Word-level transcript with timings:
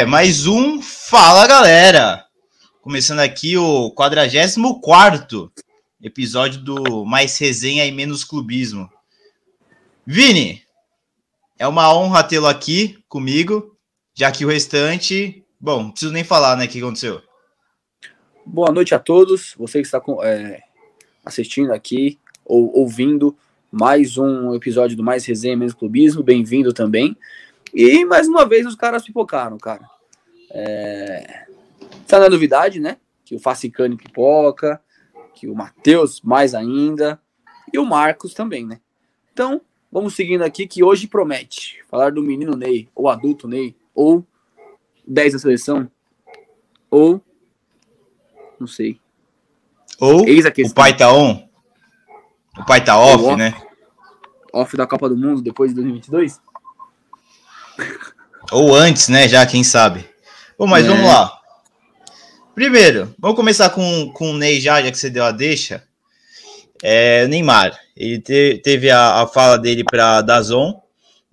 É, 0.00 0.06
mais 0.06 0.46
um 0.46 0.80
Fala 0.80 1.46
Galera! 1.46 2.24
Começando 2.80 3.18
aqui 3.18 3.58
o 3.58 3.90
44 3.90 5.52
episódio 6.02 6.62
do 6.62 7.04
Mais 7.04 7.36
Resenha 7.36 7.84
e 7.84 7.92
Menos 7.92 8.24
Clubismo. 8.24 8.90
Vini, 10.06 10.62
é 11.58 11.68
uma 11.68 11.94
honra 11.94 12.24
tê-lo 12.24 12.46
aqui 12.46 12.96
comigo, 13.10 13.76
já 14.14 14.32
que 14.32 14.42
o 14.42 14.48
restante. 14.48 15.44
Bom, 15.60 15.82
não 15.82 15.90
preciso 15.90 16.14
nem 16.14 16.24
falar, 16.24 16.56
né? 16.56 16.64
O 16.64 16.68
que 16.68 16.78
aconteceu. 16.78 17.20
Boa 18.46 18.72
noite 18.72 18.94
a 18.94 18.98
todos, 18.98 19.54
você 19.58 19.82
que 19.82 19.86
está 19.86 20.00
é, 20.22 20.62
assistindo 21.26 21.74
aqui 21.74 22.18
ou 22.42 22.74
ouvindo 22.74 23.36
mais 23.70 24.16
um 24.16 24.54
episódio 24.54 24.96
do 24.96 25.02
Mais 25.02 25.26
Resenha 25.26 25.52
e 25.52 25.56
Menos 25.58 25.74
Clubismo, 25.74 26.22
bem-vindo 26.22 26.72
também. 26.72 27.14
E 27.72 28.04
mais 28.04 28.28
uma 28.28 28.46
vez 28.46 28.66
os 28.66 28.74
caras 28.74 29.04
pipocaram, 29.04 29.58
cara. 29.58 29.88
É... 30.50 31.46
Tá 32.06 32.18
na 32.18 32.28
novidade, 32.28 32.80
né? 32.80 32.96
Que 33.24 33.34
o 33.34 33.38
Facicane 33.38 33.96
pipoca, 33.96 34.82
que 35.34 35.48
o 35.48 35.54
Matheus 35.54 36.20
mais 36.20 36.54
ainda, 36.54 37.20
e 37.72 37.78
o 37.78 37.86
Marcos 37.86 38.34
também, 38.34 38.66
né? 38.66 38.80
Então, 39.32 39.60
vamos 39.90 40.14
seguindo 40.14 40.42
aqui 40.42 40.66
que 40.66 40.82
hoje 40.82 41.06
promete 41.06 41.82
falar 41.88 42.12
do 42.12 42.22
menino 42.22 42.56
Ney, 42.56 42.88
ou 42.94 43.08
adulto 43.08 43.46
Ney, 43.46 43.76
ou 43.94 44.24
10 45.06 45.34
da 45.34 45.38
seleção, 45.38 45.90
ou 46.90 47.22
não 48.58 48.66
sei. 48.66 49.00
Ou 49.98 50.22
o 50.22 50.74
pai 50.74 50.96
tá 50.96 51.12
on? 51.12 51.48
O 52.58 52.64
pai 52.64 52.82
tá 52.82 52.98
off, 52.98 53.24
off, 53.24 53.36
né? 53.36 53.54
Off 54.52 54.76
da 54.76 54.86
Copa 54.86 55.08
do 55.08 55.16
Mundo 55.16 55.40
depois 55.40 55.70
de 55.70 55.76
2022? 55.76 56.40
Ou 58.52 58.74
antes, 58.74 59.08
né? 59.08 59.28
Já, 59.28 59.46
quem 59.46 59.62
sabe. 59.62 60.08
Bom, 60.58 60.66
mas 60.66 60.84
é. 60.84 60.88
vamos 60.88 61.06
lá. 61.06 61.32
Primeiro, 62.54 63.14
vamos 63.18 63.36
começar 63.36 63.70
com, 63.70 64.10
com 64.12 64.32
o 64.32 64.36
Ney 64.36 64.60
já, 64.60 64.82
já 64.82 64.90
que 64.90 64.98
você 64.98 65.08
deu 65.08 65.24
a 65.24 65.30
deixa. 65.30 65.82
É, 66.82 67.26
Neymar, 67.28 67.78
ele 67.96 68.18
te, 68.18 68.60
teve 68.62 68.90
a, 68.90 69.22
a, 69.22 69.26
fala 69.26 69.58
dele 69.58 69.84
para 69.84 70.22
Dazon, 70.22 70.80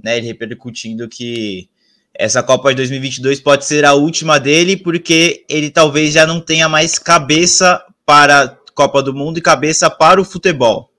né? 0.01 0.17
Ele 0.17 0.27
repercutindo 0.27 1.07
que 1.07 1.69
essa 2.13 2.43
Copa 2.43 2.69
de 2.69 2.75
2022 2.77 3.39
pode 3.39 3.65
ser 3.65 3.85
a 3.85 3.93
última 3.93 4.39
dele, 4.39 4.77
porque 4.77 5.45
ele 5.49 5.69
talvez 5.69 6.13
já 6.13 6.25
não 6.25 6.39
tenha 6.39 6.67
mais 6.69 6.97
cabeça 6.99 7.83
para 8.05 8.43
a 8.43 8.57
Copa 8.73 9.01
do 9.01 9.13
Mundo 9.13 9.37
e 9.37 9.41
cabeça 9.41 9.89
para 9.89 10.21
o 10.21 10.25
futebol. 10.25 10.91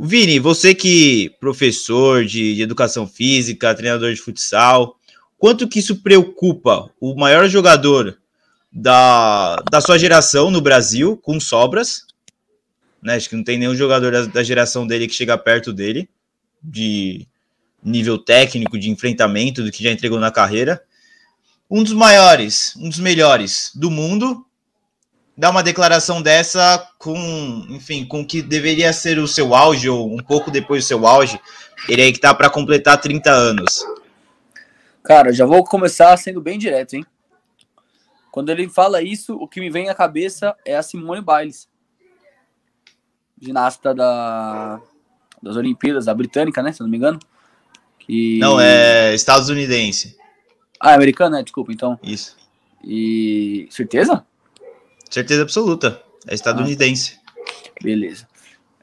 Vini, 0.00 0.38
você 0.38 0.76
que 0.76 1.34
professor 1.40 2.24
de, 2.24 2.54
de, 2.54 2.62
educação 2.62 3.04
física, 3.04 3.74
treinador 3.74 4.14
de 4.14 4.20
futsal, 4.20 4.96
quanto 5.36 5.66
que 5.66 5.80
isso 5.80 6.02
preocupa 6.02 6.88
o 7.00 7.16
maior 7.16 7.48
jogador 7.48 8.16
da, 8.72 9.56
da 9.68 9.80
sua 9.80 9.98
geração 9.98 10.52
no 10.52 10.60
Brasil, 10.60 11.16
com 11.16 11.40
sobras? 11.40 12.06
Né, 13.02 13.16
acho 13.16 13.28
que 13.28 13.34
não 13.34 13.42
tem 13.42 13.58
nenhum 13.58 13.74
jogador 13.74 14.12
da, 14.12 14.26
da 14.26 14.42
geração 14.44 14.86
dele 14.86 15.08
que 15.08 15.14
chega 15.14 15.36
perto 15.36 15.72
dele, 15.72 16.08
de 16.62 17.26
nível 17.82 18.18
técnico, 18.18 18.78
de 18.78 18.90
enfrentamento, 18.90 19.64
do 19.64 19.72
que 19.72 19.82
já 19.82 19.90
entregou 19.90 20.20
na 20.20 20.30
carreira. 20.30 20.80
Um 21.68 21.82
dos 21.82 21.92
maiores, 21.92 22.74
um 22.76 22.88
dos 22.88 23.00
melhores 23.00 23.72
do 23.74 23.90
mundo, 23.90 24.46
dar 25.38 25.50
uma 25.50 25.62
declaração 25.62 26.20
dessa 26.20 26.90
com, 26.98 27.14
enfim, 27.68 28.04
com 28.04 28.22
o 28.22 28.26
que 28.26 28.42
deveria 28.42 28.92
ser 28.92 29.20
o 29.20 29.28
seu 29.28 29.54
auge, 29.54 29.88
ou 29.88 30.12
um 30.12 30.18
pouco 30.18 30.50
depois 30.50 30.82
do 30.82 30.88
seu 30.88 31.06
auge, 31.06 31.40
ele 31.88 32.02
aí 32.02 32.12
que 32.12 32.18
tá 32.18 32.34
para 32.34 32.50
completar 32.50 33.00
30 33.00 33.30
anos. 33.30 33.84
Cara, 35.00 35.32
já 35.32 35.46
vou 35.46 35.62
começar 35.62 36.16
sendo 36.16 36.40
bem 36.40 36.58
direto, 36.58 36.94
hein? 36.94 37.06
Quando 38.32 38.50
ele 38.50 38.68
fala 38.68 39.00
isso, 39.00 39.36
o 39.36 39.46
que 39.46 39.60
me 39.60 39.70
vem 39.70 39.88
à 39.88 39.94
cabeça 39.94 40.56
é 40.64 40.76
a 40.76 40.82
Simone 40.82 41.24
Biles, 41.24 41.68
ginasta 43.40 43.94
da, 43.94 44.80
das 45.40 45.56
Olimpíadas, 45.56 46.06
da 46.06 46.14
britânica, 46.14 46.64
né? 46.64 46.72
Se 46.72 46.80
não 46.80 46.88
me 46.88 46.96
engano. 46.96 47.20
Que... 48.00 48.40
Não, 48.40 48.60
é 48.60 49.14
estadunidense. 49.14 50.16
Ah, 50.80 50.90
é 50.90 50.94
americana, 50.94 51.36
né? 51.36 51.42
Desculpa, 51.44 51.72
então. 51.72 51.98
Isso. 52.02 52.36
E. 52.84 53.68
Certeza? 53.70 54.24
Certeza 55.10 55.42
absoluta. 55.42 56.02
É 56.26 56.34
estadunidense. 56.34 57.18
Ah, 57.26 57.70
beleza. 57.82 58.26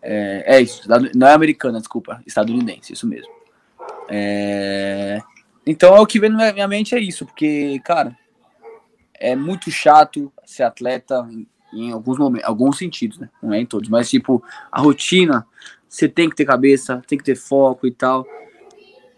É, 0.01 0.57
é, 0.57 0.61
isso. 0.61 0.83
Não 1.15 1.27
é 1.27 1.33
americana, 1.33 1.79
desculpa. 1.79 2.21
Estadunidense, 2.25 2.93
isso 2.93 3.07
mesmo. 3.07 3.31
É... 4.07 5.21
Então 5.65 5.95
é 5.95 5.99
o 5.99 6.05
que 6.05 6.19
vem 6.19 6.29
na 6.29 6.53
minha 6.53 6.67
mente 6.67 6.93
é 6.93 6.99
isso, 6.99 7.25
porque, 7.25 7.79
cara, 7.83 8.15
é 9.15 9.35
muito 9.35 9.71
chato 9.71 10.31
ser 10.45 10.63
atleta 10.63 11.27
em, 11.31 11.47
em 11.73 11.91
alguns 11.91 12.19
momentos, 12.19 12.47
alguns 12.47 12.77
sentidos, 12.77 13.17
né? 13.17 13.29
Não 13.41 13.51
é 13.51 13.59
em 13.59 13.65
todos, 13.65 13.89
mas 13.89 14.09
tipo, 14.09 14.43
a 14.71 14.79
rotina, 14.79 15.45
você 15.89 16.07
tem 16.07 16.29
que 16.29 16.35
ter 16.35 16.45
cabeça, 16.45 17.01
tem 17.07 17.17
que 17.17 17.23
ter 17.23 17.35
foco 17.35 17.87
e 17.87 17.91
tal. 17.91 18.27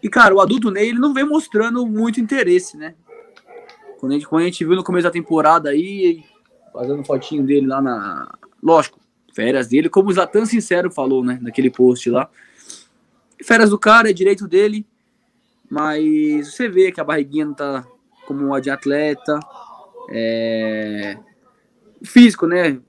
E, 0.02 0.08
cara, 0.08 0.34
o 0.34 0.40
adulto 0.40 0.70
Ney, 0.70 0.88
ele 0.88 0.98
não 0.98 1.12
vem 1.12 1.24
mostrando 1.24 1.86
muito 1.86 2.20
interesse, 2.20 2.76
né? 2.76 2.94
Quando 3.98 4.12
a 4.12 4.14
gente, 4.14 4.26
quando 4.26 4.42
a 4.42 4.44
gente 4.44 4.64
viu 4.64 4.76
no 4.76 4.84
começo 4.84 5.04
da 5.04 5.10
temporada 5.10 5.70
aí, 5.70 6.24
fazendo 6.72 7.04
fotinho 7.04 7.44
dele 7.44 7.66
lá 7.66 7.80
na. 7.80 8.34
Lógico, 8.62 8.98
férias 9.32 9.68
dele, 9.68 9.88
como 9.88 10.10
o 10.10 10.12
Zatan 10.12 10.44
Sincero 10.44 10.90
falou, 10.90 11.24
né? 11.24 11.38
Naquele 11.40 11.70
post 11.70 12.10
lá. 12.10 12.28
Férias 13.42 13.70
do 13.70 13.78
cara, 13.78 14.10
é 14.10 14.12
direito 14.12 14.48
dele. 14.48 14.86
Mas 15.70 16.54
você 16.54 16.68
vê 16.68 16.90
que 16.90 17.00
a 17.00 17.04
barriguinha 17.04 17.44
não 17.44 17.54
tá 17.54 17.86
como 18.26 18.46
uma 18.46 18.60
de 18.60 18.70
atleta. 18.70 19.38
É... 20.10 21.18
Físico, 22.02 22.46
né? 22.46 22.80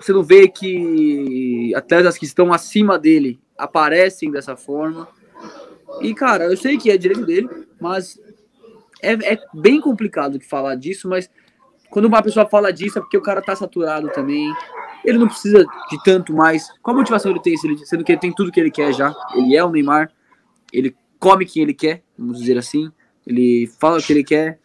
Você 0.00 0.12
não 0.12 0.22
vê 0.22 0.48
que 0.48 1.74
atletas 1.74 2.16
que 2.16 2.24
estão 2.24 2.52
acima 2.52 2.98
dele 2.98 3.40
aparecem 3.56 4.30
dessa 4.30 4.56
forma. 4.56 5.08
E, 6.00 6.14
cara, 6.14 6.44
eu 6.44 6.56
sei 6.56 6.78
que 6.78 6.90
é 6.90 6.96
direito 6.96 7.26
dele, 7.26 7.48
mas 7.80 8.20
é, 9.02 9.34
é 9.34 9.38
bem 9.52 9.80
complicado 9.80 10.38
falar 10.40 10.76
disso, 10.76 11.08
mas 11.08 11.28
quando 11.90 12.04
uma 12.04 12.22
pessoa 12.22 12.46
fala 12.46 12.72
disso 12.72 12.98
é 12.98 13.00
porque 13.00 13.16
o 13.16 13.22
cara 13.22 13.40
tá 13.40 13.56
saturado 13.56 14.08
também. 14.10 14.52
Ele 15.04 15.18
não 15.18 15.28
precisa 15.28 15.64
de 15.90 16.02
tanto 16.04 16.34
mais. 16.34 16.68
Qual 16.82 16.94
motivação 16.94 17.30
ele 17.30 17.40
tem, 17.40 17.56
sendo 17.56 18.04
que 18.04 18.12
ele 18.12 18.20
tem 18.20 18.32
tudo 18.32 18.52
que 18.52 18.60
ele 18.60 18.70
quer 18.70 18.92
já? 18.92 19.14
Ele 19.34 19.56
é 19.56 19.64
o 19.64 19.70
Neymar, 19.70 20.12
ele 20.72 20.94
come 21.18 21.46
quem 21.46 21.62
ele 21.62 21.74
quer, 21.74 22.02
vamos 22.16 22.38
dizer 22.40 22.58
assim. 22.58 22.90
Ele 23.26 23.70
fala 23.80 23.98
o 23.98 24.02
que 24.02 24.12
ele 24.12 24.24
quer. 24.24 24.58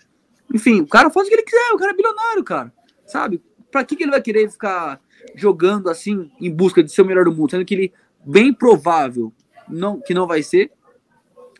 Enfim, 0.53 0.81
o 0.81 0.87
cara 0.87 1.09
faz 1.09 1.27
o 1.27 1.29
que 1.29 1.35
ele 1.35 1.43
quiser, 1.43 1.71
o 1.73 1.77
cara 1.77 1.91
é 1.91 1.95
bilionário, 1.95 2.43
cara. 2.43 2.73
Sabe? 3.05 3.41
Pra 3.71 3.83
que, 3.83 3.95
que 3.95 4.03
ele 4.03 4.11
vai 4.11 4.21
querer 4.21 4.49
ficar 4.49 4.99
jogando 5.35 5.89
assim 5.89 6.29
em 6.39 6.51
busca 6.51 6.83
de 6.83 6.91
ser 6.91 7.01
o 7.01 7.05
melhor 7.05 7.25
do 7.25 7.33
mundo? 7.33 7.51
Sendo 7.51 7.65
que 7.65 7.73
ele, 7.73 7.93
bem 8.25 8.53
provável 8.53 9.33
não, 9.67 9.99
que 9.99 10.13
não 10.13 10.27
vai 10.27 10.43
ser, 10.43 10.71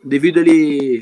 devido 0.03 0.37
a 0.37 0.41
ele. 0.41 1.01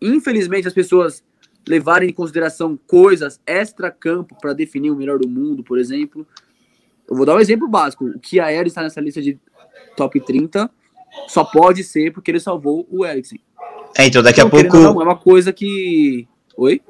Infelizmente, 0.00 0.68
as 0.68 0.74
pessoas 0.74 1.24
levarem 1.68 2.10
em 2.10 2.12
consideração 2.12 2.78
coisas 2.86 3.40
extra-campo 3.46 4.36
para 4.40 4.52
definir 4.52 4.90
o 4.90 4.96
melhor 4.96 5.18
do 5.18 5.28
mundo, 5.28 5.62
por 5.62 5.78
exemplo. 5.78 6.26
Eu 7.08 7.16
vou 7.16 7.26
dar 7.26 7.34
um 7.34 7.40
exemplo 7.40 7.68
básico. 7.68 8.06
O 8.06 8.18
que 8.18 8.38
a 8.40 8.52
está 8.62 8.82
nessa 8.82 9.00
lista 9.00 9.20
de 9.20 9.38
top 9.96 10.20
30 10.20 10.70
só 11.28 11.44
pode 11.44 11.82
ser 11.84 12.12
porque 12.12 12.30
ele 12.30 12.40
salvou 12.40 12.86
o 12.90 13.04
Eriksen. 13.04 13.40
É, 13.96 14.06
então 14.06 14.22
daqui 14.22 14.40
então, 14.40 14.48
a 14.48 14.62
pouco. 14.62 14.76
Não, 14.78 15.00
é 15.00 15.04
uma 15.04 15.16
coisa 15.16 15.52
que. 15.52 16.26
Oi? 16.56 16.80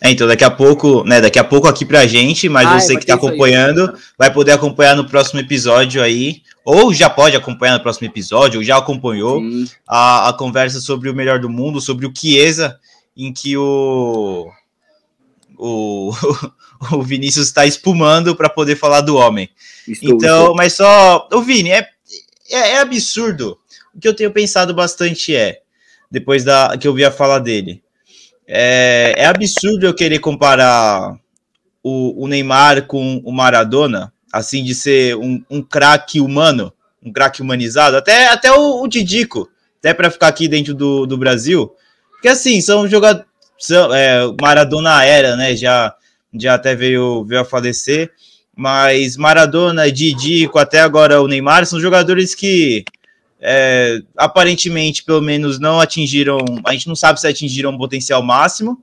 É, 0.00 0.10
então 0.10 0.26
daqui 0.26 0.44
a 0.44 0.50
pouco, 0.50 1.02
né, 1.04 1.20
daqui 1.20 1.38
a 1.38 1.44
pouco 1.44 1.66
aqui 1.66 1.84
pra 1.84 2.06
gente, 2.06 2.48
mas 2.48 2.68
ah, 2.68 2.78
você 2.78 2.96
que 2.96 3.04
tá 3.04 3.14
acompanhando 3.14 3.90
aí, 3.90 3.96
vai 4.16 4.32
poder 4.32 4.52
acompanhar 4.52 4.94
no 4.94 5.04
próximo 5.04 5.40
episódio 5.40 6.00
aí, 6.00 6.40
ou 6.64 6.94
já 6.94 7.10
pode 7.10 7.36
acompanhar 7.36 7.74
no 7.74 7.82
próximo 7.82 8.06
episódio, 8.06 8.60
ou 8.60 8.64
já 8.64 8.76
acompanhou 8.76 9.42
a, 9.88 10.28
a 10.28 10.32
conversa 10.32 10.80
sobre 10.80 11.10
o 11.10 11.14
melhor 11.14 11.40
do 11.40 11.48
mundo, 11.48 11.80
sobre 11.80 12.06
o 12.06 12.12
Chiesa, 12.16 12.78
em 13.18 13.32
que 13.32 13.56
o, 13.56 14.48
o, 15.58 16.12
o 16.92 17.02
Vinícius 17.02 17.48
está 17.48 17.66
espumando 17.66 18.36
para 18.36 18.48
poder 18.48 18.76
falar 18.76 19.00
do 19.00 19.16
homem. 19.16 19.50
Estou, 19.86 20.14
então, 20.14 20.40
estou. 20.40 20.54
mas 20.54 20.74
só. 20.74 21.28
O 21.32 21.42
Vini, 21.42 21.70
é, 21.70 21.88
é, 22.48 22.58
é, 22.74 22.78
absurdo. 22.78 23.58
O 23.92 24.00
que 24.00 24.06
eu 24.06 24.14
tenho 24.14 24.30
pensado 24.30 24.72
bastante 24.72 25.34
é, 25.34 25.60
depois 26.08 26.44
da 26.44 26.76
que 26.78 26.86
eu 26.86 26.94
vi 26.94 27.04
a 27.04 27.10
fala 27.10 27.40
dele, 27.40 27.82
é, 28.46 29.14
é 29.16 29.26
absurdo 29.26 29.84
eu 29.84 29.94
querer 29.94 30.20
comparar 30.20 31.18
o, 31.82 32.24
o, 32.24 32.28
Neymar 32.28 32.86
com 32.86 33.20
o 33.24 33.32
Maradona, 33.32 34.12
assim, 34.32 34.62
de 34.62 34.74
ser 34.74 35.16
um, 35.16 35.42
um 35.50 35.60
craque 35.60 36.20
humano, 36.20 36.72
um 37.02 37.12
craque 37.12 37.42
humanizado, 37.42 37.96
até, 37.96 38.28
até 38.28 38.52
o, 38.52 38.82
o 38.82 38.86
Didico, 38.86 39.50
até 39.80 39.92
para 39.92 40.10
ficar 40.10 40.28
aqui 40.28 40.46
dentro 40.46 40.74
do, 40.74 41.04
do 41.06 41.18
Brasil 41.18 41.74
porque 42.18 42.28
assim, 42.28 42.60
são 42.60 42.86
jogadores. 42.88 43.26
É, 43.94 44.20
Maradona 44.40 45.04
era, 45.04 45.36
né? 45.36 45.54
Já, 45.54 45.94
já 46.34 46.54
até 46.54 46.74
veio, 46.74 47.24
veio 47.24 47.42
a 47.42 47.44
falecer. 47.44 48.10
Mas 48.54 49.16
Maradona, 49.16 49.90
Didico, 49.90 50.58
até 50.58 50.80
agora 50.80 51.22
o 51.22 51.28
Neymar, 51.28 51.64
são 51.64 51.80
jogadores 51.80 52.34
que 52.34 52.84
é, 53.40 54.00
aparentemente, 54.16 55.04
pelo 55.04 55.22
menos, 55.22 55.60
não 55.60 55.80
atingiram. 55.80 56.38
A 56.64 56.72
gente 56.72 56.88
não 56.88 56.96
sabe 56.96 57.20
se 57.20 57.26
atingiram 57.28 57.70
o 57.70 57.78
potencial 57.78 58.20
máximo, 58.20 58.82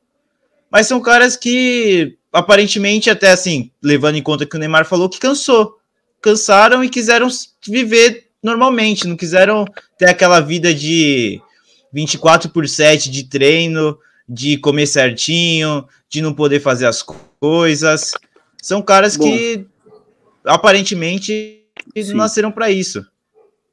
mas 0.72 0.88
são 0.88 1.02
caras 1.02 1.36
que, 1.36 2.18
aparentemente, 2.32 3.10
até 3.10 3.32
assim, 3.32 3.70
levando 3.84 4.16
em 4.16 4.24
conta 4.24 4.46
que 4.46 4.56
o 4.56 4.60
Neymar 4.60 4.86
falou 4.86 5.10
que 5.10 5.20
cansou. 5.20 5.78
Cansaram 6.22 6.82
e 6.86 6.90
quiseram 6.90 7.28
viver 7.68 8.28
normalmente, 8.42 9.08
não 9.08 9.18
quiseram 9.18 9.66
ter 9.98 10.10
aquela 10.10 10.40
vida 10.40 10.74
de 10.74 11.42
24 11.96 12.50
por 12.50 12.68
7 12.68 13.10
de 13.10 13.24
treino, 13.24 13.98
de 14.28 14.58
comer 14.58 14.86
certinho, 14.86 15.88
de 16.10 16.22
não 16.22 16.34
poder 16.34 16.60
fazer 16.60 16.86
as 16.86 17.02
coisas. 17.40 18.12
São 18.62 18.82
caras 18.82 19.16
Bom, 19.16 19.24
que 19.24 19.66
aparentemente 20.44 21.64
sim. 21.96 22.14
nasceram 22.14 22.52
para 22.52 22.70
isso. 22.70 23.06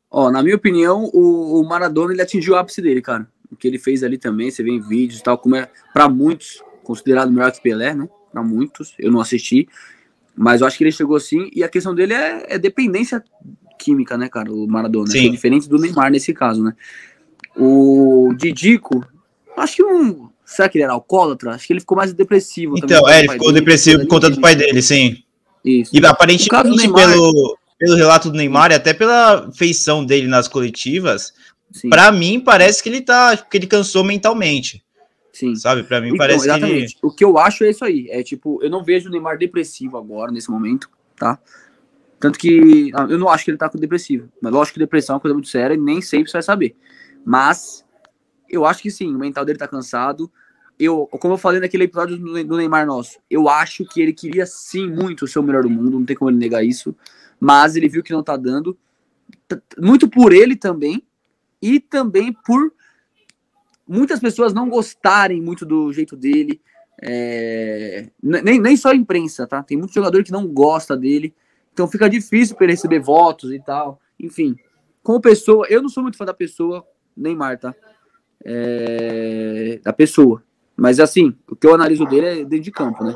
Ó, 0.08 0.30
na 0.30 0.40
minha 0.40 0.54
opinião, 0.54 1.10
o, 1.12 1.60
o, 1.60 1.69
Maradona 1.69 2.12
ele 2.12 2.22
atingiu 2.22 2.54
o 2.54 2.56
ápice 2.56 2.80
dele, 2.80 3.02
cara. 3.02 3.26
O 3.50 3.56
que 3.56 3.66
ele 3.66 3.78
fez 3.78 4.04
ali 4.04 4.16
também, 4.16 4.52
você 4.52 4.62
vê 4.62 4.70
em 4.70 4.80
vídeos 4.80 5.18
e 5.18 5.22
tal, 5.25 5.36
como 5.36 5.56
é 5.56 5.68
para 5.92 6.08
muitos 6.08 6.62
considerado 6.84 7.32
melhor 7.32 7.50
que 7.50 7.60
Pelé, 7.60 7.92
né? 7.92 8.08
Para 8.30 8.42
muitos, 8.42 8.94
eu 8.98 9.10
não 9.10 9.20
assisti, 9.20 9.68
mas 10.36 10.60
eu 10.60 10.66
acho 10.66 10.78
que 10.78 10.84
ele 10.84 10.92
chegou 10.92 11.16
assim. 11.16 11.50
E 11.52 11.64
a 11.64 11.68
questão 11.68 11.94
dele 11.94 12.14
é, 12.14 12.54
é 12.54 12.58
dependência 12.58 13.22
química, 13.78 14.16
né, 14.16 14.28
cara? 14.28 14.52
O 14.52 14.66
Maradona, 14.68 15.10
Sim. 15.10 15.26
é 15.26 15.30
diferente 15.30 15.68
do 15.68 15.78
Neymar 15.78 16.10
nesse 16.10 16.32
caso, 16.32 16.62
né? 16.62 16.75
O 17.56 18.32
Didico, 18.37 19.06
acho 19.56 19.76
que 19.76 19.84
um. 19.84 20.28
Será 20.44 20.69
que 20.69 20.78
ele 20.78 20.84
era 20.84 20.93
alcoólatra? 20.93 21.52
Acho 21.52 21.66
que 21.66 21.72
ele 21.72 21.81
ficou 21.81 21.96
mais 21.96 22.12
depressivo. 22.12 22.75
Então, 22.76 23.08
é, 23.08 23.20
ele 23.20 23.32
ficou 23.32 23.49
dele, 23.49 23.60
depressivo 23.60 24.00
por 24.00 24.08
conta 24.08 24.31
do 24.31 24.40
pai 24.40 24.54
dele, 24.54 24.82
sim. 24.82 25.22
Isso. 25.64 25.90
E 25.94 26.04
aparentemente, 26.04 26.76
Neymar, 26.76 27.10
pelo, 27.10 27.58
pelo 27.78 27.96
relato 27.96 28.31
do 28.31 28.37
Neymar 28.37 28.70
e 28.72 28.75
até 28.75 28.93
pela 28.93 29.50
feição 29.52 30.04
dele 30.04 30.26
nas 30.26 30.49
coletivas, 30.49 31.32
para 31.88 32.12
mim 32.12 32.40
parece 32.40 32.82
que 32.82 32.88
ele 32.88 33.00
tá, 33.00 33.37
que 33.37 33.56
ele 33.56 33.66
cansou 33.66 34.04
mentalmente. 34.04 34.84
Sim. 35.32 35.54
Sabe, 35.54 35.82
para 35.82 36.00
mim 36.00 36.08
então, 36.08 36.19
parece 36.19 36.44
exatamente. 36.44 36.72
que 36.72 36.82
ele... 36.82 36.96
O 37.02 37.10
que 37.10 37.25
eu 37.25 37.38
acho 37.38 37.64
é 37.64 37.70
isso 37.70 37.84
aí, 37.84 38.06
é 38.10 38.22
tipo, 38.22 38.62
eu 38.62 38.69
não 38.69 38.84
vejo 38.84 39.08
o 39.08 39.12
Neymar 39.12 39.38
depressivo 39.38 39.96
agora 39.96 40.31
nesse 40.31 40.50
momento, 40.50 40.90
tá? 41.16 41.38
Tanto 42.20 42.38
que 42.38 42.90
eu 42.93 43.19
não 43.19 43.28
acho 43.28 43.44
que 43.44 43.50
ele 43.50 43.58
tá 43.58 43.69
com 43.69 43.78
depressivo, 43.78 44.28
mas 44.40 44.52
lógico 44.52 44.75
que 44.75 44.81
depressão 44.81 45.14
é 45.14 45.16
uma 45.16 45.20
coisa 45.20 45.34
muito 45.34 45.49
séria 45.49 45.75
e 45.75 45.78
nem 45.78 46.00
sempre 46.02 46.31
você 46.31 46.34
vai 46.34 46.43
saber. 46.43 46.76
Mas 47.24 47.84
eu 48.48 48.64
acho 48.66 48.82
que 48.82 48.90
sim, 48.90 49.14
o 49.14 49.19
mental 49.19 49.44
dele 49.44 49.58
tá 49.58 49.69
cansado. 49.69 50.30
Eu, 50.78 51.06
como 51.06 51.34
eu 51.34 51.38
falei 51.38 51.60
naquele 51.60 51.84
episódio 51.84 52.19
do 52.19 52.56
Neymar 52.56 52.86
nosso, 52.86 53.19
eu 53.30 53.48
acho 53.48 53.84
que 53.84 54.00
ele 54.00 54.12
queria 54.12 54.46
sim 54.46 54.90
muito 54.90 55.26
ser 55.26 55.38
o 55.38 55.42
melhor 55.42 55.62
do 55.62 55.70
mundo, 55.70 55.98
não 55.98 56.04
tem 56.04 56.16
como 56.16 56.30
ele 56.30 56.38
negar 56.38 56.64
isso 56.64 56.94
mas 57.42 57.74
ele 57.74 57.88
viu 57.88 58.04
que 58.04 58.12
não 58.12 58.20
está 58.20 58.36
dando, 58.36 58.78
muito 59.76 60.08
por 60.08 60.32
ele 60.32 60.54
também, 60.54 61.04
e 61.60 61.80
também 61.80 62.32
por 62.32 62.72
muitas 63.84 64.20
pessoas 64.20 64.54
não 64.54 64.70
gostarem 64.70 65.42
muito 65.42 65.66
do 65.66 65.92
jeito 65.92 66.14
dele, 66.14 66.60
é, 67.02 68.08
nem, 68.22 68.60
nem 68.60 68.76
só 68.76 68.90
a 68.90 68.94
imprensa, 68.94 69.44
tá? 69.44 69.60
Tem 69.60 69.76
muito 69.76 69.92
jogador 69.92 70.22
que 70.22 70.30
não 70.30 70.46
gosta 70.46 70.96
dele, 70.96 71.34
então 71.72 71.88
fica 71.88 72.08
difícil 72.08 72.54
para 72.54 72.66
ele 72.66 72.75
receber 72.75 73.00
votos 73.00 73.52
e 73.52 73.58
tal. 73.58 74.00
Enfim, 74.20 74.54
como 75.02 75.20
pessoa, 75.20 75.66
eu 75.68 75.82
não 75.82 75.88
sou 75.88 76.04
muito 76.04 76.16
fã 76.16 76.25
da 76.25 76.32
pessoa, 76.32 76.86
Neymar, 77.17 77.59
tá? 77.59 77.75
É, 78.44 79.81
da 79.82 79.93
pessoa. 79.93 80.43
Mas 80.76 80.99
assim, 80.99 81.37
o 81.49 81.55
que 81.55 81.67
eu 81.67 81.75
analiso 81.75 82.06
dele 82.06 82.26
é 82.26 82.35
dentro 82.44 82.61
de 82.61 82.70
campo, 82.70 83.05
né? 83.05 83.14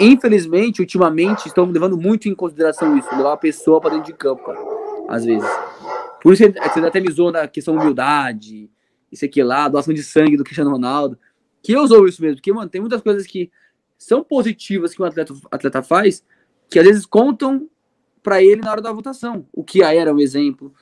Infelizmente, 0.00 0.80
ultimamente, 0.80 1.46
estão 1.46 1.66
levando 1.66 1.96
muito 1.96 2.28
em 2.28 2.34
consideração 2.34 2.96
isso, 2.96 3.14
levar 3.14 3.34
a 3.34 3.36
pessoa 3.36 3.80
para 3.80 3.90
dentro 3.90 4.06
de 4.06 4.14
campo, 4.14 4.44
cara, 4.44 4.58
às 5.08 5.24
vezes. 5.24 5.48
Por 6.22 6.32
isso 6.32 6.42
você 6.42 6.80
até 6.80 7.00
me 7.00 7.12
zoou 7.12 7.30
na 7.30 7.46
questão 7.46 7.74
humildade, 7.74 8.70
isso 9.12 9.24
aqui 9.24 9.42
lá, 9.42 9.68
doação 9.68 9.92
de 9.92 10.02
sangue 10.02 10.36
do 10.36 10.44
Cristiano 10.44 10.70
Ronaldo, 10.70 11.18
que 11.62 11.72
eu 11.72 11.82
usou 11.82 12.08
isso 12.08 12.22
mesmo, 12.22 12.36
porque, 12.36 12.52
mano, 12.52 12.70
tem 12.70 12.80
muitas 12.80 13.02
coisas 13.02 13.26
que 13.26 13.50
são 13.98 14.24
positivas 14.24 14.94
que 14.94 15.02
um 15.02 15.04
atleta, 15.04 15.34
atleta 15.50 15.82
faz, 15.82 16.24
que 16.70 16.78
às 16.78 16.86
vezes 16.86 17.06
contam 17.06 17.68
para 18.22 18.42
ele 18.42 18.62
na 18.62 18.70
hora 18.70 18.80
da 18.80 18.92
votação. 18.92 19.46
O 19.52 19.62
que 19.62 19.82
era 19.82 20.12
um 20.12 20.18
exemplo. 20.18 20.74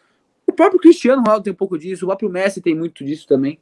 O 0.47 0.53
próprio 0.53 0.81
Cristiano 0.81 1.23
Ronaldo 1.23 1.45
tem 1.45 1.53
um 1.53 1.57
pouco 1.57 1.79
disso, 1.79 2.05
o 2.05 2.09
próprio 2.09 2.31
Messi 2.31 2.61
tem 2.61 2.75
muito 2.75 3.05
disso 3.05 3.27
também. 3.27 3.59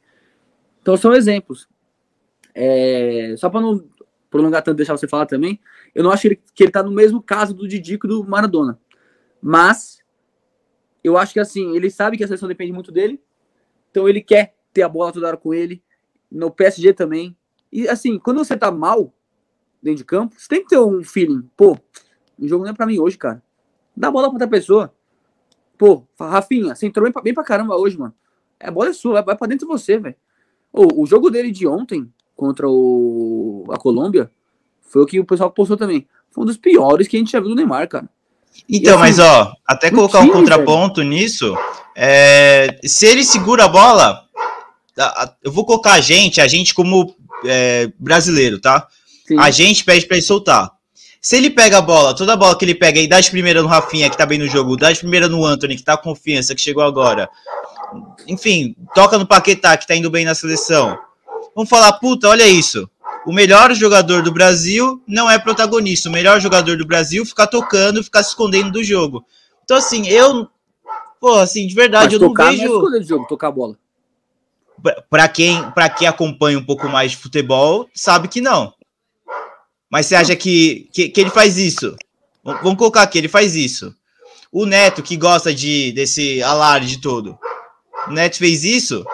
Então 0.81 0.97
são 0.97 1.13
exemplos. 1.13 1.67
É, 2.53 3.35
só 3.37 3.49
para 3.49 3.61
não 3.61 3.83
prolongar 4.29 4.63
tanto, 4.63 4.77
deixar 4.77 4.95
você 4.95 5.07
falar 5.07 5.25
também, 5.25 5.59
eu 5.93 6.03
não 6.03 6.11
acho 6.11 6.21
que 6.21 6.27
ele, 6.29 6.41
que 6.53 6.63
ele 6.63 6.71
tá 6.71 6.81
no 6.81 6.91
mesmo 6.91 7.21
caso 7.21 7.53
do 7.53 7.67
Didico 7.67 8.07
do 8.07 8.23
Maradona. 8.23 8.79
Mas 9.41 10.01
eu 11.03 11.17
acho 11.17 11.33
que 11.33 11.39
assim, 11.39 11.75
ele 11.75 11.89
sabe 11.89 12.17
que 12.17 12.23
a 12.23 12.27
seleção 12.27 12.47
depende 12.47 12.71
muito 12.71 12.91
dele, 12.91 13.21
então 13.89 14.07
ele 14.07 14.21
quer 14.21 14.55
ter 14.73 14.83
a 14.83 14.89
bola 14.89 15.11
toda 15.11 15.27
hora 15.27 15.37
com 15.37 15.53
ele, 15.53 15.83
no 16.31 16.49
PSG 16.49 16.93
também. 16.93 17.35
E 17.71 17.87
assim, 17.87 18.17
quando 18.17 18.37
você 18.37 18.55
tá 18.55 18.71
mal 18.71 19.13
dentro 19.83 19.97
de 19.97 20.05
campo, 20.05 20.35
você 20.37 20.47
tem 20.47 20.61
que 20.61 20.69
ter 20.69 20.79
um 20.79 21.03
feeling, 21.03 21.49
pô, 21.57 21.77
o 22.39 22.47
jogo 22.47 22.63
não 22.63 22.71
é 22.71 22.75
para 22.75 22.85
mim 22.85 22.99
hoje, 22.99 23.17
cara. 23.17 23.43
Dá 23.95 24.07
a 24.07 24.11
bola 24.11 24.27
pra 24.27 24.35
outra 24.35 24.47
pessoa. 24.47 24.93
Pô, 25.81 26.03
Rafinha, 26.19 26.75
você 26.75 26.85
entrou 26.85 27.05
bem 27.05 27.11
pra, 27.11 27.23
bem 27.23 27.33
pra 27.33 27.43
caramba 27.43 27.75
hoje, 27.75 27.97
mano. 27.97 28.13
É, 28.59 28.67
a 28.67 28.71
bola 28.71 28.89
é 28.89 28.93
sua, 28.93 29.13
vai, 29.13 29.23
vai 29.23 29.35
pra 29.35 29.47
dentro 29.47 29.65
de 29.65 29.73
você, 29.73 29.97
velho. 29.97 30.13
O, 30.71 31.01
o 31.01 31.05
jogo 31.07 31.31
dele 31.31 31.49
de 31.49 31.65
ontem, 31.65 32.07
contra 32.35 32.69
o, 32.69 33.65
a 33.67 33.77
Colômbia, 33.77 34.29
foi 34.79 35.01
o 35.01 35.07
que 35.07 35.19
o 35.19 35.25
pessoal 35.25 35.49
postou 35.49 35.75
também. 35.75 36.07
Foi 36.29 36.43
um 36.43 36.45
dos 36.45 36.55
piores 36.55 37.07
que 37.07 37.15
a 37.15 37.19
gente 37.19 37.31
já 37.31 37.39
viu 37.39 37.49
do 37.49 37.55
Neymar, 37.55 37.89
cara. 37.89 38.07
Então, 38.69 38.93
assim, 38.93 39.01
mas 39.01 39.17
ó, 39.17 39.53
até 39.65 39.89
colocar 39.89 40.19
time, 40.19 40.29
um 40.29 40.33
contraponto 40.33 41.01
velho. 41.01 41.09
nisso, 41.09 41.57
é, 41.95 42.79
se 42.83 43.07
ele 43.07 43.23
segura 43.23 43.65
a 43.65 43.67
bola, 43.67 44.21
eu 45.43 45.51
vou 45.51 45.65
colocar 45.65 45.93
a 45.93 45.99
gente, 45.99 46.39
a 46.39 46.47
gente 46.47 46.75
como 46.75 47.15
é, 47.43 47.91
brasileiro, 47.97 48.61
tá? 48.61 48.87
Sim. 49.27 49.39
A 49.39 49.49
gente 49.49 49.83
pede 49.83 50.05
para 50.05 50.17
ele 50.17 50.25
soltar. 50.27 50.71
Se 51.21 51.37
ele 51.37 51.49
pega 51.51 51.77
a 51.77 51.81
bola, 51.81 52.15
toda 52.15 52.33
a 52.33 52.37
bola 52.37 52.57
que 52.57 52.65
ele 52.65 52.73
pega 52.73 52.99
e 52.99 53.07
dá 53.07 53.19
de 53.19 53.29
primeira 53.29 53.61
no 53.61 53.67
Rafinha, 53.67 54.09
que 54.09 54.17
tá 54.17 54.25
bem 54.25 54.39
no 54.39 54.47
jogo, 54.47 54.75
dá 54.75 54.91
de 54.91 54.99
primeira 54.99 55.29
no 55.29 55.45
Anthony, 55.45 55.75
que 55.75 55.83
tá 55.83 55.95
com 55.95 56.09
confiança, 56.09 56.55
que 56.55 56.61
chegou 56.61 56.83
agora. 56.83 57.29
Enfim, 58.27 58.75
toca 58.95 59.17
no 59.19 59.27
Paquetá, 59.27 59.77
que 59.77 59.85
tá 59.85 59.95
indo 59.95 60.09
bem 60.09 60.25
na 60.25 60.33
seleção 60.33 60.97
vão 61.55 61.65
falar, 61.65 61.93
puta, 61.93 62.27
olha 62.29 62.47
isso. 62.47 62.89
O 63.25 63.33
melhor 63.33 63.73
jogador 63.73 64.23
do 64.23 64.31
Brasil 64.31 65.01
não 65.07 65.29
é 65.29 65.37
protagonista. 65.37 66.09
O 66.09 66.11
melhor 66.11 66.39
jogador 66.39 66.77
do 66.77 66.85
Brasil 66.85 67.25
fica 67.25 67.45
tocando, 67.45 68.03
fica 68.03 68.23
se 68.23 68.29
escondendo 68.29 68.71
do 68.71 68.83
jogo. 68.83 69.23
Então, 69.63 69.77
assim, 69.77 70.07
eu. 70.07 70.47
Pô, 71.19 71.35
assim, 71.35 71.67
de 71.67 71.75
verdade, 71.75 72.15
Mas 72.15 72.21
eu 72.21 72.27
não 72.27 72.33
vejo. 72.33 72.81
Não 72.81 72.95
é 72.95 72.99
do 72.99 73.05
jogo, 73.05 73.27
tocar 73.27 73.49
a 73.49 73.51
bola. 73.51 73.77
Para 75.07 75.27
quem, 75.27 75.69
pra 75.71 75.87
quem 75.87 76.07
acompanha 76.07 76.57
um 76.57 76.65
pouco 76.65 76.89
mais 76.89 77.11
de 77.11 77.17
futebol, 77.17 77.87
sabe 77.93 78.27
que 78.27 78.41
não. 78.41 78.73
Mas 79.91 80.05
você 80.05 80.15
acha 80.15 80.35
que, 80.37 80.89
que, 80.93 81.09
que 81.09 81.19
ele 81.19 81.29
faz 81.29 81.57
isso? 81.57 81.95
Vamos 82.43 82.77
colocar 82.77 83.01
aqui, 83.01 83.17
ele 83.17 83.27
faz 83.27 83.55
isso. 83.55 83.93
O 84.49 84.65
Neto, 84.65 85.03
que 85.03 85.17
gosta 85.17 85.53
de 85.53 85.91
desse 85.91 86.41
alarde 86.41 87.01
todo. 87.01 87.37
O 88.07 88.11
Neto 88.11 88.37
fez 88.37 88.63
isso. 88.63 89.05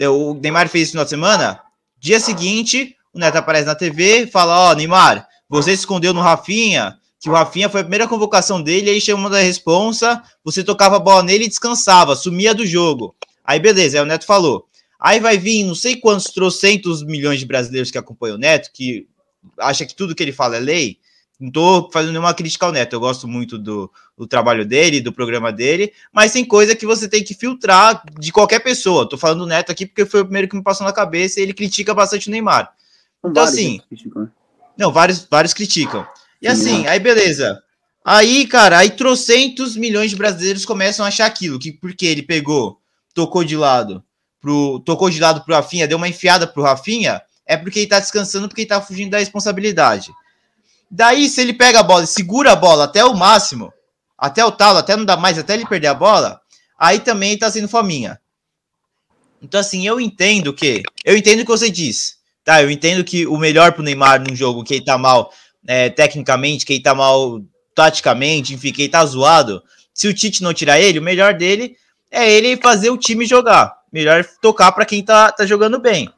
O 0.00 0.34
Neymar 0.34 0.68
fez 0.68 0.88
isso 0.88 0.96
no 0.96 0.98
final 0.98 1.04
de 1.04 1.10
semana. 1.10 1.60
Dia 2.00 2.18
seguinte, 2.18 2.96
o 3.12 3.18
Neto 3.18 3.36
aparece 3.36 3.66
na 3.66 3.74
TV 3.74 4.22
e 4.22 4.26
fala: 4.26 4.58
Ó, 4.58 4.72
oh, 4.72 4.74
Neymar, 4.74 5.26
você 5.48 5.70
se 5.70 5.80
escondeu 5.80 6.12
no 6.12 6.20
Rafinha, 6.20 6.98
que 7.20 7.30
o 7.30 7.32
Rafinha 7.32 7.68
foi 7.68 7.80
a 7.80 7.84
primeira 7.84 8.08
convocação 8.08 8.60
dele, 8.60 8.90
aí 8.90 9.00
chamou 9.00 9.30
da 9.30 9.38
responsa, 9.38 10.22
você 10.44 10.62
tocava 10.62 10.96
a 10.96 11.00
bola 11.00 11.22
nele 11.22 11.44
e 11.44 11.48
descansava, 11.48 12.14
sumia 12.14 12.54
do 12.54 12.66
jogo. 12.66 13.14
Aí 13.44 13.58
beleza, 13.58 13.98
aí 13.98 14.02
o 14.02 14.06
Neto 14.06 14.26
falou. 14.26 14.66
Aí 15.00 15.20
vai 15.20 15.38
vir 15.38 15.64
não 15.64 15.76
sei 15.76 15.96
quantos 15.96 16.26
trocentos 16.26 17.04
milhões 17.04 17.38
de 17.38 17.46
brasileiros 17.46 17.90
que 17.90 17.98
acompanham 17.98 18.36
o 18.36 18.40
Neto, 18.40 18.70
que 18.74 19.06
acha 19.58 19.86
que 19.86 19.94
tudo 19.94 20.14
que 20.14 20.22
ele 20.22 20.32
fala 20.32 20.56
é 20.56 20.60
lei, 20.60 20.98
não 21.38 21.52
tô 21.52 21.88
fazendo 21.92 22.10
nenhuma 22.10 22.34
crítica 22.34 22.66
ao 22.66 22.72
Neto, 22.72 22.94
eu 22.94 23.00
gosto 23.00 23.28
muito 23.28 23.56
do, 23.56 23.90
do, 24.16 24.26
trabalho 24.26 24.66
dele, 24.66 25.00
do 25.00 25.12
programa 25.12 25.52
dele, 25.52 25.92
mas 26.12 26.32
tem 26.32 26.44
coisa 26.44 26.74
que 26.74 26.84
você 26.84 27.08
tem 27.08 27.22
que 27.22 27.32
filtrar 27.32 28.02
de 28.18 28.32
qualquer 28.32 28.58
pessoa. 28.58 29.08
Tô 29.08 29.16
falando 29.16 29.40
do 29.40 29.46
Neto 29.46 29.70
aqui 29.70 29.86
porque 29.86 30.04
foi 30.04 30.20
o 30.20 30.24
primeiro 30.24 30.48
que 30.48 30.56
me 30.56 30.62
passou 30.62 30.84
na 30.84 30.92
cabeça 30.92 31.38
e 31.38 31.44
ele 31.44 31.54
critica 31.54 31.94
bastante 31.94 32.28
o 32.28 32.30
Neymar. 32.32 32.72
Então, 33.24 33.44
assim. 33.44 33.80
Né? 34.16 34.28
Não, 34.76 34.92
vários, 34.92 35.26
vários 35.30 35.54
criticam. 35.54 36.04
E 36.42 36.48
assim, 36.48 36.86
aí 36.86 36.98
beleza. 36.98 37.62
Aí, 38.04 38.46
cara, 38.46 38.78
aí 38.78 38.90
trocentos 38.90 39.76
milhões 39.76 40.10
de 40.10 40.16
brasileiros 40.16 40.64
começam 40.64 41.04
a 41.04 41.08
achar 41.08 41.26
aquilo, 41.26 41.58
que 41.58 41.70
porque 41.72 42.06
ele 42.06 42.22
pegou, 42.22 42.80
tocou 43.12 43.44
de 43.44 43.56
lado, 43.56 44.02
pro, 44.40 44.80
tocou 44.80 45.10
de 45.10 45.20
lado 45.20 45.42
pro 45.42 45.54
Rafinha, 45.54 45.86
deu 45.86 45.98
uma 45.98 46.08
enfiada 46.08 46.46
pro 46.46 46.62
Rafinha, 46.62 47.20
é 47.48 47.56
porque 47.56 47.80
ele 47.80 47.88
tá 47.88 47.98
descansando, 47.98 48.46
porque 48.46 48.60
ele 48.60 48.68
tá 48.68 48.80
fugindo 48.80 49.10
da 49.10 49.18
responsabilidade. 49.18 50.12
Daí, 50.90 51.28
se 51.28 51.40
ele 51.40 51.54
pega 51.54 51.80
a 51.80 51.82
bola 51.82 52.04
e 52.04 52.06
segura 52.06 52.52
a 52.52 52.56
bola 52.56 52.84
até 52.84 53.02
o 53.02 53.16
máximo, 53.16 53.72
até 54.16 54.44
o 54.44 54.52
talo, 54.52 54.78
até 54.78 54.94
não 54.94 55.06
dá 55.06 55.16
mais, 55.16 55.38
até 55.38 55.54
ele 55.54 55.66
perder 55.66 55.86
a 55.88 55.94
bola, 55.94 56.40
aí 56.78 57.00
também 57.00 57.38
tá 57.38 57.50
sendo 57.50 57.66
fominha. 57.66 58.20
Então, 59.40 59.60
assim, 59.60 59.86
eu 59.86 59.98
entendo 59.98 60.52
que. 60.52 60.82
Eu 61.04 61.16
entendo 61.16 61.40
o 61.40 61.44
que 61.44 61.50
você 61.50 61.70
diz. 61.70 62.18
Tá, 62.44 62.62
eu 62.62 62.70
entendo 62.70 63.02
que 63.04 63.26
o 63.26 63.38
melhor 63.38 63.72
pro 63.72 63.82
Neymar 63.82 64.20
num 64.20 64.34
jogo 64.34 64.64
que 64.64 64.74
ele 64.74 64.84
tá 64.84 64.98
mal 64.98 65.32
é, 65.66 65.88
tecnicamente, 65.88 66.66
que 66.66 66.74
ele 66.74 66.82
tá 66.82 66.94
mal 66.94 67.42
taticamente, 67.74 68.54
enfim, 68.54 68.72
que 68.72 68.82
ele 68.82 68.88
tá 68.90 69.04
zoado. 69.04 69.62
Se 69.94 70.08
o 70.08 70.14
Tite 70.14 70.42
não 70.42 70.52
tirar 70.52 70.80
ele, 70.80 70.98
o 70.98 71.02
melhor 71.02 71.34
dele 71.34 71.76
é 72.10 72.30
ele 72.30 72.56
fazer 72.56 72.90
o 72.90 72.96
time 72.96 73.26
jogar. 73.26 73.76
Melhor 73.92 74.24
tocar 74.42 74.72
para 74.72 74.84
quem 74.84 75.02
tá, 75.02 75.30
tá 75.30 75.46
jogando 75.46 75.78
bem. 75.78 76.10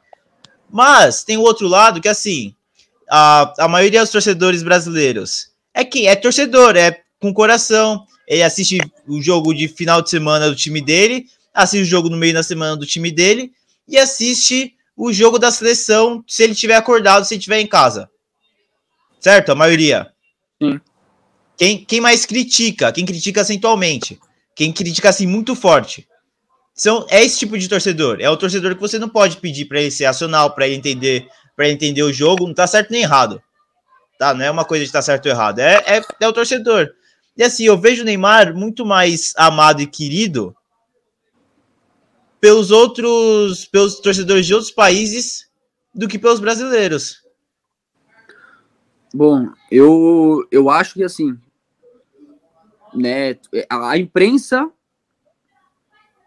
Mas 0.71 1.23
tem 1.23 1.37
o 1.37 1.41
outro 1.41 1.67
lado 1.67 1.99
que, 1.99 2.07
assim, 2.07 2.55
a, 3.09 3.53
a 3.65 3.67
maioria 3.67 4.01
dos 4.01 4.09
torcedores 4.09 4.63
brasileiros 4.63 5.51
é 5.73 5.83
que 5.83 6.07
é 6.07 6.15
torcedor, 6.15 6.75
é 6.77 7.01
com 7.19 7.33
coração. 7.33 8.05
Ele 8.27 8.43
assiste 8.43 8.79
o 9.07 9.21
jogo 9.21 9.53
de 9.53 9.67
final 9.67 10.01
de 10.01 10.09
semana 10.09 10.49
do 10.49 10.55
time 10.55 10.81
dele, 10.81 11.25
assiste 11.53 11.83
o 11.83 11.85
jogo 11.85 12.09
no 12.09 12.17
meio 12.17 12.33
da 12.33 12.43
semana 12.43 12.77
do 12.77 12.85
time 12.85 13.11
dele 13.11 13.51
e 13.87 13.97
assiste 13.97 14.73
o 14.95 15.11
jogo 15.11 15.37
da 15.37 15.51
seleção 15.51 16.23
se 16.27 16.43
ele 16.43 16.55
tiver 16.55 16.75
acordado, 16.75 17.25
se 17.25 17.33
ele 17.33 17.39
estiver 17.39 17.59
em 17.59 17.67
casa. 17.67 18.09
Certo? 19.19 19.51
A 19.51 19.55
maioria. 19.55 20.11
Sim. 20.61 20.79
Quem, 21.57 21.85
quem 21.85 22.01
mais 22.01 22.25
critica? 22.25 22.91
Quem 22.91 23.05
critica 23.05 23.41
acentualmente? 23.41 24.19
Quem 24.55 24.71
critica 24.71 25.09
assim 25.09 25.27
muito 25.27 25.55
forte? 25.55 26.07
São, 26.73 27.05
é 27.09 27.23
esse 27.23 27.39
tipo 27.39 27.57
de 27.57 27.67
torcedor. 27.67 28.17
É 28.19 28.29
o 28.29 28.37
torcedor 28.37 28.75
que 28.75 28.81
você 28.81 28.97
não 28.97 29.09
pode 29.09 29.37
pedir 29.37 29.65
para 29.65 29.81
ele 29.81 29.91
ser 29.91 30.05
acional, 30.05 30.53
para 30.53 30.67
ele 30.67 30.75
entender, 30.75 31.27
para 31.55 31.69
entender 31.69 32.03
o 32.03 32.13
jogo, 32.13 32.47
não 32.47 32.53
tá 32.53 32.65
certo 32.65 32.91
nem 32.91 33.01
errado. 33.01 33.41
Tá? 34.17 34.33
Não 34.33 34.45
é 34.45 34.51
uma 34.51 34.65
coisa 34.65 34.83
de 34.83 34.89
estar 34.89 34.99
tá 34.99 35.03
certo 35.03 35.25
ou 35.25 35.31
errado. 35.31 35.59
É, 35.59 35.83
é, 35.85 36.01
é 36.19 36.27
o 36.27 36.33
torcedor. 36.33 36.89
E 37.35 37.43
assim, 37.43 37.63
eu 37.65 37.77
vejo 37.77 38.03
o 38.03 38.05
Neymar 38.05 38.55
muito 38.55 38.85
mais 38.85 39.33
amado 39.35 39.81
e 39.81 39.87
querido 39.87 40.55
pelos 42.39 42.71
outros, 42.71 43.65
pelos 43.65 43.99
torcedores 43.99 44.45
de 44.45 44.53
outros 44.53 44.71
países 44.71 45.47
do 45.93 46.07
que 46.07 46.17
pelos 46.17 46.39
brasileiros. 46.39 47.21
Bom, 49.13 49.49
eu, 49.69 50.47
eu 50.51 50.69
acho 50.69 50.95
que 50.95 51.03
assim, 51.03 51.37
né, 52.93 53.37
a 53.69 53.97
imprensa 53.97 54.71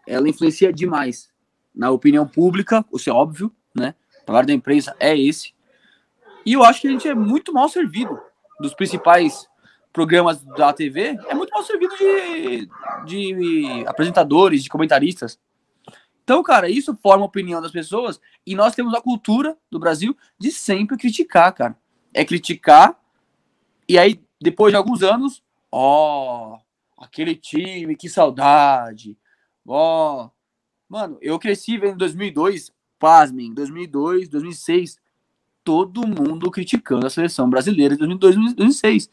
ela 0.07 0.29
influencia 0.29 0.71
demais 0.71 1.29
na 1.73 1.91
opinião 1.91 2.27
pública, 2.27 2.85
isso 2.93 3.09
é 3.09 3.13
óbvio, 3.13 3.51
né? 3.75 3.95
O 4.21 4.25
trabalho 4.25 4.47
da 4.47 4.53
imprensa 4.53 4.95
é 4.99 5.17
esse. 5.17 5.53
E 6.45 6.53
eu 6.53 6.63
acho 6.63 6.81
que 6.81 6.87
a 6.87 6.91
gente 6.91 7.07
é 7.07 7.13
muito 7.13 7.53
mal 7.53 7.67
servido 7.67 8.19
dos 8.59 8.73
principais 8.73 9.47
programas 9.91 10.41
da 10.43 10.71
TV, 10.73 11.17
é 11.27 11.33
muito 11.33 11.51
mal 11.51 11.63
servido 11.63 11.95
de, 11.97 12.69
de 13.05 13.83
apresentadores, 13.87 14.63
de 14.63 14.69
comentaristas. 14.69 15.39
Então, 16.23 16.41
cara, 16.41 16.69
isso 16.69 16.97
forma 17.01 17.23
a 17.23 17.27
opinião 17.27 17.61
das 17.61 17.71
pessoas 17.71 18.19
e 18.45 18.55
nós 18.55 18.73
temos 18.73 18.93
a 18.93 19.01
cultura 19.01 19.57
do 19.69 19.79
Brasil 19.79 20.15
de 20.39 20.51
sempre 20.51 20.97
criticar, 20.97 21.53
cara. 21.53 21.77
É 22.13 22.23
criticar 22.23 22.97
e 23.87 23.99
aí, 23.99 24.19
depois 24.41 24.71
de 24.71 24.77
alguns 24.77 25.03
anos, 25.03 25.43
ó, 25.71 26.55
oh, 26.55 27.03
aquele 27.03 27.35
time, 27.35 27.95
que 27.95 28.09
saudade. 28.09 29.15
Ó, 29.67 30.29
mano, 30.87 31.17
eu 31.21 31.39
cresci 31.39 31.77
vendo 31.77 31.97
2002, 31.97 32.71
pasmem, 32.99 33.53
2002, 33.53 34.29
2006, 34.29 34.99
todo 35.63 36.07
mundo 36.07 36.51
criticando 36.51 37.07
a 37.07 37.09
seleção 37.09 37.49
brasileira 37.49 37.95
de 37.95 37.99
2002, 37.99 38.55
2006. 38.55 39.09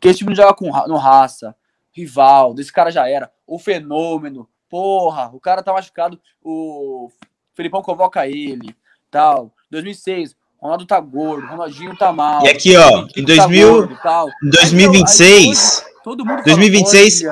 Que 0.00 0.08
esse 0.08 0.20
time 0.20 0.34
joga 0.34 0.54
com, 0.54 0.70
no 0.88 0.96
raça, 0.96 1.54
rival, 1.92 2.54
desse 2.54 2.72
cara 2.72 2.90
já 2.90 3.08
era, 3.08 3.30
o 3.46 3.58
fenômeno, 3.58 4.48
porra, 4.68 5.30
o 5.32 5.40
cara 5.40 5.62
tá 5.62 5.72
machucado, 5.72 6.18
o 6.42 7.10
Felipão 7.52 7.82
convoca 7.82 8.26
ele, 8.26 8.74
tal. 9.10 9.52
2006, 9.70 10.34
Ronaldo 10.58 10.86
tá 10.86 10.98
gordo, 11.00 11.46
Ronaldinho 11.46 11.96
tá 11.96 12.12
mal. 12.12 12.44
E 12.44 12.48
aqui, 12.48 12.76
ó, 12.76 13.06
em 13.16 13.24
2000, 13.24 13.96
tá 13.96 14.22
gordo, 14.22 14.34
2026, 14.42 15.82
aí, 15.84 15.92
todo 16.02 16.24
mundo 16.24 16.42
2026, 16.44 17.24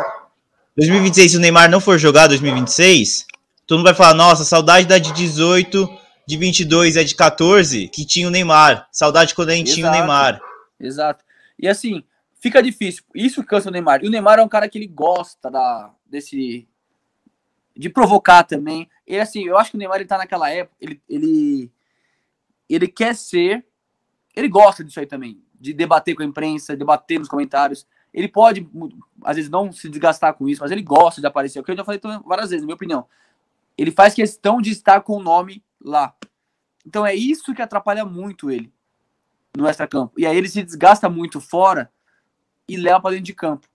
2026, 0.79 1.33
se 1.33 1.37
o 1.37 1.41
Neymar 1.41 1.69
não 1.69 1.81
for 1.81 1.99
jogar 1.99 2.29
2026, 2.29 3.27
todo 3.67 3.79
mundo 3.79 3.87
vai 3.87 3.97
falar, 3.97 4.15
nossa, 4.15 4.45
saudade 4.45 4.87
da 4.87 4.97
de 4.97 5.13
18, 5.13 5.89
de 6.25 6.37
22 6.37 6.97
é 6.97 7.03
de 7.03 7.17
14, 7.17 7.89
que 7.89 8.07
tinha 8.07 8.29
o 8.29 8.31
Neymar. 8.31 8.89
Saudade 8.93 9.35
quando 9.35 9.49
a 9.49 9.55
gente 9.55 9.73
Exato. 9.73 9.81
tinha 9.81 9.89
o 9.89 9.91
Neymar. 9.91 10.41
Exato. 10.79 11.25
E 11.59 11.67
assim, 11.67 12.05
fica 12.41 12.63
difícil. 12.63 13.03
Isso 13.13 13.43
cansa 13.43 13.71
o 13.71 13.73
Neymar. 13.73 14.05
E 14.05 14.07
o 14.07 14.11
Neymar 14.11 14.39
é 14.39 14.43
um 14.43 14.49
cara 14.49 14.69
que 14.69 14.79
ele 14.79 14.87
gosta 14.87 15.51
da, 15.51 15.93
desse. 16.07 16.69
de 17.77 17.89
provocar 17.89 18.45
também. 18.45 18.89
Ele, 19.05 19.21
assim, 19.21 19.45
eu 19.45 19.59
acho 19.59 19.73
que 19.73 19.77
o 19.77 19.81
Neymar 19.81 19.97
ele 19.97 20.09
tá 20.09 20.17
naquela 20.17 20.49
época, 20.49 20.77
ele, 20.81 21.03
ele, 21.09 21.73
ele 22.69 22.87
quer 22.87 23.17
ser. 23.17 23.67
Ele 24.37 24.47
gosta 24.47 24.85
disso 24.85 25.01
aí 25.01 25.07
também. 25.07 25.43
De 25.61 25.73
debater 25.73 26.15
com 26.15 26.23
a 26.23 26.27
imprensa, 26.27 26.77
debater 26.77 27.19
nos 27.19 27.29
comentários. 27.29 27.85
Ele 28.13 28.29
pode, 28.29 28.69
às 29.23 29.37
vezes, 29.37 29.51
não 29.51 29.71
se 29.71 29.89
desgastar 29.89 30.35
com 30.35 30.49
isso, 30.49 30.63
mas 30.63 30.71
ele 30.71 30.83
gosta 30.83 31.21
de 31.21 31.27
aparecer. 31.27 31.61
O 31.61 31.65
que 31.65 31.71
eu 31.71 31.77
já 31.77 31.85
falei 31.85 32.01
várias 32.25 32.51
vezes, 32.51 32.63
na 32.63 32.67
minha 32.67 32.75
opinião. 32.75 33.07
Ele 33.77 33.91
faz 33.91 34.15
questão 34.15 34.61
de 34.61 34.71
estar 34.71 35.03
com 35.03 35.17
o 35.17 35.23
nome 35.23 35.63
lá. 35.81 36.15
Então 36.85 37.07
é 37.07 37.15
isso 37.15 37.55
que 37.55 37.63
atrapalha 37.63 38.05
muito 38.05 38.51
ele 38.51 38.73
no 39.57 39.67
extra-campo. 39.67 40.15
E 40.19 40.27
aí 40.27 40.37
ele 40.37 40.49
se 40.49 40.63
desgasta 40.63 41.09
muito 41.09 41.41
fora 41.41 41.91
e 42.67 42.77
leva 42.77 43.01
para 43.01 43.11
dentro 43.11 43.27
de 43.27 43.35
campo. 43.35 43.69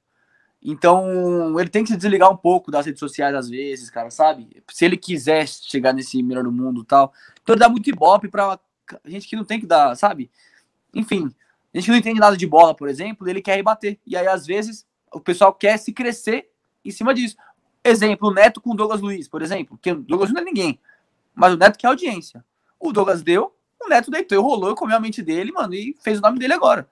Então, 0.65 1.59
ele 1.59 1.69
tem 1.69 1.83
que 1.83 1.89
se 1.89 1.97
desligar 1.97 2.31
um 2.31 2.37
pouco 2.37 2.71
das 2.71 2.85
redes 2.85 2.99
sociais 2.99 3.35
às 3.35 3.49
vezes, 3.49 3.89
cara, 3.89 4.09
sabe? 4.09 4.63
Se 4.71 4.85
ele 4.85 4.95
quiser 4.95 5.45
chegar 5.45 5.91
nesse 5.91 6.23
melhor 6.23 6.45
do 6.45 6.51
mundo 6.51 6.81
e 6.81 6.85
tal. 6.85 7.13
Então, 7.41 7.53
ele 7.53 7.59
dá 7.59 7.67
muito 7.67 7.89
ibope 7.89 8.29
pra 8.29 8.57
gente 9.03 9.27
que 9.27 9.35
não 9.35 9.43
tem 9.43 9.59
que 9.59 9.65
dar, 9.65 9.95
sabe? 9.95 10.31
Enfim, 10.93 11.33
gente 11.73 11.85
que 11.85 11.91
não 11.91 11.97
entende 11.97 12.19
nada 12.19 12.37
de 12.37 12.45
bola, 12.45 12.75
por 12.75 12.87
exemplo, 12.87 13.27
ele 13.27 13.41
quer 13.41 13.55
rebater. 13.55 13.99
E 14.05 14.15
aí, 14.15 14.27
às 14.27 14.45
vezes, 14.45 14.85
o 15.11 15.19
pessoal 15.19 15.53
quer 15.53 15.77
se 15.77 15.91
crescer 15.91 16.49
em 16.83 16.91
cima 16.91 17.13
disso. 17.13 17.35
Exemplo, 17.83 18.29
o 18.29 18.33
Neto 18.33 18.61
com 18.61 18.71
o 18.71 18.75
Douglas 18.75 19.01
Luiz, 19.01 19.27
por 19.27 19.41
exemplo. 19.41 19.77
Que 19.81 19.91
o 19.91 19.95
Douglas 19.95 20.31
não 20.31 20.41
é 20.41 20.43
ninguém. 20.43 20.79
Mas 21.33 21.53
o 21.53 21.57
Neto 21.57 21.77
quer 21.77 21.87
audiência. 21.87 22.43
O 22.79 22.91
Douglas 22.91 23.21
deu, 23.21 23.55
o 23.81 23.89
Neto 23.89 24.11
deitou, 24.11 24.41
rolou, 24.41 24.75
comeu 24.75 24.95
a 24.95 24.99
mente 24.99 25.21
dele, 25.21 25.51
mano, 25.51 25.73
e 25.73 25.97
fez 26.01 26.19
o 26.19 26.21
nome 26.21 26.39
dele 26.39 26.53
agora. 26.53 26.87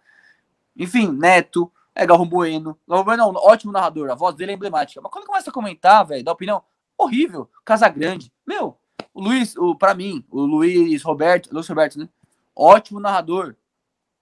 Enfim, 0.75 1.11
Neto, 1.11 1.71
é 1.93 2.05
Galvão 2.05 2.27
Bueno. 2.27 2.77
Galvão 2.88 3.05
Bueno 3.05 3.23
é 3.23 3.25
um 3.25 3.35
ótimo 3.35 3.71
narrador, 3.71 4.09
a 4.09 4.15
voz 4.15 4.35
dele 4.35 4.51
é 4.51 4.55
emblemática. 4.55 5.01
Mas 5.01 5.11
quando 5.11 5.25
começa 5.25 5.50
a 5.50 5.53
comentar, 5.53 6.05
velho, 6.05 6.23
dá 6.23 6.31
opinião, 6.31 6.63
horrível. 6.97 7.50
Casa 7.63 7.88
Grande. 7.89 8.31
Meu, 8.45 8.77
o 9.13 9.21
Luiz, 9.21 9.55
o, 9.57 9.75
pra 9.75 9.93
mim, 9.93 10.25
o 10.29 10.41
Luiz 10.41 11.03
Roberto, 11.03 11.53
Luiz 11.53 11.67
Roberto, 11.67 12.00
né? 12.00 12.07
Ótimo 12.55 13.00
narrador. 13.00 13.55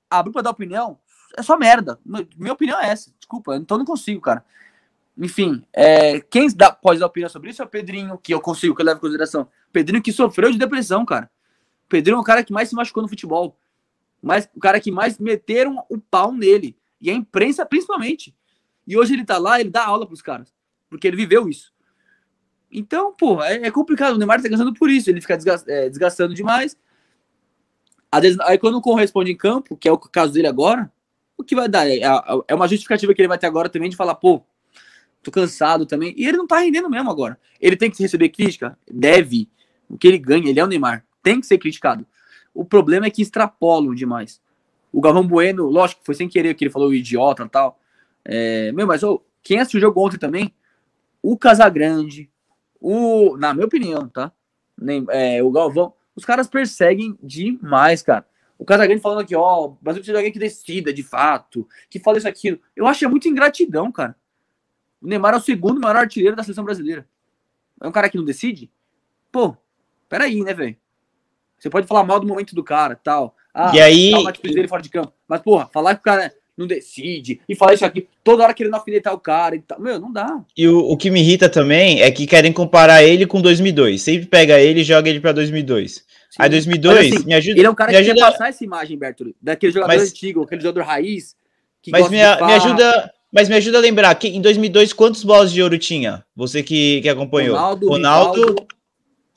Abriu 0.09 0.33
pra 0.33 0.41
dar 0.41 0.49
opinião, 0.49 0.97
é 1.37 1.43
só 1.43 1.57
merda. 1.57 1.99
Minha 2.37 2.53
opinião 2.53 2.79
é 2.79 2.89
essa. 2.89 3.11
Desculpa, 3.17 3.55
então 3.55 3.77
não 3.77 3.85
consigo, 3.85 4.21
cara. 4.21 4.43
Enfim, 5.17 5.63
é, 5.73 6.21
quem 6.21 6.47
dá, 6.55 6.71
pode 6.71 6.99
dar 6.99 7.07
opinião 7.07 7.29
sobre 7.29 7.49
isso 7.49 7.61
é 7.61 7.65
o 7.65 7.69
Pedrinho, 7.69 8.17
que 8.17 8.33
eu 8.33 8.39
consigo, 8.39 8.73
que 8.73 8.81
eu 8.81 8.85
levo 8.85 8.97
em 8.97 9.01
consideração. 9.01 9.49
Pedrinho 9.71 10.01
que 10.01 10.13
sofreu 10.13 10.51
de 10.51 10.57
depressão, 10.57 11.05
cara. 11.05 11.29
Pedrinho 11.89 12.17
é 12.17 12.19
o 12.19 12.23
cara 12.23 12.43
que 12.43 12.53
mais 12.53 12.69
se 12.69 12.75
machucou 12.75 13.03
no 13.03 13.09
futebol. 13.09 13.57
Mas, 14.21 14.49
o 14.55 14.59
cara 14.59 14.79
que 14.79 14.91
mais 14.91 15.17
meteram 15.17 15.83
o 15.89 15.97
pau 15.97 16.31
nele. 16.31 16.77
E 17.01 17.09
a 17.09 17.13
imprensa, 17.13 17.65
principalmente. 17.65 18.35
E 18.87 18.97
hoje 18.97 19.13
ele 19.13 19.25
tá 19.25 19.37
lá, 19.37 19.59
ele 19.59 19.69
dá 19.69 19.85
aula 19.85 20.05
pros 20.05 20.21
caras. 20.21 20.53
Porque 20.89 21.07
ele 21.07 21.17
viveu 21.17 21.47
isso. 21.49 21.73
Então, 22.71 23.13
pô, 23.13 23.41
é, 23.43 23.67
é 23.67 23.71
complicado. 23.71 24.15
O 24.15 24.17
Neymar 24.17 24.41
tá 24.41 24.49
cansando 24.49 24.73
por 24.73 24.89
isso. 24.89 25.09
Ele 25.09 25.21
fica 25.21 25.35
desgastando, 25.35 25.71
é, 25.71 25.89
desgastando 25.89 26.33
demais. 26.33 26.77
Às 28.11 28.21
vezes, 28.21 28.39
aí 28.41 28.57
quando 28.57 28.81
corresponde 28.81 29.31
em 29.31 29.37
campo, 29.37 29.77
que 29.77 29.87
é 29.87 29.91
o 29.91 29.97
caso 29.97 30.33
dele 30.33 30.47
agora, 30.47 30.91
o 31.37 31.43
que 31.43 31.55
vai 31.55 31.69
dar? 31.69 31.87
É, 31.87 32.01
é 32.47 32.55
uma 32.55 32.67
justificativa 32.67 33.13
que 33.13 33.21
ele 33.21 33.27
vai 33.27 33.37
ter 33.37 33.47
agora 33.47 33.69
também 33.69 33.89
de 33.89 33.95
falar, 33.95 34.15
pô, 34.15 34.41
tô 35.23 35.31
cansado 35.31 35.85
também. 35.85 36.13
E 36.17 36.27
ele 36.27 36.37
não 36.37 36.47
tá 36.47 36.59
rendendo 36.59 36.89
mesmo 36.89 37.09
agora. 37.09 37.39
Ele 37.61 37.75
tem 37.75 37.89
que 37.89 38.01
receber 38.01 38.29
crítica? 38.29 38.77
Deve. 38.91 39.49
O 39.89 39.97
que 39.97 40.07
ele 40.07 40.17
ganha, 40.17 40.49
ele 40.49 40.59
é 40.59 40.63
o 40.63 40.67
Neymar. 40.67 41.05
Tem 41.23 41.39
que 41.39 41.47
ser 41.47 41.57
criticado. 41.57 42.05
O 42.53 42.65
problema 42.65 43.05
é 43.05 43.09
que 43.09 43.21
extrapolam 43.21 43.93
demais. 43.93 44.41
O 44.91 44.99
Galvão 44.99 45.25
Bueno, 45.25 45.65
lógico, 45.65 46.01
foi 46.03 46.15
sem 46.15 46.27
querer 46.27 46.55
que 46.55 46.63
ele 46.63 46.71
falou 46.71 46.93
idiota 46.93 47.43
e 47.43 47.49
tal. 47.49 47.79
É, 48.25 48.71
meu, 48.71 48.87
mas 48.87 49.01
quem 49.43 49.59
assistiu 49.59 49.77
o 49.77 49.81
jogo 49.81 50.05
ontem 50.05 50.17
também, 50.17 50.53
o 51.21 51.37
Casagrande, 51.37 52.29
o, 52.79 53.37
na 53.37 53.53
minha 53.53 53.65
opinião, 53.65 54.07
tá? 54.07 54.31
Nem, 54.77 55.05
é, 55.09 55.43
o 55.43 55.51
Galvão, 55.51 55.93
os 56.19 56.25
caras 56.25 56.47
perseguem 56.47 57.17
demais, 57.23 58.01
cara. 58.01 58.25
O 58.57 58.65
Casagrande 58.65 59.01
falando 59.01 59.21
aqui, 59.21 59.35
ó, 59.35 59.65
o 59.65 59.77
Brasil 59.81 60.01
precisa 60.01 60.13
de 60.13 60.17
alguém 60.17 60.31
que 60.31 60.37
decida 60.37 60.93
de 60.93 61.01
fato, 61.01 61.67
que 61.89 61.97
fale 61.97 62.17
isso 62.17 62.27
aquilo. 62.27 62.59
Eu 62.75 62.85
acho 62.85 62.99
que 62.99 63.05
é 63.05 63.07
muita 63.07 63.29
ingratidão, 63.29 63.89
cara. 63.89 64.15
O 65.01 65.07
Neymar 65.07 65.33
é 65.33 65.37
o 65.37 65.41
segundo 65.41 65.79
maior 65.79 65.95
artilheiro 65.95 66.35
da 66.35 66.43
seleção 66.43 66.65
brasileira. 66.65 67.07
É 67.81 67.87
um 67.87 67.91
cara 67.91 68.09
que 68.09 68.17
não 68.17 68.25
decide? 68.25 68.69
Pô, 69.31 69.55
peraí, 70.09 70.43
né, 70.43 70.53
velho? 70.53 70.75
Você 71.57 71.69
pode 71.69 71.87
falar 71.87 72.03
mal 72.03 72.19
do 72.19 72.27
momento 72.27 72.53
do 72.53 72.63
cara 72.63 72.95
tal. 72.95 73.33
Ah, 73.53 73.71
e 73.73 73.79
aí. 73.79 74.11
Tá 74.11 74.31
dele 74.43 74.67
fora 74.67 74.81
de 74.81 74.89
campo. 74.89 75.13
Mas, 75.25 75.41
porra, 75.41 75.69
falar 75.71 75.95
que 75.95 76.01
o 76.01 76.03
cara 76.03 76.33
não 76.59 76.67
decide 76.67 77.39
e 77.47 77.55
falar 77.55 77.73
isso 77.73 77.85
aqui, 77.85 78.05
toda 78.21 78.43
hora 78.43 78.53
querendo 78.53 78.73
alfinetar 78.73 79.13
o 79.13 79.19
cara 79.19 79.55
e 79.55 79.61
tal. 79.61 79.79
Meu, 79.79 79.97
não 79.97 80.11
dá. 80.11 80.43
E 80.57 80.67
o, 80.67 80.79
o 80.79 80.97
que 80.97 81.09
me 81.09 81.21
irrita 81.21 81.47
também 81.47 82.01
é 82.01 82.11
que 82.11 82.27
querem 82.27 82.51
comparar 82.51 83.01
ele 83.01 83.25
com 83.25 83.41
2002. 83.41 84.01
Sempre 84.01 84.27
pega 84.27 84.59
ele 84.59 84.81
e 84.81 84.83
joga 84.83 85.09
ele 85.09 85.21
pra 85.21 85.31
2002. 85.31 86.03
Sim. 86.29 86.37
Aí 86.39 86.49
2002, 86.49 86.95
mas, 86.95 87.13
assim, 87.15 87.25
me 87.25 87.33
ajuda. 87.33 87.59
Ele 87.59 87.67
é 87.67 87.69
um 87.69 87.75
cara 87.75 87.91
que 87.91 87.97
ajuda... 87.97 88.15
quer 88.15 88.31
passar 88.31 88.49
essa 88.49 88.63
imagem, 88.63 88.97
Berto, 88.97 89.35
daquele 89.41 89.71
jogador 89.71 89.93
mas, 89.93 90.09
antigo, 90.09 90.43
aquele 90.43 90.61
jogador 90.61 90.83
raiz. 90.83 91.35
mas 91.89 92.09
me, 92.09 92.17
me 92.17 92.53
ajuda 92.53 93.11
Mas 93.31 93.49
me 93.49 93.55
ajuda 93.55 93.77
a 93.77 93.81
lembrar, 93.81 94.13
que 94.15 94.27
em 94.27 94.41
2002, 94.41 94.93
quantos 94.93 95.23
bolas 95.23 95.51
de 95.51 95.61
ouro 95.61 95.77
tinha? 95.77 96.25
Você 96.35 96.63
que, 96.63 97.01
que 97.01 97.09
acompanhou. 97.09 97.55
Ronaldo, 97.55 97.87
Ronaldo 97.87 98.67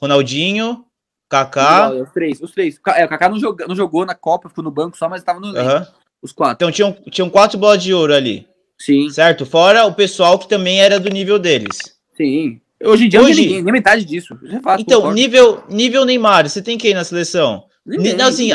Ronaldinho, 0.03 0.85
Kaká. 1.29 1.91
Os 1.93 2.11
três, 2.11 2.41
os 2.41 2.51
três. 2.51 2.81
É, 2.89 3.05
o 3.05 3.09
Kaká 3.09 3.29
não, 3.29 3.39
joga, 3.39 3.67
não 3.69 3.77
jogou 3.77 4.05
na 4.05 4.15
Copa, 4.15 4.49
ficou 4.49 4.65
no 4.65 4.71
banco 4.71 4.99
só, 4.99 5.09
mas 5.09 5.21
estava 5.21 5.39
no 5.39 5.47
uhum. 5.47 5.87
Os 6.21 6.33
quatro. 6.33 6.55
Então 6.55 6.73
tinham, 6.73 6.93
tinham 7.11 7.31
quatro 7.31 7.59
bolas 7.59 7.83
de 7.83 7.95
ouro 7.95 8.15
ali. 8.15 8.47
Sim. 8.79 9.09
Certo? 9.11 9.47
Fora 9.47 9.87
o 9.87 9.95
pessoal 9.95 10.39
que 10.39 10.49
também 10.49 10.81
era 10.81 10.99
do 10.99 11.09
nível 11.09 11.39
deles. 11.39 11.79
Sim. 12.17 12.61
Hoje 12.85 13.07
em 13.07 13.09
dia 13.09 13.21
Hoje, 13.21 13.41
ninguém, 13.43 13.63
nem 13.63 13.73
metade 13.73 14.05
disso. 14.05 14.37
É 14.45 14.61
fácil, 14.61 14.83
então, 14.83 15.13
nível, 15.13 15.63
nível 15.69 16.05
Neymar, 16.05 16.49
você 16.49 16.61
tem 16.61 16.77
quem 16.77 16.95
na 16.95 17.05
seleção? 17.05 17.65
Ninguém, 17.85 18.15
não, 18.15 18.27
assim, 18.27 18.51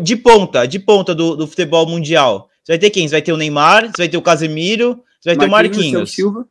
de 0.00 0.16
ponta, 0.16 0.66
de 0.66 0.78
ponta 0.78 1.14
do, 1.14 1.36
do 1.36 1.46
futebol 1.46 1.86
mundial. 1.86 2.48
Você 2.62 2.72
vai 2.72 2.78
ter 2.78 2.90
quem? 2.90 3.06
Você 3.06 3.14
vai 3.14 3.22
ter 3.22 3.32
o 3.32 3.36
Neymar, 3.36 3.86
você 3.86 4.02
vai 4.02 4.08
ter 4.08 4.16
o 4.16 4.22
Casemiro, 4.22 5.02
você 5.20 5.30
vai 5.30 5.36
ter 5.36 5.46
o 5.46 5.50
Marquinhos. 5.50 6.12
Silva. 6.12 6.46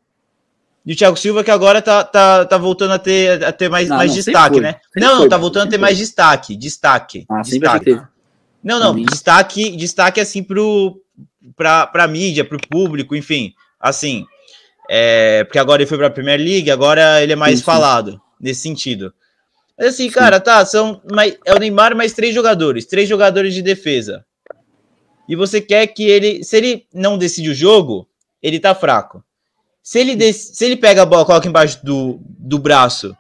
E 0.86 0.94
o 0.94 0.96
Thiago 0.96 1.18
Silva 1.18 1.44
que 1.44 1.50
agora 1.50 1.82
tá, 1.82 2.04
tá, 2.04 2.46
tá 2.46 2.58
voltando 2.58 2.92
a 2.92 3.00
ter, 3.00 3.44
a 3.44 3.52
ter 3.52 3.70
mais, 3.70 3.90
não, 3.90 3.98
mais 3.98 4.12
não, 4.12 4.16
destaque, 4.16 4.62
né? 4.62 4.76
Não, 4.96 5.28
tá 5.28 5.36
voltando 5.36 5.68
a 5.68 5.70
ter 5.70 5.80
mais 5.80 5.98
destaque. 5.98 6.56
Destaque. 6.56 7.26
Ah, 7.28 7.42
destaque. 7.42 8.00
Não, 8.64 8.80
não, 8.80 8.96
destaque, 8.96 9.76
destaque 9.76 10.20
assim 10.20 10.44
pro, 10.44 11.02
pra, 11.56 11.88
pra 11.88 12.08
mídia, 12.08 12.46
pro 12.46 12.60
público, 12.70 13.16
enfim. 13.16 13.54
Assim, 13.80 14.26
é, 14.90 15.44
porque 15.44 15.60
agora 15.60 15.82
ele 15.82 15.90
foi 15.90 15.98
pra 15.98 16.10
Premier 16.10 16.40
League, 16.40 16.70
agora 16.70 17.22
ele 17.22 17.34
é 17.34 17.36
mais 17.36 17.62
falado 17.62 18.22
nesse 18.40 18.62
sentido. 18.62 19.14
Mas 19.78 19.90
assim, 19.90 20.06
sim. 20.06 20.12
cara, 20.12 20.40
tá, 20.40 20.66
são 20.66 21.02
mais, 21.12 21.38
é 21.46 21.54
o 21.54 21.60
Neymar 21.60 21.96
mais 21.96 22.14
três 22.14 22.34
jogadores, 22.34 22.86
três 22.86 23.10
jogadores 23.10 23.54
de 23.54 23.62
defesa. 23.62 24.26
E 25.28 25.36
você 25.36 25.60
quer 25.60 25.88
que 25.88 26.04
ele, 26.04 26.44
se 26.44 26.56
ele 26.56 26.88
não 26.94 27.18
decide 27.18 27.50
o 27.50 27.56
jogo, 27.56 28.08
ele 28.42 28.60
tá 28.60 28.76
fraco. 28.76 29.24
Se 29.82 30.00
ele, 30.00 30.34
se 30.34 30.66
ele 30.66 30.78
pega 30.78 31.02
a 31.02 31.06
bola, 31.06 31.26
coloca 31.26 31.48
embaixo 31.48 31.84
do, 31.84 32.20
do 32.22 32.58
braço 32.58 33.16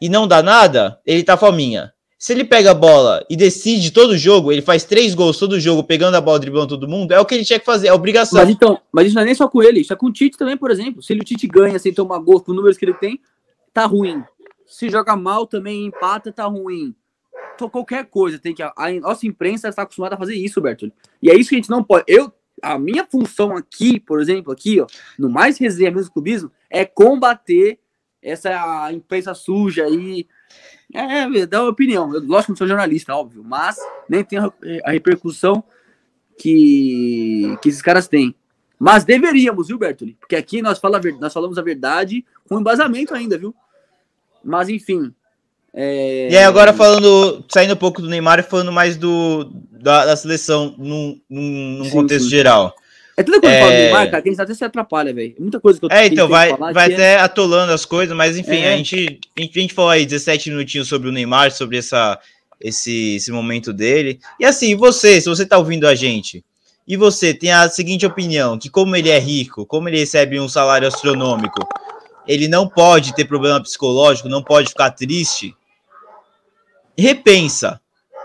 e 0.00 0.08
não 0.08 0.28
dá 0.28 0.42
nada, 0.42 0.98
ele 1.04 1.22
tá 1.22 1.36
fominha. 1.36 1.92
Se 2.18 2.32
ele 2.32 2.44
pega 2.44 2.70
a 2.70 2.74
bola 2.74 3.24
e 3.28 3.36
decide 3.36 3.90
todo 3.90 4.10
o 4.10 4.18
jogo, 4.18 4.50
ele 4.50 4.62
faz 4.62 4.84
três 4.84 5.14
gols 5.14 5.38
todo 5.38 5.60
jogo, 5.60 5.84
pegando 5.84 6.16
a 6.16 6.20
bola, 6.20 6.38
driblando 6.38 6.68
todo 6.68 6.88
mundo, 6.88 7.12
é 7.12 7.20
o 7.20 7.24
que 7.26 7.34
ele 7.34 7.44
tinha 7.44 7.58
que 7.58 7.66
fazer, 7.66 7.88
é 7.88 7.92
obrigação. 7.92 8.40
Mas 8.40 8.48
então, 8.48 8.80
mas 8.90 9.06
isso 9.06 9.14
não 9.14 9.22
é 9.22 9.26
nem 9.26 9.34
só 9.34 9.48
com 9.48 9.62
ele, 9.62 9.80
isso 9.80 9.92
é 9.92 9.96
com 9.96 10.06
o 10.06 10.12
Tite 10.12 10.38
também, 10.38 10.56
por 10.56 10.70
exemplo. 10.70 11.02
Se 11.02 11.12
ele, 11.12 11.20
o 11.20 11.24
Tite 11.24 11.46
ganha 11.46 11.78
sem 11.78 11.92
tomar 11.92 12.18
gol 12.18 12.40
com 12.40 12.52
os 12.52 12.56
números 12.56 12.78
que 12.78 12.84
ele 12.84 12.94
tem, 12.94 13.20
tá 13.72 13.84
ruim. 13.84 14.22
Se 14.66 14.88
joga 14.88 15.14
mal 15.16 15.46
também, 15.46 15.86
empata, 15.86 16.32
tá 16.32 16.44
ruim. 16.44 16.94
Então, 17.54 17.68
qualquer 17.68 18.06
coisa, 18.06 18.38
tem 18.38 18.54
que. 18.54 18.62
A, 18.62 18.72
a 18.76 18.92
nossa 18.94 19.26
imprensa 19.26 19.68
está 19.68 19.82
acostumada 19.82 20.14
a 20.14 20.18
fazer 20.18 20.34
isso, 20.34 20.60
Bertoli. 20.60 20.92
E 21.22 21.30
é 21.30 21.34
isso 21.36 21.50
que 21.50 21.56
a 21.56 21.58
gente 21.58 21.70
não 21.70 21.84
pode. 21.84 22.04
Eu 22.08 22.32
a 22.62 22.78
minha 22.78 23.06
função 23.06 23.56
aqui, 23.56 24.00
por 24.00 24.20
exemplo, 24.20 24.52
aqui, 24.52 24.80
ó, 24.80 24.86
no 25.18 25.28
mais 25.28 25.58
resenha 25.58 25.90
mesmo 25.90 26.12
clubismo, 26.12 26.50
é 26.70 26.84
combater 26.84 27.78
essa 28.22 28.90
imprensa 28.92 29.34
suja 29.34 29.84
aí. 29.84 30.26
É, 30.94 31.40
é 31.40 31.46
dar 31.46 31.64
opinião. 31.64 32.14
Eu, 32.14 32.20
lógico 32.20 32.46
que 32.46 32.50
não 32.52 32.56
sou 32.56 32.68
jornalista, 32.68 33.14
óbvio, 33.14 33.42
mas 33.44 33.76
nem 34.08 34.24
tem 34.24 34.38
a, 34.38 34.52
a 34.84 34.92
repercussão 34.92 35.62
que, 36.38 37.58
que 37.60 37.68
esses 37.68 37.82
caras 37.82 38.08
têm. 38.08 38.34
Mas 38.78 39.04
deveríamos, 39.04 39.68
viu, 39.68 39.78
Bertoli? 39.78 40.16
Porque 40.20 40.36
aqui 40.36 40.62
nós, 40.62 40.78
fala, 40.78 41.00
nós 41.20 41.32
falamos 41.32 41.58
a 41.58 41.62
verdade 41.62 42.24
com 42.48 42.60
embasamento 42.60 43.14
ainda, 43.14 43.36
viu? 43.36 43.54
Mas 44.42 44.68
enfim, 44.68 45.12
é... 45.76 46.28
E 46.30 46.36
aí, 46.36 46.44
agora 46.44 46.72
falando, 46.72 47.44
saindo 47.48 47.74
um 47.74 47.76
pouco 47.76 48.00
do 48.00 48.08
Neymar 48.08 48.38
e 48.38 48.44
falando 48.44 48.70
mais 48.70 48.96
do, 48.96 49.50
da, 49.72 50.06
da 50.06 50.16
seleção 50.16 50.72
num, 50.78 51.20
num, 51.28 51.78
num 51.78 51.84
sim, 51.84 51.90
contexto 51.90 52.24
sim. 52.24 52.30
geral. 52.30 52.76
É 53.16 53.22
tudo 53.22 53.40
quando 53.40 53.52
é... 53.52 53.60
fala 53.60 53.70
do 53.70 53.76
Neymar, 53.76 54.10
cara, 54.10 54.22
que 54.22 54.28
a 54.28 54.32
gente 54.32 54.42
até 54.42 54.54
se 54.54 54.64
atrapalha, 54.64 55.14
velho. 55.14 55.34
Muita 55.38 55.60
coisa 55.60 55.78
que 55.78 55.86
eu 55.86 55.90
É, 55.90 56.06
então, 56.06 56.28
vai, 56.28 56.52
vai 56.56 56.92
até 56.92 57.14
é... 57.14 57.20
atolando 57.20 57.72
as 57.72 57.84
coisas, 57.84 58.16
mas 58.16 58.36
enfim, 58.36 58.56
é. 58.56 58.74
a, 58.74 58.76
gente, 58.76 59.20
a, 59.36 59.40
gente, 59.40 59.58
a 59.58 59.62
gente 59.62 59.74
falou 59.74 59.90
aí 59.90 60.04
17 60.04 60.50
minutinhos 60.50 60.88
sobre 60.88 61.08
o 61.08 61.12
Neymar, 61.12 61.52
sobre 61.52 61.78
essa, 61.78 62.18
esse, 62.60 63.16
esse 63.16 63.30
momento 63.30 63.72
dele. 63.72 64.18
E 64.40 64.44
assim, 64.44 64.74
você, 64.74 65.20
se 65.20 65.28
você 65.28 65.46
tá 65.46 65.56
ouvindo 65.58 65.86
a 65.86 65.94
gente, 65.94 66.44
e 66.86 66.96
você 66.96 67.32
tem 67.32 67.50
a 67.50 67.68
seguinte 67.68 68.04
opinião, 68.04 68.58
que 68.58 68.68
como 68.68 68.94
ele 68.94 69.08
é 69.08 69.18
rico, 69.18 69.64
como 69.64 69.88
ele 69.88 69.98
recebe 69.98 70.38
um 70.38 70.48
salário 70.48 70.86
astronômico, 70.86 71.66
ele 72.26 72.48
não 72.48 72.68
pode 72.68 73.14
ter 73.14 73.24
problema 73.24 73.60
psicológico, 73.60 74.28
não 74.28 74.42
pode 74.42 74.68
ficar 74.68 74.90
triste, 74.90 75.54
repensa. 76.96 77.80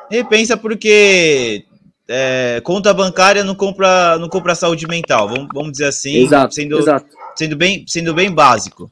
Repensa 0.10 0.58
porque 0.58 1.66
é, 2.10 2.60
conta 2.64 2.92
bancária 2.92 3.44
não 3.44 3.54
compra, 3.54 4.18
não 4.18 4.28
compra 4.28 4.56
saúde 4.56 4.88
mental, 4.88 5.30
vamos, 5.30 5.48
vamos 5.54 5.72
dizer 5.74 5.86
assim, 5.86 6.24
exato, 6.24 6.56
sendo, 6.56 6.80
exato. 6.80 7.06
Sendo, 7.36 7.56
bem, 7.56 7.86
sendo 7.88 8.16
bem 8.16 8.32
básico. 8.32 8.92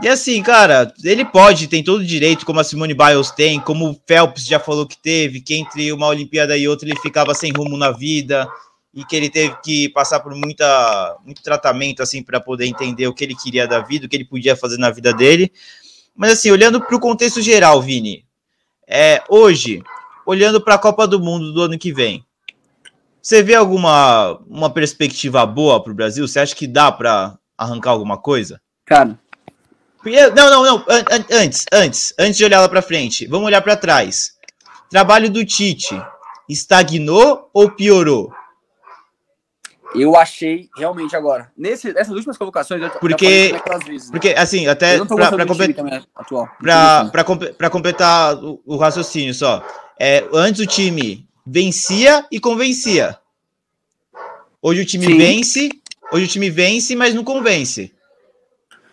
E 0.00 0.08
assim, 0.08 0.40
cara, 0.40 0.94
ele 1.02 1.24
pode, 1.24 1.66
tem 1.66 1.82
todo 1.82 2.00
o 2.00 2.06
direito, 2.06 2.46
como 2.46 2.60
a 2.60 2.64
Simone 2.64 2.94
Biles 2.94 3.32
tem, 3.32 3.60
como 3.60 3.90
o 3.90 4.00
Phelps 4.06 4.46
já 4.46 4.60
falou 4.60 4.86
que 4.86 4.96
teve, 4.96 5.40
que 5.40 5.56
entre 5.56 5.92
uma 5.92 6.06
Olimpíada 6.06 6.56
e 6.56 6.68
outra 6.68 6.88
ele 6.88 6.98
ficava 7.00 7.34
sem 7.34 7.52
rumo 7.52 7.76
na 7.76 7.90
vida 7.90 8.48
e 8.94 9.04
que 9.04 9.16
ele 9.16 9.28
teve 9.28 9.56
que 9.62 9.88
passar 9.88 10.20
por 10.20 10.34
muita, 10.34 11.16
muito 11.24 11.42
tratamento 11.42 12.00
assim 12.02 12.22
para 12.22 12.40
poder 12.40 12.66
entender 12.66 13.08
o 13.08 13.14
que 13.14 13.24
ele 13.24 13.34
queria 13.34 13.66
da 13.66 13.80
vida, 13.80 14.06
o 14.06 14.08
que 14.08 14.16
ele 14.16 14.24
podia 14.24 14.56
fazer 14.56 14.78
na 14.78 14.90
vida 14.90 15.12
dele. 15.12 15.52
Mas 16.14 16.32
assim, 16.32 16.50
olhando 16.50 16.80
para 16.80 16.96
o 16.96 17.00
contexto 17.00 17.42
geral, 17.42 17.82
Vini, 17.82 18.24
é, 18.86 19.22
hoje, 19.28 19.82
olhando 20.30 20.60
para 20.60 20.76
a 20.76 20.78
Copa 20.78 21.08
do 21.08 21.18
Mundo 21.18 21.52
do 21.52 21.62
ano 21.62 21.76
que 21.76 21.92
vem, 21.92 22.24
você 23.20 23.42
vê 23.42 23.54
alguma 23.54 24.38
uma 24.48 24.70
perspectiva 24.70 25.44
boa 25.44 25.82
para 25.82 25.90
o 25.90 25.94
Brasil? 25.94 26.26
Você 26.26 26.38
acha 26.38 26.54
que 26.54 26.68
dá 26.68 26.92
para 26.92 27.36
arrancar 27.58 27.90
alguma 27.90 28.16
coisa? 28.16 28.60
Cara. 28.86 29.18
Não, 30.34 30.50
não, 30.50 30.64
não. 30.64 30.84
Antes, 31.30 31.66
antes, 31.72 32.14
antes 32.16 32.36
de 32.36 32.44
olhar 32.44 32.60
lá 32.60 32.68
para 32.68 32.80
frente, 32.80 33.26
vamos 33.26 33.46
olhar 33.46 33.60
para 33.60 33.76
trás. 33.76 34.34
Trabalho 34.88 35.28
do 35.28 35.44
Tite 35.44 36.00
estagnou 36.48 37.50
ou 37.52 37.70
piorou? 37.72 38.32
Eu 39.94 40.16
achei 40.16 40.68
realmente 40.76 41.16
agora. 41.16 41.50
Nesse, 41.56 41.92
nessas 41.92 42.14
últimas 42.14 42.38
convocações, 42.38 42.80
eu 42.82 42.90
porque, 42.90 43.52
vezes, 43.86 44.06
né? 44.06 44.12
porque 44.12 44.28
assim, 44.30 44.66
até 44.66 44.98
para 45.04 45.44
completar, 47.24 47.54
para 47.56 47.70
completar 47.70 48.36
o, 48.36 48.60
o, 48.64 48.76
raciocínio 48.76 49.34
só. 49.34 49.64
É, 49.98 50.26
antes 50.32 50.60
o 50.60 50.66
time 50.66 51.26
vencia 51.44 52.24
e 52.30 52.38
convencia. 52.38 53.18
Hoje 54.62 54.82
o 54.82 54.86
time 54.86 55.06
Sim. 55.06 55.18
vence, 55.18 55.70
hoje 56.12 56.24
o 56.24 56.28
time 56.28 56.50
vence, 56.50 56.94
mas 56.94 57.14
não 57.14 57.24
convence. 57.24 57.92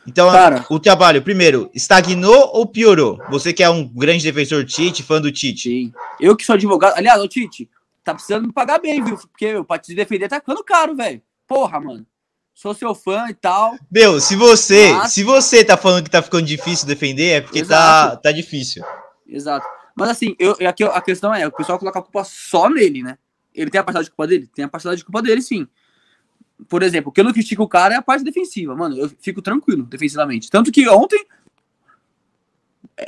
Então, 0.08 0.32
Cara, 0.32 0.66
o 0.70 0.80
trabalho, 0.80 1.22
primeiro, 1.22 1.70
estagnou 1.76 2.52
ou 2.54 2.66
piorou? 2.66 3.20
Você 3.30 3.52
que 3.52 3.62
é 3.62 3.70
um 3.70 3.86
grande 3.86 4.24
defensor 4.24 4.64
Tite, 4.64 5.04
fã 5.04 5.20
do 5.20 5.30
Tite. 5.30 5.70
Sim. 5.70 5.94
Eu 6.18 6.36
que 6.36 6.46
sou 6.46 6.56
advogado. 6.56 6.96
Aliás, 6.96 7.22
o 7.22 7.28
Tite, 7.28 7.70
tá 8.08 8.14
precisando 8.14 8.48
me 8.48 8.54
pagar 8.54 8.80
bem, 8.80 9.04
viu? 9.04 9.18
Porque 9.18 9.52
meu, 9.52 9.66
pra 9.66 9.78
te 9.78 9.94
defender 9.94 10.30
tá 10.30 10.40
ficando 10.40 10.64
caro, 10.64 10.96
velho. 10.96 11.22
Porra, 11.46 11.80
mano. 11.80 12.06
Sou 12.54 12.74
seu 12.74 12.96
fã 12.96 13.28
e 13.30 13.34
tal. 13.34 13.78
Meu, 13.92 14.20
se 14.20 14.36
você, 14.36 14.92
mas... 14.94 15.12
se 15.12 15.24
você 15.24 15.64
tá 15.64 15.78
falando 15.78 16.06
que 16.06 16.10
tá 16.10 16.22
ficando 16.22 16.46
difícil 16.46 16.88
defender, 16.88 17.30
é 17.30 17.42
porque 17.42 17.64
tá, 17.64 18.16
tá 18.16 18.32
difícil. 18.32 18.84
Exato. 19.28 19.66
Mas 19.96 20.10
assim, 20.10 20.36
eu, 20.40 20.56
aqui 20.68 20.84
a 20.84 21.02
questão 21.02 21.34
é, 21.34 21.46
o 21.46 21.52
pessoal 21.52 21.78
coloca 21.78 22.00
a 22.00 22.02
culpa 22.02 22.24
só 22.24 22.70
nele, 22.70 23.04
né? 23.04 23.18
Ele 23.54 23.70
tem 23.70 23.80
a 23.80 23.84
parcela 23.84 24.04
de 24.04 24.10
culpa 24.10 24.28
dele? 24.28 24.50
Tem 24.56 24.66
a 24.66 24.70
parcela 24.70 24.96
de 24.96 25.04
culpa 25.04 25.22
dele, 25.22 25.42
sim. 25.42 25.68
Por 26.70 26.82
exemplo, 26.82 27.10
o 27.10 27.12
que 27.12 27.20
eu 27.20 27.26
não 27.26 27.34
critico 27.34 27.64
o 27.64 27.68
cara 27.68 27.94
é 27.94 27.98
a 27.98 28.02
parte 28.02 28.24
defensiva, 28.24 28.76
mano. 28.76 28.98
Eu 28.98 29.12
fico 29.20 29.42
tranquilo 29.42 29.84
defensivamente. 29.84 30.50
Tanto 30.50 30.72
que 30.72 30.88
ontem 30.88 31.26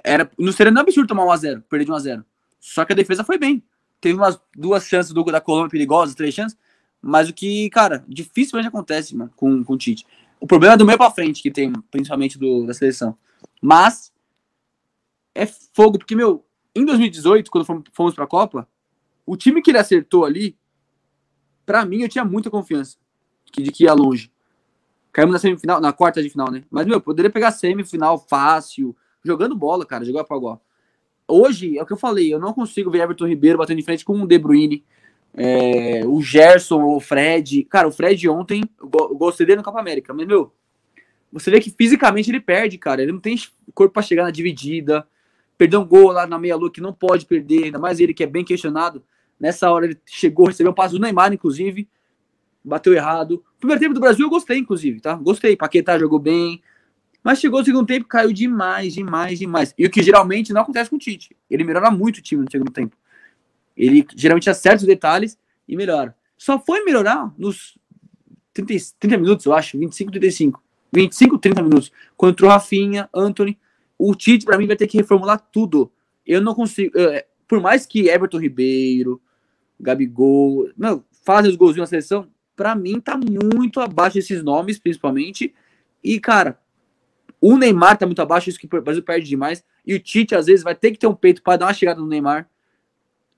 era, 0.03 0.29
não 0.37 0.51
seria 0.51 0.71
nem 0.71 0.81
absurdo 0.81 1.07
tomar 1.07 1.23
1x0, 1.23 1.63
perder 1.69 1.85
de 1.85 1.91
1x0. 1.91 2.23
Só 2.59 2.83
que 2.85 2.93
a 2.93 2.95
defesa 2.95 3.23
foi 3.23 3.37
bem 3.37 3.63
teve 3.99 4.17
umas 4.17 4.39
duas 4.55 4.85
chances 4.85 5.11
do, 5.11 5.23
da 5.23 5.41
Colômbia 5.41 5.69
perigosas, 5.69 6.15
três 6.15 6.33
chances, 6.33 6.57
mas 7.01 7.29
o 7.29 7.33
que, 7.33 7.69
cara, 7.69 8.03
dificilmente 8.07 8.67
acontece, 8.67 9.15
mano, 9.15 9.31
com, 9.35 9.63
com 9.63 9.73
o 9.73 9.77
Tite. 9.77 10.05
O 10.39 10.47
problema 10.47 10.75
é 10.75 10.77
do 10.77 10.85
meio 10.85 10.97
pra 10.97 11.11
frente 11.11 11.41
que 11.41 11.51
tem, 11.51 11.71
principalmente 11.91 12.37
do, 12.37 12.65
da 12.65 12.73
seleção. 12.73 13.17
Mas 13.61 14.13
é 15.35 15.45
fogo, 15.45 15.97
porque, 15.97 16.15
meu, 16.15 16.45
em 16.75 16.85
2018, 16.85 17.51
quando 17.51 17.83
fomos, 17.93 18.15
pra 18.15 18.27
Copa, 18.27 18.67
o 19.25 19.35
time 19.35 19.61
que 19.61 19.71
ele 19.71 19.77
acertou 19.77 20.25
ali, 20.25 20.57
para 21.65 21.85
mim, 21.85 22.01
eu 22.01 22.09
tinha 22.09 22.25
muita 22.25 22.49
confiança 22.49 22.97
de 23.51 23.71
que 23.71 23.83
ia 23.83 23.93
longe. 23.93 24.31
Caímos 25.11 25.33
na 25.33 25.39
semifinal, 25.39 25.81
na 25.81 25.91
quarta 25.91 26.21
de 26.21 26.29
final, 26.29 26.51
né? 26.51 26.63
Mas, 26.69 26.85
meu, 26.85 27.01
poderia 27.01 27.31
pegar 27.31 27.51
semifinal 27.51 28.17
fácil, 28.17 28.95
jogando 29.23 29.55
bola, 29.55 29.85
cara, 29.85 30.05
jogar 30.05 30.23
pra 30.23 30.37
igual 30.37 30.61
hoje, 31.29 31.77
é 31.77 31.83
o 31.83 31.85
que 31.85 31.93
eu 31.93 31.97
falei, 31.97 32.33
eu 32.33 32.39
não 32.39 32.53
consigo 32.53 32.89
ver 32.89 33.01
Everton 33.01 33.27
Ribeiro 33.27 33.57
batendo 33.57 33.77
de 33.77 33.83
frente 33.83 34.03
com 34.03 34.19
o 34.21 34.27
De 34.27 34.37
Bruyne, 34.37 34.83
é, 35.33 36.05
o 36.05 36.21
Gerson, 36.21 36.83
o 36.83 36.99
Fred. 36.99 37.63
Cara, 37.65 37.87
o 37.87 37.91
Fred 37.91 38.27
ontem, 38.27 38.63
eu 38.79 39.15
gostei 39.15 39.45
dele 39.45 39.57
no 39.57 39.63
Copa 39.63 39.79
América, 39.79 40.13
mas, 40.13 40.27
meu, 40.27 40.51
você 41.31 41.51
vê 41.51 41.59
que 41.59 41.69
fisicamente 41.69 42.29
ele 42.29 42.39
perde, 42.39 42.77
cara. 42.77 43.01
Ele 43.01 43.11
não 43.11 43.19
tem 43.19 43.37
corpo 43.73 43.93
para 43.93 44.01
chegar 44.01 44.23
na 44.23 44.31
dividida. 44.31 45.07
Perdeu 45.57 45.81
um 45.81 45.85
gol 45.85 46.11
lá 46.11 46.25
na 46.25 46.39
meia-lua 46.39 46.71
que 46.71 46.81
não 46.81 46.93
pode 46.93 47.25
perder, 47.25 47.65
ainda 47.65 47.77
mais 47.77 47.99
ele 47.99 48.13
que 48.13 48.23
é 48.23 48.27
bem 48.27 48.43
questionado. 48.43 49.03
Nessa 49.39 49.69
hora 49.71 49.85
ele 49.85 49.97
chegou, 50.05 50.47
recebeu 50.47 50.71
um 50.71 50.75
passo 50.75 50.95
do 50.95 51.01
Neymar, 51.01 51.31
inclusive. 51.31 51.87
bateu 52.63 52.93
errado. 52.93 53.43
Primeiro 53.59 53.79
tempo 53.79 53.93
do 53.93 53.99
Brasil 53.99 54.25
eu 54.25 54.29
gostei, 54.29 54.57
inclusive, 54.57 54.99
tá? 54.99 55.13
Gostei. 55.15 55.55
Paquetá 55.55 55.97
jogou 55.97 56.19
bem. 56.19 56.61
Mas 57.29 57.39
chegou 57.39 57.61
o 57.61 57.63
segundo 57.63 57.85
tempo, 57.85 58.07
caiu 58.07 58.33
demais, 58.33 58.95
demais, 58.95 59.37
demais. 59.37 59.71
E 59.77 59.85
o 59.85 59.89
que 59.91 60.01
geralmente 60.01 60.51
não 60.51 60.61
acontece 60.61 60.89
com 60.89 60.95
o 60.95 60.99
Tite. 60.99 61.37
Ele 61.47 61.63
melhora 61.63 61.91
muito 61.91 62.17
o 62.17 62.21
time 62.23 62.43
no 62.43 62.49
segundo 62.49 62.71
tempo. 62.71 62.97
Ele 63.77 64.03
geralmente 64.15 64.49
acerta 64.49 64.77
os 64.77 64.87
detalhes 64.87 65.37
e 65.67 65.75
melhora. 65.75 66.15
Só 66.35 66.57
foi 66.57 66.83
melhorar 66.83 67.31
nos 67.37 67.77
30, 68.51 68.73
30 68.99 69.17
minutos, 69.19 69.45
eu 69.45 69.53
acho, 69.53 69.77
25, 69.77 70.11
35. 70.11 70.63
25, 70.91 71.37
30 71.37 71.61
minutos. 71.61 71.91
Quando 72.17 72.31
entrou 72.31 72.49
Rafinha, 72.49 73.07
Anthony, 73.13 73.59
o 73.95 74.15
Tite, 74.15 74.43
para 74.43 74.57
mim, 74.57 74.65
vai 74.65 74.75
ter 74.75 74.87
que 74.87 74.97
reformular 74.97 75.39
tudo. 75.51 75.91
Eu 76.25 76.41
não 76.41 76.55
consigo. 76.55 76.97
Eu, 76.97 77.11
é, 77.11 77.27
por 77.47 77.61
mais 77.61 77.85
que 77.85 78.09
Everton 78.09 78.39
Ribeiro, 78.39 79.21
Gabigol, 79.79 80.71
não, 80.75 81.03
fazem 81.23 81.51
os 81.51 81.55
golzinhos 81.55 81.91
na 81.91 81.91
seleção, 81.91 82.27
para 82.55 82.73
mim 82.73 82.99
tá 82.99 83.15
muito 83.15 83.79
abaixo 83.79 84.15
desses 84.15 84.41
nomes, 84.41 84.79
principalmente. 84.79 85.53
E, 86.03 86.19
cara, 86.19 86.59
o 87.41 87.57
Neymar 87.57 87.97
tá 87.97 88.05
muito 88.05 88.21
abaixo, 88.21 88.49
isso 88.49 88.59
que 88.59 88.65
o 88.65 88.81
Brasil 88.81 89.03
perde 89.03 89.27
demais. 89.27 89.63
E 89.85 89.93
o 89.93 89.99
Tite, 89.99 90.35
às 90.35 90.47
vezes, 90.47 90.63
vai 90.63 90.75
ter 90.75 90.91
que 90.91 90.99
ter 90.99 91.07
um 91.07 91.15
peito 91.15 91.41
para 91.41 91.57
dar 91.57 91.65
uma 91.67 91.73
chegada 91.73 91.99
no 91.99 92.07
Neymar. 92.07 92.49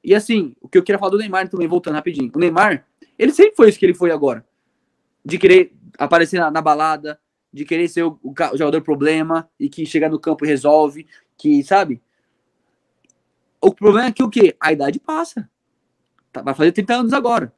E 0.03 0.15
assim, 0.15 0.55
o 0.59 0.67
que 0.67 0.77
eu 0.77 0.83
queria 0.83 0.97
falar 0.97 1.11
do 1.11 1.17
Neymar 1.17 1.47
também, 1.47 1.67
voltando 1.67 1.95
rapidinho. 1.95 2.31
O 2.33 2.39
Neymar, 2.39 2.85
ele 3.17 3.31
sempre 3.31 3.55
foi 3.55 3.69
isso 3.69 3.77
que 3.77 3.85
ele 3.85 3.93
foi 3.93 4.11
agora. 4.11 4.45
De 5.23 5.37
querer 5.37 5.71
aparecer 5.97 6.39
na, 6.39 6.49
na 6.49 6.61
balada, 6.61 7.19
de 7.53 7.63
querer 7.63 7.87
ser 7.87 8.03
o, 8.03 8.19
o, 8.23 8.31
o, 8.31 8.57
jogador 8.57 8.81
problema 8.81 9.47
e 9.59 9.69
que 9.69 9.85
chega 9.85 10.09
no 10.09 10.19
campo 10.19 10.43
e 10.43 10.47
resolve, 10.47 11.05
que, 11.37 11.63
sabe? 11.63 12.01
O 13.61 13.71
problema 13.73 14.07
é 14.07 14.11
que 14.11 14.23
o 14.23 14.29
quê? 14.29 14.55
A 14.59 14.71
idade 14.73 14.99
passa. 14.99 15.47
Tá, 16.31 16.41
vai 16.41 16.55
fazer 16.55 16.71
30 16.71 16.93
anos 16.95 17.13
agora. 17.13 17.53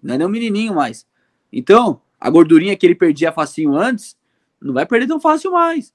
Não 0.00 0.14
é 0.14 0.18
nem 0.18 0.26
um 0.26 0.30
menininho 0.30 0.74
mais. 0.74 1.06
Então, 1.52 2.00
a 2.20 2.30
gordurinha 2.30 2.76
que 2.76 2.86
ele 2.86 2.94
perdia 2.94 3.32
facinho 3.32 3.74
antes, 3.74 4.16
não 4.66 4.74
vai 4.74 4.86
perder 4.86 5.06
tão 5.06 5.20
fácil 5.20 5.52
mais. 5.52 5.94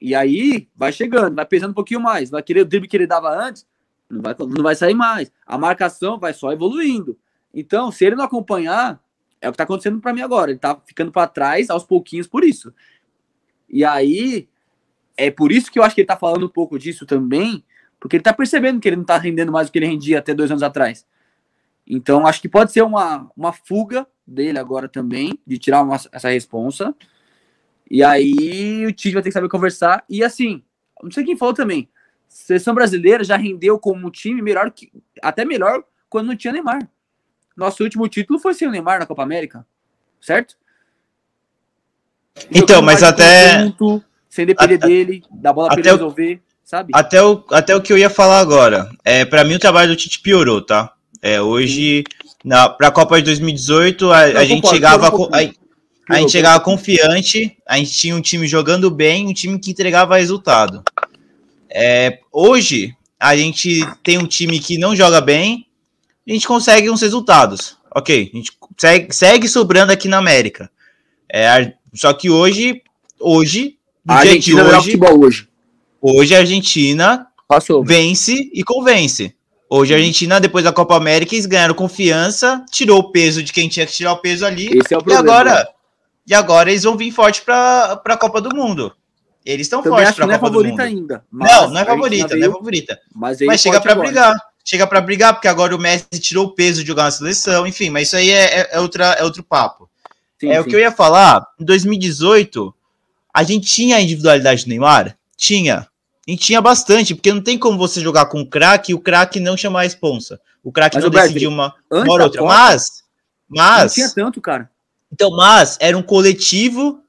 E 0.00 0.14
aí, 0.14 0.68
vai 0.76 0.92
chegando, 0.92 1.34
vai 1.34 1.46
pesando 1.46 1.70
um 1.70 1.74
pouquinho 1.74 2.00
mais. 2.00 2.30
Vai 2.30 2.42
querer 2.42 2.60
o 2.60 2.64
drible 2.64 2.88
que 2.88 2.96
ele 2.96 3.06
dava 3.06 3.30
antes, 3.30 3.66
não 4.08 4.22
vai, 4.22 4.34
não 4.38 4.62
vai 4.62 4.74
sair 4.74 4.94
mais. 4.94 5.32
A 5.46 5.56
marcação 5.56 6.18
vai 6.18 6.32
só 6.32 6.52
evoluindo. 6.52 7.18
Então, 7.52 7.90
se 7.90 8.04
ele 8.04 8.16
não 8.16 8.24
acompanhar, 8.24 9.00
é 9.40 9.48
o 9.48 9.52
que 9.52 9.54
está 9.54 9.64
acontecendo 9.64 10.00
para 10.00 10.12
mim 10.12 10.20
agora. 10.20 10.50
Ele 10.50 10.58
está 10.58 10.78
ficando 10.86 11.10
para 11.10 11.26
trás 11.26 11.70
aos 11.70 11.84
pouquinhos 11.84 12.26
por 12.26 12.44
isso. 12.44 12.72
E 13.68 13.84
aí, 13.84 14.48
é 15.16 15.30
por 15.30 15.50
isso 15.50 15.72
que 15.72 15.78
eu 15.78 15.82
acho 15.82 15.94
que 15.94 16.02
ele 16.02 16.04
está 16.04 16.16
falando 16.16 16.46
um 16.46 16.50
pouco 16.50 16.78
disso 16.78 17.06
também, 17.06 17.64
porque 17.98 18.16
ele 18.16 18.20
está 18.20 18.32
percebendo 18.32 18.80
que 18.80 18.88
ele 18.88 18.96
não 18.96 19.02
está 19.02 19.16
rendendo 19.16 19.50
mais 19.50 19.68
do 19.68 19.72
que 19.72 19.78
ele 19.78 19.86
rendia 19.86 20.18
até 20.18 20.34
dois 20.34 20.50
anos 20.50 20.62
atrás. 20.62 21.06
Então, 21.86 22.26
acho 22.26 22.40
que 22.40 22.48
pode 22.48 22.72
ser 22.72 22.82
uma, 22.82 23.30
uma 23.36 23.52
fuga 23.52 24.06
dele 24.26 24.58
agora 24.58 24.88
também, 24.88 25.38
de 25.46 25.56
tirar 25.56 25.82
uma, 25.82 25.96
essa 26.12 26.28
responsa. 26.28 26.94
E 27.90 28.02
aí 28.02 28.84
o 28.86 28.92
Tite 28.92 29.14
vai 29.14 29.22
ter 29.22 29.30
que 29.30 29.34
saber 29.34 29.48
conversar. 29.48 30.04
E 30.08 30.24
assim, 30.24 30.62
não 31.02 31.10
sei 31.10 31.24
quem 31.24 31.36
falou 31.36 31.54
também. 31.54 31.88
Seleção 32.28 32.74
brasileira 32.74 33.22
já 33.22 33.36
rendeu 33.36 33.78
como 33.78 34.10
time 34.10 34.42
melhor 34.42 34.70
que. 34.70 34.90
Até 35.22 35.44
melhor 35.44 35.84
quando 36.08 36.28
não 36.28 36.36
tinha 36.36 36.52
Neymar. 36.52 36.88
Nosso 37.56 37.82
último 37.82 38.06
título 38.08 38.38
foi 38.38 38.54
sem 38.54 38.68
o 38.68 38.70
Neymar 38.70 38.98
na 38.98 39.06
Copa 39.06 39.22
América. 39.22 39.66
Certo? 40.20 40.56
Então, 42.50 42.82
mas 42.82 43.02
até. 43.02 43.60
Junto, 43.60 44.02
sem 44.28 44.44
depender 44.44 44.74
até, 44.74 44.86
dele, 44.86 45.22
da 45.30 45.52
bola 45.52 45.68
pra 45.68 45.80
ele 45.80 45.90
resolver, 45.90 46.42
sabe? 46.62 46.92
Até 46.94 47.22
o, 47.22 47.42
até 47.50 47.74
o 47.74 47.80
que 47.80 47.92
eu 47.92 47.96
ia 47.96 48.10
falar 48.10 48.40
agora. 48.40 48.90
É, 49.04 49.24
para 49.24 49.44
mim 49.44 49.54
o 49.54 49.58
trabalho 49.58 49.90
do 49.90 49.96
Tite 49.96 50.20
piorou, 50.20 50.60
tá? 50.60 50.92
É, 51.22 51.40
hoje, 51.40 52.04
na, 52.44 52.68
pra 52.68 52.90
Copa 52.90 53.16
de 53.18 53.24
2018, 53.24 54.12
a, 54.12 54.18
a 54.18 54.44
gente 54.44 54.68
chegava. 54.68 55.10
Com, 55.10 55.24
a, 55.32 55.65
a 56.08 56.20
gente 56.20 56.32
chegava 56.32 56.60
confiante, 56.60 57.56
a 57.66 57.76
gente 57.78 57.92
tinha 57.92 58.14
um 58.14 58.20
time 58.20 58.46
jogando 58.46 58.90
bem, 58.90 59.26
um 59.26 59.32
time 59.32 59.58
que 59.58 59.70
entregava 59.70 60.16
resultado. 60.16 60.82
É, 61.68 62.20
hoje, 62.32 62.94
a 63.18 63.36
gente 63.36 63.84
tem 64.02 64.18
um 64.18 64.26
time 64.26 64.60
que 64.60 64.78
não 64.78 64.94
joga 64.94 65.20
bem, 65.20 65.66
a 66.26 66.32
gente 66.32 66.46
consegue 66.46 66.88
uns 66.90 67.02
resultados. 67.02 67.76
Ok, 67.94 68.30
a 68.32 68.36
gente 68.36 68.52
segue, 68.76 69.14
segue 69.14 69.48
sobrando 69.48 69.92
aqui 69.92 70.06
na 70.06 70.18
América. 70.18 70.70
É, 71.32 71.72
só 71.94 72.12
que 72.12 72.30
hoje, 72.30 72.82
hoje, 73.18 73.76
a 74.06 74.18
Argentina 74.18 74.62
de 74.62 74.76
hoje, 74.76 74.98
hoje, 75.00 75.48
hoje 76.00 76.34
a 76.34 76.38
Argentina 76.38 77.26
Passou. 77.48 77.84
vence 77.84 78.50
e 78.52 78.62
convence. 78.62 79.34
Hoje 79.68 79.92
a 79.92 79.96
Argentina, 79.96 80.38
depois 80.38 80.62
da 80.62 80.72
Copa 80.72 80.94
América, 80.94 81.34
eles 81.34 81.46
ganharam 81.46 81.74
confiança, 81.74 82.64
tirou 82.70 83.00
o 83.00 83.10
peso 83.10 83.42
de 83.42 83.52
quem 83.52 83.68
tinha 83.68 83.84
que 83.84 83.92
tirar 83.92 84.12
o 84.12 84.18
peso 84.18 84.46
ali. 84.46 84.68
É 84.68 84.96
o 84.96 85.02
problema, 85.02 85.12
e 85.12 85.16
agora, 85.16 85.68
e 86.26 86.34
agora 86.34 86.70
eles 86.70 86.82
vão 86.82 86.96
vir 86.96 87.12
forte 87.12 87.42
para 87.42 88.00
a 88.04 88.16
Copa 88.16 88.40
do 88.40 88.54
Mundo. 88.54 88.92
Eles 89.44 89.66
estão 89.66 89.82
fortes 89.82 90.14
para 90.14 90.26
a 90.26 90.34
é 90.34 90.38
Copa 90.38 90.50
do 90.50 90.64
Mundo. 90.64 90.80
Ainda, 90.80 91.24
não, 91.30 91.70
não 91.70 91.80
é 91.80 91.84
favorita, 91.84 92.28
veio, 92.28 92.40
não 92.40 92.50
é 92.50 92.52
favorita. 92.52 93.00
Mas, 93.14 93.40
mas 93.42 93.60
chega 93.60 93.80
para 93.80 93.94
brigar. 93.94 94.34
Chega 94.64 94.84
para 94.84 95.00
brigar, 95.00 95.32
porque 95.32 95.46
agora 95.46 95.76
o 95.76 95.78
Messi 95.78 96.18
tirou 96.20 96.46
o 96.46 96.50
peso 96.52 96.80
de 96.80 96.88
jogar 96.88 97.04
na 97.04 97.10
seleção, 97.12 97.68
enfim, 97.68 97.88
mas 97.88 98.08
isso 98.08 98.16
aí 98.16 98.30
é, 98.30 98.62
é, 98.62 98.68
é 98.72 98.80
outra, 98.80 99.12
é 99.12 99.22
outro 99.22 99.44
papo. 99.44 99.88
Sim, 100.40 100.50
é 100.50 100.54
sim. 100.54 100.60
o 100.60 100.64
que 100.64 100.74
eu 100.74 100.80
ia 100.80 100.90
falar, 100.90 101.46
em 101.60 101.64
2018, 101.64 102.74
a 103.32 103.44
gente 103.44 103.68
tinha 103.68 103.94
a 103.94 104.00
individualidade 104.00 104.64
do 104.64 104.68
Neymar? 104.68 105.16
Tinha. 105.36 105.86
Gente 106.26 106.42
tinha 106.42 106.60
bastante, 106.60 107.14
porque 107.14 107.32
não 107.32 107.40
tem 107.40 107.56
como 107.56 107.78
você 107.78 108.00
jogar 108.00 108.26
com 108.26 108.40
o 108.40 108.46
craque 108.46 108.90
e 108.90 108.94
o 108.94 108.98
craque 108.98 109.38
não 109.38 109.56
chamar 109.56 109.80
a 109.80 109.84
responsa. 109.84 110.40
O 110.64 110.72
craque 110.72 110.98
não 110.98 111.10
decidiu 111.10 111.48
uma, 111.48 111.72
uma 111.88 112.12
ou 112.12 112.20
outra. 112.20 112.42
Mas, 112.42 113.04
mas. 113.48 113.82
Não 113.82 113.94
tinha 113.94 114.10
tanto, 114.10 114.40
cara. 114.40 114.68
Então, 115.12 115.30
mas 115.30 115.76
era 115.80 115.96
um 115.96 116.02
coletivo 116.02 117.02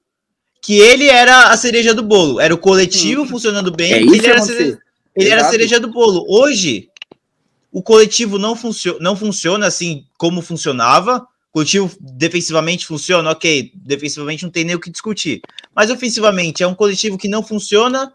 que 0.62 0.80
ele 0.80 1.08
era 1.08 1.50
a 1.50 1.58
cereja 1.58 1.94
do 1.94 2.04
bolo. 2.04 2.40
Era 2.40 2.54
o 2.54 2.58
coletivo 2.58 3.24
hum. 3.24 3.28
funcionando 3.28 3.72
bem. 3.72 3.94
É 3.94 3.98
ele 4.02 4.26
era, 4.26 4.42
cereja, 4.42 4.80
ele 5.16 5.30
era 5.30 5.42
a 5.42 5.50
cereja 5.50 5.80
do 5.80 5.88
bolo. 5.88 6.26
Hoje, 6.28 6.90
o 7.72 7.82
coletivo 7.82 8.38
não, 8.38 8.56
funcio 8.56 8.98
não 9.00 9.16
funciona 9.16 9.68
assim 9.68 10.06
como 10.18 10.42
funcionava. 10.42 11.28
O 11.50 11.54
coletivo 11.54 11.96
defensivamente 12.00 12.86
funciona, 12.86 13.32
ok. 13.32 13.72
Defensivamente 13.76 14.44
não 14.44 14.52
tem 14.52 14.64
nem 14.64 14.76
o 14.76 14.80
que 14.80 14.92
discutir. 14.92 15.42
Mas 15.74 15.90
ofensivamente 15.90 16.64
é 16.64 16.68
um 16.68 16.76
coletivo 16.76 17.18
que 17.18 17.28
não 17.28 17.42
funciona 17.42 18.14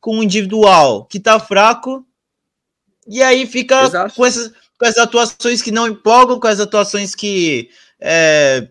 com 0.00 0.18
um 0.18 0.22
individual 0.22 1.06
que 1.06 1.18
tá 1.18 1.40
fraco. 1.40 2.06
E 3.06 3.22
aí 3.22 3.46
fica 3.46 4.08
com 4.10 4.24
essas, 4.24 4.52
com 4.78 4.86
essas 4.86 4.98
atuações 4.98 5.62
que 5.62 5.70
não 5.70 5.88
empolgam, 5.88 6.38
com 6.38 6.46
as 6.46 6.60
atuações 6.60 7.14
que 7.14 7.70
é, 8.00 8.68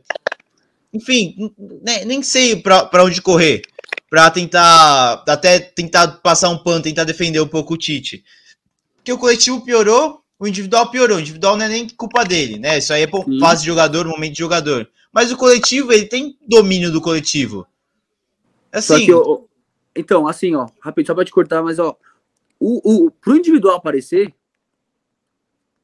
enfim, 0.93 1.53
nem, 1.81 2.05
nem 2.05 2.21
sei 2.21 2.55
para 2.55 3.03
onde 3.03 3.21
correr. 3.21 3.61
Para 4.09 4.29
tentar, 4.29 5.23
até 5.27 5.59
tentar 5.59 6.07
passar 6.19 6.49
um 6.49 6.57
pano, 6.57 6.83
tentar 6.83 7.03
defender 7.03 7.41
um 7.41 7.47
pouco 7.47 7.73
o 7.73 7.77
Tite. 7.77 8.23
Porque 8.97 9.11
o 9.11 9.17
coletivo 9.17 9.65
piorou, 9.65 10.21
o 10.37 10.47
individual 10.47 10.91
piorou. 10.91 11.17
O 11.17 11.19
individual 11.19 11.57
não 11.57 11.65
é 11.65 11.69
nem 11.69 11.89
culpa 11.89 12.23
dele, 12.23 12.59
né? 12.59 12.77
Isso 12.77 12.93
aí 12.93 13.03
é 13.03 13.07
por 13.07 13.25
fase 13.39 13.61
de 13.61 13.67
jogador, 13.67 14.05
momento 14.05 14.33
de 14.33 14.39
jogador. 14.39 14.87
Mas 15.11 15.31
o 15.31 15.37
coletivo, 15.37 15.91
ele 15.91 16.05
tem 16.05 16.37
domínio 16.47 16.91
do 16.91 17.01
coletivo. 17.01 17.65
Assim. 18.71 19.07
Então, 19.95 20.27
assim, 20.27 20.55
ó, 20.55 20.67
rapidinho, 20.79 21.07
só 21.07 21.15
pra 21.15 21.25
te 21.25 21.31
cortar, 21.31 21.61
mas 21.61 21.77
ó, 21.77 21.95
o, 22.59 23.05
o, 23.05 23.11
pro 23.11 23.37
individual 23.37 23.77
aparecer, 23.77 24.33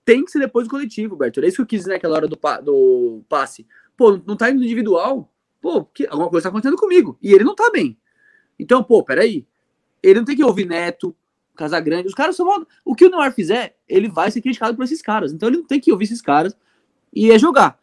tem 0.04 0.26
que 0.26 0.32
ser 0.32 0.40
depois 0.40 0.68
do 0.68 0.72
coletivo, 0.72 1.16
Berto. 1.16 1.42
É 1.42 1.48
isso 1.48 1.58
que 1.58 1.62
eu 1.62 1.68
quis 1.68 1.86
naquela 1.86 2.16
hora 2.16 2.28
do, 2.28 2.40
do 2.64 3.22
passe. 3.30 3.68
Pô, 4.00 4.18
não 4.26 4.38
tá 4.38 4.50
indo 4.50 4.64
individual. 4.64 5.30
Pô, 5.60 5.84
que, 5.84 6.08
alguma 6.08 6.30
coisa 6.30 6.44
tá 6.44 6.50
acontecendo 6.50 6.78
comigo. 6.78 7.18
E 7.22 7.34
ele 7.34 7.44
não 7.44 7.54
tá 7.54 7.70
bem. 7.70 7.98
Então, 8.58 8.82
pô, 8.82 9.04
peraí. 9.04 9.46
Ele 10.02 10.20
não 10.20 10.26
tem 10.26 10.38
que 10.38 10.44
ouvir 10.44 10.66
Neto, 10.66 11.14
Casagrande. 11.54 12.08
Os 12.08 12.14
caras 12.14 12.34
são. 12.34 12.66
O 12.86 12.96
que 12.96 13.06
o 13.06 13.10
Neymar 13.10 13.34
fizer, 13.34 13.76
ele 13.90 14.08
vai 14.08 14.32
ser 14.32 14.40
criticado 14.40 14.78
por 14.78 14.86
esses 14.86 15.02
caras. 15.02 15.34
Então 15.34 15.50
ele 15.50 15.58
não 15.58 15.66
tem 15.66 15.82
que 15.82 15.92
ouvir 15.92 16.06
esses 16.06 16.22
caras 16.22 16.56
e 17.14 17.30
é 17.30 17.38
jogar. 17.38 17.78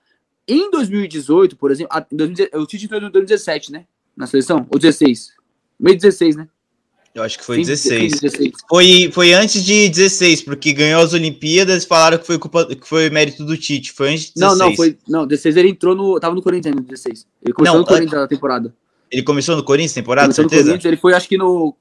Em 0.49 0.71
2018, 0.71 1.55
por 1.55 1.71
exemplo, 1.71 1.95
em 2.11 2.17
2017, 2.17 2.57
o 2.57 2.67
Tite 2.67 2.85
entrou 2.87 2.99
em 2.99 3.13
2017, 3.13 3.73
né? 3.73 3.87
Na 4.17 4.27
seleção? 4.27 4.67
Ou 4.73 4.79
16? 4.79 5.35
Meio 5.79 5.97
16, 5.99 6.37
né? 6.37 6.49
Eu 7.17 7.23
acho 7.23 7.39
que 7.39 7.45
foi 7.47 7.57
16. 7.57 8.21
16. 8.21 8.53
Foi, 8.69 9.11
foi 9.11 9.33
antes 9.33 9.65
de 9.65 9.89
16, 9.89 10.43
porque 10.43 10.75
ganhou 10.75 11.01
as 11.01 11.15
Olimpíadas 11.15 11.83
e 11.83 11.87
falaram 11.87 12.19
que 12.19 12.27
foi 12.27 12.39
culpa, 12.39 12.67
que 12.67 12.87
foi 12.87 13.09
mérito 13.09 13.43
do 13.43 13.57
Tite. 13.57 13.91
Foi 13.91 14.11
antes 14.11 14.27
de 14.27 14.35
16. 14.35 14.59
Não, 14.59 14.69
não, 14.69 14.77
foi. 14.77 14.99
Não, 15.09 15.27
16 15.27 15.57
ele 15.57 15.71
entrou 15.71 15.95
no. 15.95 16.21
Tava 16.21 16.35
no 16.35 16.43
Corinthians 16.43 16.77
em 16.77 16.83
16. 16.83 17.27
Ele 17.43 17.55
começou 17.55 17.75
não, 17.75 17.81
no 17.81 17.89
Corinthians 17.89 18.21
na 18.21 18.29
temporada. 18.29 18.75
Ele 19.11 19.23
começou 19.23 19.57
no 19.57 19.65
Corinthians 19.65 19.95
temporada, 19.95 20.27
começou 20.27 20.45
certeza? 20.45 20.65
No 20.65 20.69
Corinthians, 20.73 20.93
ele 20.93 21.01
foi, 21.01 21.15
acho 21.15 21.27
que 21.27 21.39
no. 21.39 21.75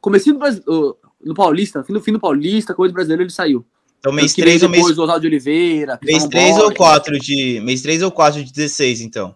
Comecinho 0.00 0.36
do 0.36 0.98
no 1.24 1.32
Paulista, 1.32 1.84
fim 1.84 1.92
do 1.92 2.00
fim 2.00 2.12
do 2.12 2.18
Paulista, 2.18 2.74
coisa 2.74 2.92
brasileira, 2.92 3.22
ele 3.22 3.30
saiu. 3.30 3.64
Então, 4.00 4.10
mês 4.10 4.34
3 4.34 4.64
ou 4.64 4.68
mês. 4.68 4.82
Depois, 4.82 4.98
Oswaldo 4.98 5.20
de 5.20 5.28
Oliveira. 5.28 6.00
Mês 6.02 6.26
3 6.26 6.58
ou 6.58 6.74
4 6.74 7.20
de. 7.20 7.60
Mês 7.60 7.82
3 7.82 8.02
ou 8.02 8.10
4 8.10 8.42
de 8.42 8.52
16, 8.52 9.00
então. 9.00 9.32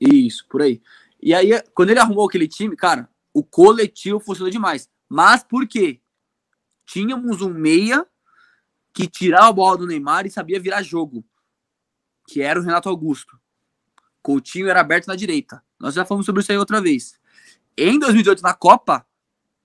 Isso, 0.00 0.46
por 0.48 0.62
aí. 0.62 0.80
E 1.22 1.34
aí, 1.34 1.50
quando 1.74 1.90
ele 1.90 2.00
arrumou 2.00 2.26
aquele 2.26 2.48
time, 2.48 2.74
cara, 2.74 3.09
o 3.32 3.42
coletivo 3.42 4.20
funcionou 4.20 4.50
demais. 4.50 4.88
Mas 5.08 5.42
por 5.42 5.66
quê? 5.66 6.00
Tínhamos 6.86 7.40
um 7.40 7.52
meia 7.52 8.06
que 8.92 9.06
tirava 9.06 9.48
a 9.48 9.52
bola 9.52 9.78
do 9.78 9.86
Neymar 9.86 10.26
e 10.26 10.30
sabia 10.30 10.60
virar 10.60 10.82
jogo, 10.82 11.24
que 12.26 12.42
era 12.42 12.58
o 12.58 12.62
Renato 12.62 12.88
Augusto. 12.88 13.38
Coutinho 14.22 14.68
era 14.68 14.80
aberto 14.80 15.06
na 15.06 15.16
direita. 15.16 15.62
Nós 15.78 15.94
já 15.94 16.04
falamos 16.04 16.26
sobre 16.26 16.42
isso 16.42 16.52
aí 16.52 16.58
outra 16.58 16.80
vez. 16.80 17.18
Em 17.76 17.98
2018, 17.98 18.42
na 18.42 18.52
Copa, 18.52 19.06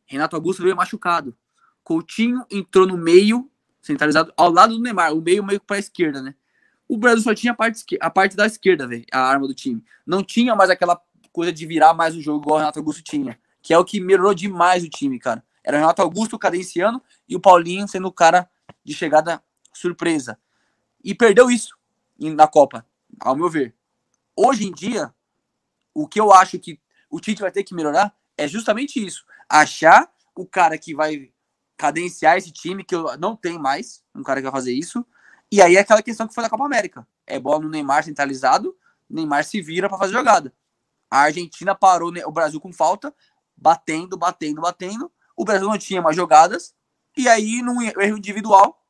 Renato 0.06 0.36
Augusto 0.36 0.64
veio 0.64 0.76
machucado. 0.76 1.36
Coutinho 1.84 2.46
entrou 2.50 2.88
no 2.88 2.98
meio, 2.98 3.52
centralizado, 3.82 4.34
ao 4.38 4.52
lado 4.52 4.76
do 4.76 4.82
Neymar, 4.82 5.14
o 5.14 5.22
meio 5.22 5.44
meio 5.44 5.60
para 5.60 5.76
a 5.76 5.80
esquerda, 5.80 6.22
né? 6.22 6.36
O 6.88 6.98
Brasil 6.98 7.24
só 7.24 7.34
tinha 7.34 7.52
a 7.52 7.56
parte, 7.56 7.84
a 8.00 8.10
parte 8.10 8.36
da 8.36 8.46
esquerda, 8.46 8.88
a 9.12 9.20
arma 9.20 9.48
do 9.48 9.54
time. 9.54 9.84
Não 10.06 10.24
tinha 10.24 10.56
mais 10.56 10.70
aquela 10.70 11.02
coisa 11.32 11.52
de 11.52 11.66
virar 11.66 11.94
mais 11.94 12.16
o 12.16 12.22
jogo 12.22 12.44
igual 12.44 12.58
o 12.58 12.60
Renato 12.60 12.80
Augusto 12.80 13.04
tinha, 13.04 13.40
que 13.66 13.74
é 13.74 13.80
o 13.80 13.84
que 13.84 14.00
melhorou 14.00 14.36
demais 14.36 14.84
o 14.84 14.90
time, 14.90 15.18
cara. 15.18 15.44
Era 15.64 15.78
o 15.78 15.80
Renato 15.80 16.00
Augusto 16.00 16.38
cadenciando 16.38 17.02
e 17.28 17.36
o 17.36 17.40
Paulinho 17.40 17.88
sendo 17.88 18.08
o 18.08 18.12
cara 18.12 18.48
de 18.84 18.94
chegada 18.94 19.44
surpresa. 19.74 20.38
E 21.04 21.16
perdeu 21.16 21.50
isso 21.50 21.76
na 22.16 22.48
Copa, 22.48 22.86
ao 23.20 23.36
meu 23.36 23.50
ver. 23.50 23.74
Hoje 24.36 24.68
em 24.68 24.72
dia, 24.72 25.12
o 25.96 26.08
que 26.08 26.20
eu 26.22 26.32
acho 26.32 26.60
que 26.60 26.80
o 27.10 27.20
Tite 27.20 27.42
vai 27.42 27.52
ter 27.52 27.64
que 27.64 27.74
melhorar 27.74 28.16
é 28.38 28.48
justamente 28.48 29.04
isso. 29.04 29.26
Achar 29.50 30.14
o 30.36 30.46
cara 30.46 30.78
que 30.78 30.94
vai 30.94 31.32
cadenciar 31.76 32.38
esse 32.38 32.52
time, 32.52 32.84
que 32.84 32.94
eu 32.94 33.18
não 33.18 33.36
tenho 33.36 33.60
mais, 33.60 34.04
um 34.14 34.22
cara 34.22 34.42
que 34.42 34.44
vai 34.44 34.52
fazer 34.52 34.74
isso. 34.74 35.04
E 35.52 35.60
aí 35.60 35.76
é 35.76 35.80
aquela 35.80 36.04
questão 36.04 36.28
que 36.28 36.36
foi 36.36 36.44
da 36.44 36.52
Copa 36.52 36.66
América. 36.66 37.08
É 37.26 37.40
bola 37.40 37.62
no 37.62 37.70
Neymar 37.70 38.04
centralizado, 38.04 38.78
Neymar 39.10 39.44
se 39.44 39.60
vira 39.60 39.90
para 39.90 39.98
fazer 39.98 40.14
jogada. 40.14 40.54
A 41.10 41.22
Argentina 41.22 41.74
parou 41.74 42.12
o 42.26 42.32
Brasil 42.32 42.60
com 42.60 42.74
falta, 42.74 43.14
batendo, 43.58 44.18
batendo, 44.18 44.62
batendo. 44.62 45.12
O 45.36 45.44
Brasil 45.44 45.68
não 45.68 45.78
tinha 45.78 46.02
mais 46.02 46.16
jogadas. 46.16 46.74
E 47.18 47.28
aí, 47.28 47.62
num 47.62 47.82
erro 47.82 48.18
individual, 48.18 48.84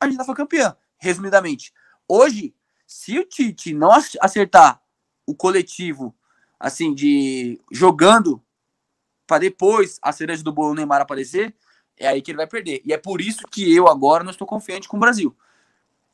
a 0.00 0.04
Argentina 0.04 0.24
foi 0.24 0.34
campeã. 0.34 0.76
Resumidamente. 0.98 1.72
Hoje, 2.08 2.54
se 2.86 3.18
o 3.18 3.24
Tite 3.24 3.74
não 3.74 3.90
acertar 4.20 4.80
o 5.26 5.34
coletivo, 5.34 6.14
assim, 6.58 6.94
de 6.94 7.60
jogando 7.72 8.42
para 9.26 9.38
depois 9.38 9.98
a 10.02 10.12
cereja 10.12 10.42
do 10.42 10.52
bolo 10.52 10.74
Neymar 10.74 11.00
aparecer, 11.00 11.54
é 11.96 12.06
aí 12.06 12.20
que 12.20 12.30
ele 12.30 12.38
vai 12.38 12.46
perder. 12.46 12.82
E 12.84 12.92
é 12.92 12.98
por 12.98 13.20
isso 13.20 13.46
que 13.50 13.74
eu 13.74 13.88
agora 13.88 14.24
não 14.24 14.30
estou 14.30 14.46
confiante 14.46 14.88
com 14.88 14.96
o 14.96 15.00
Brasil. 15.00 15.34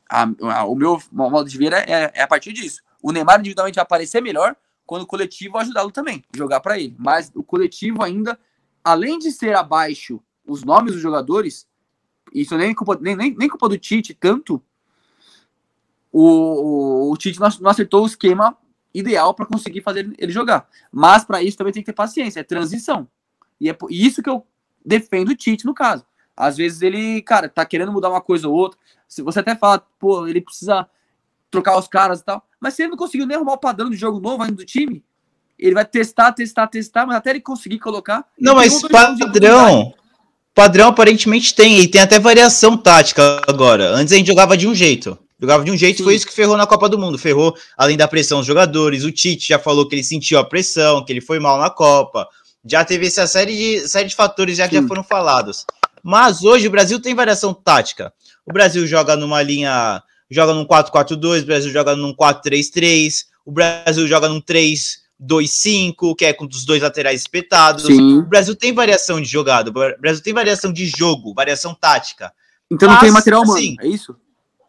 A, 0.09 0.23
a, 0.23 0.65
o 0.65 0.75
meu 0.75 1.01
modo 1.11 1.49
de 1.49 1.57
ver 1.57 1.73
é, 1.73 2.11
é, 2.13 2.21
a 2.21 2.27
partir 2.27 2.53
disso. 2.53 2.81
O 3.01 3.11
Neymar 3.11 3.39
individualmente 3.39 3.75
vai 3.75 3.83
aparecer 3.83 4.21
melhor 4.21 4.55
quando 4.91 5.03
o 5.03 5.07
coletivo 5.07 5.57
ajudá-lo 5.57 5.89
também, 5.89 6.21
jogar 6.35 6.59
para 6.59 6.77
ele. 6.77 6.93
Mas 6.99 7.31
o 7.33 7.41
coletivo 7.41 8.03
ainda, 8.03 8.37
além 8.83 9.17
de 9.17 9.31
ser 9.31 9.55
abaixo 9.55 10.21
os 10.45 10.65
nomes 10.65 10.91
dos 10.91 11.01
jogadores, 11.01 11.65
isso 12.33 12.57
nem 12.57 12.75
culpa, 12.75 12.99
nem, 12.99 13.15
nem, 13.15 13.33
nem 13.33 13.47
culpa 13.47 13.69
do 13.69 13.77
Tite 13.77 14.13
tanto, 14.13 14.61
o, 16.11 16.21
o, 16.21 17.11
o 17.13 17.15
Tite 17.15 17.39
não, 17.39 17.47
não 17.61 17.71
acertou 17.71 18.03
o 18.03 18.05
esquema 18.05 18.57
ideal 18.93 19.33
para 19.33 19.45
conseguir 19.45 19.79
fazer 19.79 20.13
ele 20.17 20.33
jogar. 20.33 20.67
Mas 20.91 21.23
para 21.23 21.41
isso 21.41 21.57
também 21.57 21.71
tem 21.71 21.81
que 21.81 21.89
ter 21.89 21.95
paciência, 21.95 22.41
é 22.41 22.43
transição. 22.43 23.07
E 23.61 23.69
é 23.69 23.77
isso 23.89 24.21
que 24.21 24.29
eu 24.29 24.45
defendo 24.85 25.29
o 25.29 25.35
Tite 25.37 25.65
no 25.65 25.73
caso. 25.73 26.05
Às 26.35 26.57
vezes 26.57 26.81
ele, 26.81 27.21
cara, 27.21 27.47
tá 27.47 27.65
querendo 27.65 27.93
mudar 27.93 28.09
uma 28.09 28.19
coisa 28.19 28.49
ou 28.49 28.53
outra. 28.53 28.77
Se 29.07 29.21
você 29.21 29.39
até 29.39 29.55
fala, 29.55 29.87
pô, 29.97 30.27
ele 30.27 30.41
precisa 30.41 30.85
trocar 31.51 31.77
os 31.77 31.87
caras 31.87 32.21
e 32.21 32.25
tal. 32.25 32.43
Mas 32.59 32.73
se 32.73 32.83
ele 32.83 32.91
não 32.91 32.97
conseguiu 32.97 33.27
nem 33.27 33.35
arrumar 33.35 33.53
o 33.53 33.57
padrão 33.57 33.89
de 33.89 33.97
jogo 33.97 34.19
novo 34.19 34.41
ainda 34.41 34.55
do 34.55 34.65
time, 34.65 35.03
ele 35.59 35.75
vai 35.75 35.85
testar, 35.85 36.31
testar, 36.31 36.67
testar, 36.67 37.05
mas 37.05 37.17
até 37.17 37.29
ele 37.29 37.41
conseguir 37.41 37.77
colocar. 37.77 38.25
Não, 38.39 38.55
mas 38.55 38.81
padrão. 38.81 39.93
Padrão 40.53 40.89
aparentemente 40.89 41.53
tem, 41.53 41.79
e 41.79 41.87
tem 41.87 42.01
até 42.01 42.19
variação 42.19 42.75
tática 42.75 43.41
agora. 43.47 43.91
Antes 43.91 44.11
a 44.11 44.17
gente 44.17 44.27
jogava 44.27 44.57
de 44.57 44.67
um 44.67 44.75
jeito. 44.75 45.17
Jogava 45.39 45.63
de 45.63 45.71
um 45.71 45.77
jeito, 45.77 45.97
Sim. 45.97 46.03
foi 46.03 46.15
isso 46.15 46.27
que 46.27 46.33
ferrou 46.33 46.57
na 46.57 46.67
Copa 46.67 46.89
do 46.89 46.99
Mundo. 46.99 47.17
Ferrou, 47.17 47.55
além 47.77 47.95
da 47.95 48.07
pressão 48.07 48.39
dos 48.39 48.47
jogadores. 48.47 49.03
O 49.03 49.11
Tite 49.11 49.47
já 49.47 49.57
falou 49.57 49.87
que 49.87 49.95
ele 49.95 50.03
sentiu 50.03 50.37
a 50.37 50.43
pressão, 50.43 51.03
que 51.03 51.11
ele 51.11 51.21
foi 51.21 51.39
mal 51.39 51.57
na 51.57 51.69
Copa. 51.69 52.27
Já 52.65 52.85
teve 52.85 53.07
essa 53.07 53.25
série 53.25 53.55
de, 53.55 53.87
série 53.87 54.09
de 54.09 54.15
fatores 54.15 54.57
já 54.57 54.67
que 54.67 54.75
já 54.75 54.87
foram 54.87 55.03
falados. 55.03 55.65
Mas 56.03 56.43
hoje 56.43 56.67
o 56.67 56.71
Brasil 56.71 56.99
tem 57.01 57.15
variação 57.15 57.53
tática. 57.53 58.13
O 58.45 58.53
Brasil 58.53 58.85
joga 58.85 59.15
numa 59.15 59.41
linha, 59.41 60.03
joga 60.31 60.53
num 60.53 60.65
4-4-2, 60.65 61.43
o 61.43 61.45
Brasil 61.45 61.69
joga 61.69 61.95
num 61.95 62.15
4-3-3, 62.15 63.25
o 63.45 63.51
Brasil 63.51 64.07
joga 64.07 64.29
num 64.29 64.41
3-2-5, 64.41 66.15
que 66.17 66.25
é 66.25 66.33
com 66.33 66.45
os 66.45 66.63
dois 66.63 66.81
laterais 66.81 67.19
espetados. 67.19 67.83
Sim. 67.83 68.19
O 68.19 68.23
Brasil 68.23 68.55
tem 68.55 68.73
variação 68.73 69.19
de 69.19 69.27
jogada, 69.27 69.69
o 69.69 69.73
Brasil 69.73 70.23
tem 70.23 70.33
variação 70.33 70.71
de 70.71 70.87
jogo, 70.87 71.33
variação 71.33 71.75
tática. 71.75 72.31
Então 72.71 72.87
mas, 72.87 72.95
não 72.95 73.01
tem 73.01 73.11
material 73.11 73.43
humano, 73.43 73.59
assim, 73.59 73.75
é 73.81 73.87
isso? 73.87 74.15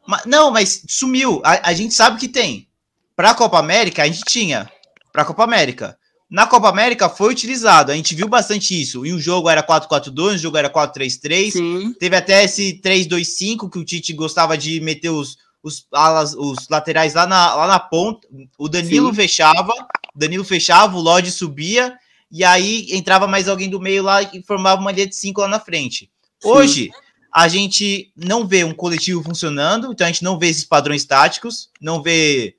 Mas, 0.06 0.24
não, 0.26 0.50
mas 0.50 0.82
sumiu. 0.88 1.40
A, 1.44 1.70
a 1.70 1.72
gente 1.72 1.94
sabe 1.94 2.18
que 2.18 2.26
tem. 2.26 2.68
Para 3.14 3.30
a 3.30 3.34
Copa 3.34 3.58
América, 3.58 4.02
a 4.02 4.06
gente 4.06 4.24
tinha. 4.24 4.68
Para 5.12 5.22
a 5.22 5.24
Copa 5.24 5.44
América. 5.44 5.96
Na 6.28 6.46
Copa 6.46 6.68
América 6.68 7.10
foi 7.10 7.30
utilizado, 7.30 7.92
a 7.92 7.94
gente 7.94 8.14
viu 8.14 8.26
bastante 8.26 8.80
isso. 8.80 9.04
E 9.04 9.12
o 9.12 9.20
jogo 9.20 9.50
era 9.50 9.62
4-4-2, 9.62 10.34
o 10.34 10.38
jogo 10.38 10.56
era 10.56 10.70
4-3-3. 10.70 11.94
Teve 12.00 12.16
até 12.16 12.42
esse 12.42 12.80
3-2-5 12.82 13.70
que 13.70 13.78
o 13.78 13.84
Tite 13.84 14.14
gostava 14.14 14.56
de 14.56 14.80
meter 14.80 15.10
os, 15.10 15.36
os, 15.62 15.86
alas, 15.92 16.34
os 16.34 16.68
laterais 16.68 17.14
lá 17.14 17.26
na, 17.26 17.54
lá 17.54 17.66
na 17.66 17.78
ponta. 17.78 18.26
O 18.58 18.68
Danilo 18.68 19.10
Sim. 19.10 19.14
fechava, 19.14 19.72
o 20.14 20.18
Danilo 20.18 20.44
fechava, 20.44 20.96
o 20.96 21.00
Lodge 21.00 21.30
subia, 21.30 21.96
e 22.30 22.44
aí 22.44 22.88
entrava 22.90 23.26
mais 23.26 23.48
alguém 23.48 23.70
do 23.70 23.80
meio 23.80 24.02
lá 24.02 24.22
e 24.22 24.42
formava 24.42 24.80
uma 24.80 24.92
linha 24.92 25.06
de 25.06 25.14
5 25.14 25.40
lá 25.40 25.48
na 25.48 25.60
frente. 25.60 26.10
Sim. 26.40 26.48
Hoje, 26.48 26.90
a 27.32 27.48
gente 27.48 28.12
não 28.16 28.46
vê 28.46 28.64
um 28.64 28.74
coletivo 28.74 29.22
funcionando, 29.22 29.92
então 29.92 30.06
a 30.06 30.10
gente 30.10 30.24
não 30.24 30.38
vê 30.38 30.48
esses 30.48 30.64
padrões 30.64 31.04
táticos, 31.04 31.70
não 31.80 32.02
vê. 32.02 32.56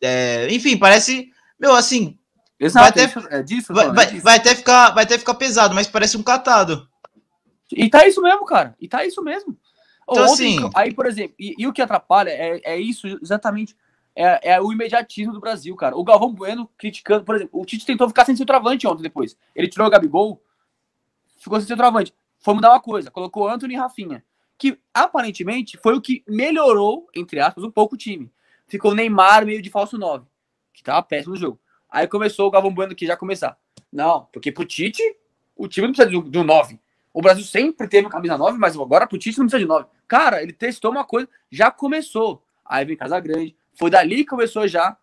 É, 0.00 0.46
enfim, 0.50 0.76
parece. 0.76 1.30
Meu, 1.58 1.74
assim, 1.74 2.18
Exato, 2.58 2.94
vai 2.96 3.04
até, 3.04 3.36
é 3.36 3.42
disso, 3.42 3.74
vai, 3.74 3.92
vai, 3.92 4.20
vai, 4.20 4.36
até 4.36 4.54
ficar, 4.54 4.90
vai 4.90 5.04
até 5.04 5.18
ficar 5.18 5.34
pesado, 5.34 5.74
mas 5.74 5.86
parece 5.86 6.16
um 6.16 6.22
catado. 6.22 6.88
E 7.72 7.88
tá 7.90 8.06
isso 8.06 8.22
mesmo, 8.22 8.44
cara. 8.44 8.74
E 8.80 8.88
tá 8.88 9.04
isso 9.04 9.22
mesmo. 9.22 9.56
Então, 10.10 10.24
Ontem, 10.24 10.58
assim... 10.58 10.70
Aí, 10.74 10.94
por 10.94 11.06
exemplo, 11.06 11.34
e, 11.38 11.54
e, 11.58 11.66
o 11.66 11.72
que 11.72 11.82
atrapalha 11.82 12.30
é, 12.30 12.60
é 12.62 12.76
isso 12.78 13.06
exatamente. 13.22 13.76
É, 14.16 14.52
é, 14.52 14.60
o 14.60 14.72
imediatismo 14.72 15.32
do 15.32 15.40
Brasil, 15.40 15.74
cara. 15.74 15.96
O 15.96 16.04
Galvão 16.04 16.32
Bueno 16.32 16.70
criticando, 16.78 17.24
por 17.24 17.34
exemplo, 17.34 17.60
o 17.60 17.64
Tite 17.64 17.84
tentou 17.84 18.06
ficar 18.08 18.24
sem 18.24 18.36
centroavante 18.36 18.86
ontem 18.86 19.02
depois. 19.02 19.36
Ele 19.54 19.68
tirou 19.68 19.86
o 19.86 19.90
Gabigol, 19.90 20.40
ficou 21.36 21.58
sem 21.58 21.66
centroavante. 21.66 22.14
Foi 22.38 22.54
mudar 22.54 22.70
uma 22.70 22.80
coisa, 22.80 23.10
colocou 23.10 23.48
Anthony 23.48 23.74
e 23.74 23.76
Rafinha. 23.76 24.24
Que 24.56 24.78
aparentemente 24.92 25.76
foi 25.78 25.94
o 25.94 26.00
que 26.00 26.22
melhorou, 26.28 27.08
entre 27.14 27.40
aspas, 27.40 27.64
um 27.64 27.70
pouco 27.70 27.96
o 27.96 27.98
time. 27.98 28.30
Ficou 28.68 28.92
o 28.92 28.94
Neymar 28.94 29.44
meio 29.44 29.60
de 29.60 29.68
falso 29.68 29.98
9, 29.98 30.26
que 30.72 30.82
tava 30.82 31.02
péssimo 31.02 31.34
no 31.34 31.40
jogo. 31.40 31.58
Aí 31.90 32.06
começou 32.06 32.46
o 32.46 32.50
Galvão 32.50 32.72
Bueno 32.72 32.94
que 32.94 33.06
já 33.06 33.16
começar. 33.16 33.58
Não, 33.92 34.28
porque 34.32 34.52
pro 34.52 34.64
Tite, 34.64 35.02
o 35.56 35.66
time 35.66 35.88
não 35.88 35.94
precisa 35.94 36.30
de 36.30 36.38
um 36.38 36.44
9. 36.44 36.78
O 37.12 37.22
Brasil 37.22 37.44
sempre 37.44 37.88
teve 37.88 38.08
camisa 38.08 38.36
9, 38.36 38.58
mas 38.58 38.76
agora 38.76 39.06
pro 39.06 39.18
Tite 39.18 39.38
não 39.38 39.46
precisa 39.46 39.60
de 39.60 39.68
9. 39.68 39.86
Cara, 40.08 40.42
ele 40.42 40.52
testou 40.52 40.90
uma 40.90 41.04
coisa, 41.04 41.28
já 41.50 41.70
começou. 41.70 42.42
Aí 42.64 42.84
vem 42.84 42.96
Casa 42.96 43.18
Grande, 43.20 43.54
foi 43.78 43.90
dali 43.90 44.18
que 44.18 44.26
começou 44.26 44.66
já. 44.66 44.96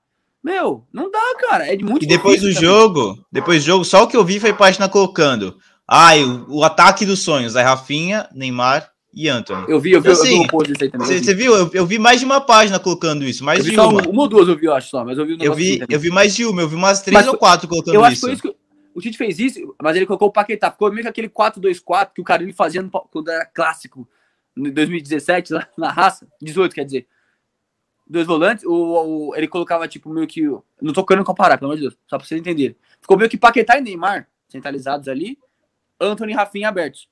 Meu, 0.43 0.85
não 0.91 1.11
dá, 1.11 1.19
cara. 1.39 1.71
É 1.71 1.75
de 1.75 1.83
muito 1.83 2.03
E 2.03 2.07
depois 2.07 2.41
do 2.41 2.51
jogo, 2.51 3.23
depois 3.31 3.63
do 3.63 3.67
jogo, 3.67 3.85
só 3.85 4.03
o 4.03 4.07
que 4.07 4.17
eu 4.17 4.25
vi 4.25 4.39
foi 4.39 4.53
página 4.53 4.89
colocando. 4.89 5.57
Ai, 5.87 6.23
o, 6.23 6.45
o 6.49 6.63
ataque 6.63 7.05
dos 7.05 7.19
sonhos, 7.19 7.55
aí 7.55 7.63
Rafinha, 7.63 8.27
Neymar 8.33 8.91
e 9.13 9.27
Anthony. 9.27 9.65
Eu 9.67 9.79
vi, 9.79 9.91
eu 9.91 10.01
vi, 10.01 10.09
então, 10.09 10.21
assim, 10.21 10.33
eu 10.33 10.39
vi 10.39 10.45
um 10.45 10.47
post 10.47 10.73
aí 10.81 10.89
também. 10.89 11.07
Você 11.07 11.33
viu? 11.33 11.53
Eu, 11.53 11.69
eu, 11.73 11.85
vi 11.85 11.99
mais 11.99 12.19
de 12.19 12.25
uma 12.25 12.41
página 12.41 12.79
colocando 12.79 13.23
isso, 13.23 13.43
mais 13.43 13.63
de 13.63 13.77
uma. 13.77 14.07
Uma 14.07 14.21
ou 14.23 14.27
duas 14.27 14.47
eu 14.47 14.57
vi, 14.57 14.65
eu 14.65 14.73
acho 14.73 14.89
só, 14.89 15.05
mas 15.05 15.17
eu 15.17 15.25
vi 15.25 15.35
um 15.35 15.37
Eu 15.41 15.53
vi, 15.53 15.83
eu 15.87 15.99
vi 15.99 16.09
mais 16.09 16.33
de 16.33 16.45
uma, 16.45 16.61
eu 16.61 16.67
vi 16.67 16.75
umas 16.75 17.01
três 17.01 17.21
mas, 17.21 17.27
ou 17.27 17.37
quatro 17.37 17.67
colocando 17.67 17.93
eu 17.93 18.01
isso. 18.01 18.05
Eu 18.05 18.05
acho 18.05 18.15
que 18.15 18.21
foi 18.21 18.33
isso 18.33 18.41
que 18.41 18.61
o 18.93 19.01
Tite 19.01 19.17
fez 19.17 19.39
isso, 19.39 19.75
mas 19.81 19.95
ele 19.95 20.05
colocou 20.05 20.27
o 20.27 20.31
Paquetá, 20.31 20.71
ficou 20.71 20.89
meio 20.91 21.03
que 21.03 21.09
aquele 21.09 21.29
4-2-4 21.29 22.09
que 22.13 22.21
o 22.21 22.23
Carilli 22.23 22.51
fazia 22.51 22.81
no, 22.81 22.89
quando 22.89 23.29
era 23.29 23.45
clássico, 23.45 24.07
em 24.55 24.71
2017, 24.71 25.53
lá 25.53 25.67
na 25.77 25.91
raça, 25.91 26.27
18 26.41 26.73
quer 26.73 26.85
dizer. 26.85 27.07
Dois 28.07 28.27
volantes, 28.27 28.65
o, 28.65 28.73
o, 29.29 29.35
ele 29.35 29.47
colocava 29.47 29.87
tipo 29.87 30.09
meio 30.09 30.27
que. 30.27 30.41
Não 30.81 30.93
tô 30.93 31.05
querendo 31.05 31.23
comparar, 31.23 31.57
pelo 31.57 31.71
amor 31.71 31.77
de 31.77 31.83
Deus, 31.83 31.97
só 32.09 32.17
pra 32.17 32.27
vocês 32.27 32.41
entenderem. 32.41 32.75
Ficou 32.99 33.17
meio 33.17 33.29
que 33.29 33.37
Paquetá 33.37 33.77
e 33.77 33.81
Neymar 33.81 34.27
centralizados 34.49 35.07
ali, 35.07 35.39
Anthony 35.99 36.33
e 36.33 36.35
Rafinha 36.35 36.67
abertos. 36.67 37.07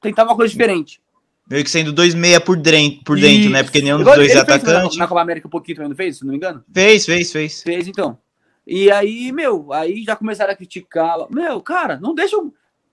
Tentava 0.00 0.30
uma 0.30 0.36
coisa 0.36 0.50
diferente. 0.50 1.00
Meio 1.48 1.62
que 1.62 1.70
sendo 1.70 1.92
dois 1.92 2.14
meia 2.14 2.40
por 2.40 2.56
dentro, 2.56 3.04
por 3.04 3.18
dentro 3.18 3.50
né? 3.50 3.62
Porque 3.62 3.80
nenhum 3.80 4.02
dos 4.02 4.14
dois 4.14 4.32
é 4.32 4.38
atacante. 4.38 4.96
Na, 4.96 5.04
na 5.04 5.08
Copa 5.08 5.20
América 5.20 5.46
um 5.46 5.50
pouquinho 5.50 5.76
também 5.76 5.90
não 5.90 5.96
fez, 5.96 6.18
se 6.18 6.24
não 6.24 6.30
me 6.30 6.36
engano? 6.36 6.64
Fez, 6.72 7.04
fez, 7.04 7.32
fez. 7.32 7.62
Fez, 7.62 7.88
então. 7.88 8.18
E 8.66 8.90
aí, 8.90 9.32
meu, 9.32 9.72
aí 9.72 10.02
já 10.04 10.14
começaram 10.14 10.52
a 10.52 10.56
criticar. 10.56 11.18
Meu, 11.30 11.60
cara, 11.60 11.98
não 11.98 12.14
deixa 12.14 12.36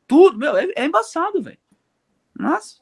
tudo, 0.07 0.37
meu, 0.37 0.57
é, 0.57 0.67
é 0.75 0.85
embaçado, 0.85 1.41
velho. 1.41 1.57
Nossa. 2.37 2.77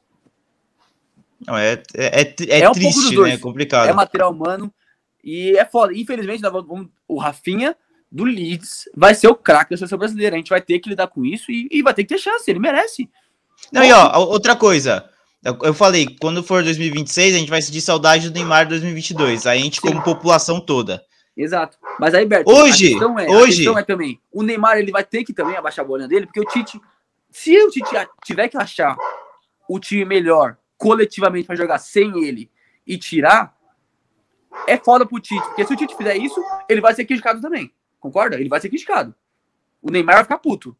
Não, 1.44 1.56
é, 1.56 1.82
é, 1.94 2.22
é, 2.22 2.34
é, 2.48 2.60
é 2.60 2.70
um 2.70 2.72
triste, 2.72 3.18
né? 3.18 3.34
É 3.34 3.38
complicado. 3.38 3.88
É 3.88 3.92
material 3.92 4.32
humano 4.32 4.72
e 5.22 5.56
é 5.56 5.64
foda. 5.64 5.92
Infelizmente, 5.92 6.40
vamos, 6.42 6.88
o 7.06 7.18
Rafinha 7.18 7.76
do 8.10 8.24
Leeds 8.24 8.88
vai 8.96 9.14
ser 9.14 9.28
o 9.28 9.34
craque 9.34 9.70
da 9.70 9.76
seleção 9.76 9.98
brasileira. 9.98 10.36
A 10.36 10.38
gente 10.38 10.50
vai 10.50 10.60
ter 10.60 10.78
que 10.78 10.88
lidar 10.88 11.08
com 11.08 11.24
isso 11.24 11.50
e, 11.50 11.68
e 11.70 11.82
vai 11.82 11.92
ter 11.92 12.04
que 12.04 12.14
ter 12.14 12.20
chance. 12.20 12.50
Ele 12.50 12.60
merece. 12.60 13.10
Não, 13.72 13.84
e 13.84 13.92
ó, 13.92 14.18
outra 14.26 14.56
coisa. 14.56 15.08
Eu 15.62 15.74
falei, 15.74 16.06
quando 16.20 16.42
for 16.42 16.62
2026, 16.62 17.34
a 17.34 17.38
gente 17.38 17.50
vai 17.50 17.62
sentir 17.62 17.80
saudade 17.80 18.30
do 18.30 18.34
Neymar 18.34 18.66
2022. 18.68 19.46
Aí 19.46 19.60
a 19.60 19.62
gente, 19.62 19.80
como 19.80 20.02
população 20.02 20.60
toda. 20.60 21.04
Exato. 21.36 21.76
Mas 22.00 22.14
aí, 22.14 22.24
Berto, 22.24 22.50
hoje, 22.50 22.94
é, 22.94 23.30
hoje... 23.30 23.68
É 23.68 23.82
também, 23.82 24.18
o 24.32 24.42
Neymar 24.42 24.78
ele 24.78 24.90
vai 24.90 25.04
ter 25.04 25.22
que 25.22 25.34
também 25.34 25.56
abaixar 25.56 25.84
a 25.84 25.88
bolinha 25.88 26.08
dele, 26.08 26.26
porque 26.26 26.40
o 26.40 26.44
Tite, 26.44 26.80
se 27.30 27.56
o 27.58 27.70
Tite 27.70 27.90
tiver 28.24 28.48
que 28.48 28.56
achar 28.56 28.96
o 29.68 29.78
time 29.78 30.04
melhor 30.04 30.56
coletivamente 30.76 31.46
para 31.46 31.56
jogar 31.56 31.78
sem 31.78 32.24
ele 32.24 32.50
e 32.86 32.96
tirar, 32.96 33.56
é 34.66 34.76
foda 34.76 35.04
pro 35.04 35.20
Tite, 35.20 35.42
porque 35.46 35.64
se 35.64 35.72
o 35.72 35.76
Tite 35.76 35.96
fizer 35.96 36.16
isso, 36.16 36.42
ele 36.68 36.80
vai 36.80 36.94
ser 36.94 37.04
criticado 37.04 37.40
também. 37.40 37.72
Concorda? 37.98 38.36
Ele 38.36 38.48
vai 38.48 38.60
ser 38.60 38.68
criticado. 38.68 39.14
O 39.82 39.90
Neymar 39.90 40.16
vai 40.16 40.24
ficar 40.24 40.38
puto. 40.38 40.76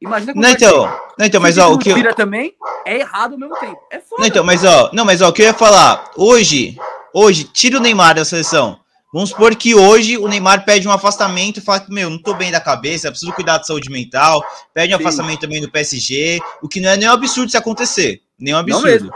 Imagina 0.00 0.32
como 0.32 0.44
não, 0.44 0.50
então, 0.50 0.84
não, 1.16 1.26
então, 1.26 1.40
mas 1.40 1.58
ó, 1.58 1.72
o 1.72 1.78
que 1.78 1.90
eu... 1.90 2.14
também 2.14 2.56
é 2.84 2.98
errado 2.98 3.34
ao 3.34 3.38
mesmo 3.38 3.56
tempo. 3.56 3.80
É 3.90 4.00
foda. 4.00 4.20
Não, 4.20 4.26
então, 4.26 4.44
mas 4.44 4.64
ó, 4.64 4.90
não, 4.92 5.04
mas 5.04 5.22
ó, 5.22 5.28
o 5.28 5.32
que 5.32 5.42
eu 5.42 5.46
ia 5.46 5.54
falar, 5.54 6.10
hoje, 6.16 6.76
hoje, 7.14 7.44
tira 7.44 7.78
o 7.78 7.80
Neymar 7.80 8.16
da 8.16 8.24
seleção. 8.24 8.80
Vamos 9.12 9.28
supor 9.28 9.54
que 9.54 9.74
hoje 9.74 10.16
o 10.16 10.26
Neymar 10.26 10.64
pede 10.64 10.88
um 10.88 10.90
afastamento 10.90 11.58
e 11.58 11.60
fala 11.60 11.80
que, 11.80 11.92
meu, 11.92 12.08
não 12.08 12.18
tô 12.18 12.34
bem 12.34 12.50
da 12.50 12.60
cabeça, 12.60 13.10
preciso 13.10 13.32
cuidar 13.32 13.58
da 13.58 13.64
saúde 13.64 13.90
mental, 13.90 14.42
pede 14.72 14.92
um 14.94 14.96
Sim. 14.96 15.04
afastamento 15.04 15.40
também 15.40 15.60
do 15.60 15.70
PSG, 15.70 16.40
o 16.62 16.68
que 16.68 16.80
não 16.80 16.88
é 16.88 16.96
nem 16.96 17.08
um 17.08 17.12
absurdo 17.12 17.50
se 17.50 17.56
acontecer. 17.56 18.22
Nem 18.42 18.54
um 18.54 18.58
absurdo. 18.58 19.12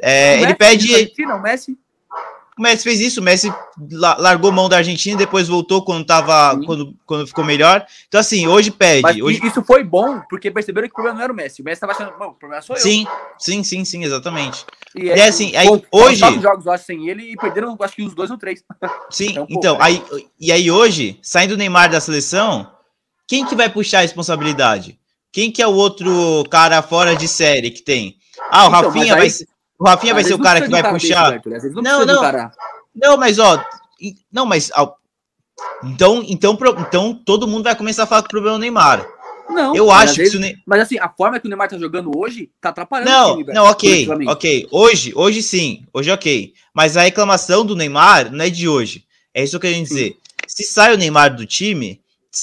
É, 0.00 0.34
ele 0.34 0.46
Messi, 0.46 0.56
pede. 0.56 1.26
Não, 1.26 1.40
Messi 1.40 1.78
o 2.58 2.62
Messi 2.62 2.84
fez 2.84 3.00
isso, 3.00 3.20
o 3.20 3.22
Messi 3.22 3.52
largou 4.18 4.52
mão 4.52 4.68
da 4.68 4.76
Argentina, 4.76 5.16
depois 5.16 5.48
voltou 5.48 5.82
quando 5.82 6.04
tava, 6.04 6.54
quando, 6.66 6.94
quando 7.06 7.26
ficou 7.26 7.42
melhor. 7.42 7.84
Então, 8.06 8.20
assim, 8.20 8.46
hoje 8.46 8.70
pede. 8.70 9.00
Mas 9.00 9.18
hoje... 9.18 9.40
Isso 9.42 9.62
foi 9.62 9.82
bom, 9.82 10.20
porque 10.28 10.50
perceberam 10.50 10.86
que 10.86 10.92
o 10.92 10.94
problema 10.94 11.16
não 11.16 11.24
era 11.24 11.32
o 11.32 11.36
Messi. 11.36 11.62
O 11.62 11.64
Messi 11.64 11.80
tava 11.80 11.94
achando, 11.94 12.10
o 12.10 12.34
problema 12.34 12.60
sou 12.60 12.76
eu. 12.76 12.82
Sim, 12.82 13.06
sim, 13.38 13.64
sim, 13.64 13.86
sim, 13.86 14.04
exatamente. 14.04 14.66
E, 14.94 15.08
é, 15.08 15.28
assim, 15.28 15.56
aí, 15.56 15.66
hoje. 15.90 16.20
jogos, 16.40 16.66
eu 16.66 16.72
acho, 16.72 16.84
sem 16.84 17.08
ele 17.08 17.32
e 17.32 17.36
perderam, 17.36 17.74
acho 17.80 17.96
que 17.96 18.02
os 18.02 18.14
dois 18.14 18.30
ou 18.30 18.36
três. 18.36 18.62
Sim, 19.08 19.38
é 19.38 19.46
então, 19.48 19.76
pouco, 19.76 19.82
aí, 19.82 20.04
e 20.38 20.52
aí 20.52 20.70
hoje, 20.70 21.18
saindo 21.22 21.54
o 21.54 21.56
Neymar 21.56 21.90
da 21.90 22.00
seleção, 22.00 22.70
quem 23.26 23.46
que 23.46 23.56
vai 23.56 23.70
puxar 23.70 23.98
a 23.98 24.02
responsabilidade? 24.02 24.98
Quem 25.32 25.50
que 25.50 25.62
é 25.62 25.66
o 25.66 25.72
outro 25.72 26.44
cara 26.50 26.82
fora 26.82 27.16
de 27.16 27.26
série 27.26 27.70
que 27.70 27.80
tem? 27.80 28.16
Ah, 28.52 28.66
o 28.66 28.68
então, 28.68 28.82
Rafinha 28.82 29.14
aí, 29.14 29.20
vai 29.20 29.30
ser. 29.30 29.48
O 29.78 29.84
Rafinha 29.84 30.14
vai 30.14 30.24
ser 30.24 30.34
o 30.34 30.38
cara 30.38 30.60
que 30.60 30.68
vai 30.68 30.90
puxar. 30.90 31.40
não, 31.82 32.04
não. 32.04 32.50
Não, 32.94 33.16
mas 33.16 33.38
ó, 33.38 33.64
não, 34.30 34.44
mas 34.44 34.70
ó, 34.76 34.94
então, 35.82 36.22
então, 36.28 36.58
então 36.78 37.14
todo 37.14 37.48
mundo 37.48 37.64
vai 37.64 37.74
começar 37.74 38.02
a 38.02 38.06
falar 38.06 38.22
que 38.22 38.26
o 38.26 38.30
problema 38.30 38.56
é 38.56 38.58
o 38.58 38.60
Neymar. 38.60 39.06
Não, 39.48 39.74
eu 39.74 39.90
acho 39.90 40.16
vezes, 40.16 40.34
que 40.34 40.38
ne... 40.38 40.56
Mas 40.66 40.82
assim, 40.82 40.98
a 40.98 41.08
forma 41.08 41.40
que 41.40 41.46
o 41.46 41.48
Neymar 41.48 41.68
tá 41.68 41.78
jogando 41.78 42.10
hoje 42.16 42.50
tá 42.60 42.68
atrapalhando 42.68 43.10
não, 43.10 43.36
time, 43.38 43.52
Não, 43.52 43.64
ok, 43.64 44.08
ok. 44.28 44.68
Hoje, 44.70 45.12
hoje 45.14 45.42
sim, 45.42 45.84
hoje 45.92 46.10
ok. 46.10 46.52
Mas 46.74 46.96
a 46.96 47.02
reclamação 47.02 47.64
do 47.64 47.74
Neymar 47.74 48.30
não 48.30 48.44
é 48.44 48.50
de 48.50 48.68
hoje. 48.68 49.04
É 49.34 49.42
isso 49.42 49.58
que 49.58 49.66
eu 49.66 49.72
quero 49.72 49.82
dizer. 49.82 50.16
Se 50.46 50.64
sai 50.64 50.94
o 50.94 50.98
Neymar 50.98 51.34
do 51.34 51.46
time, 51.46 52.00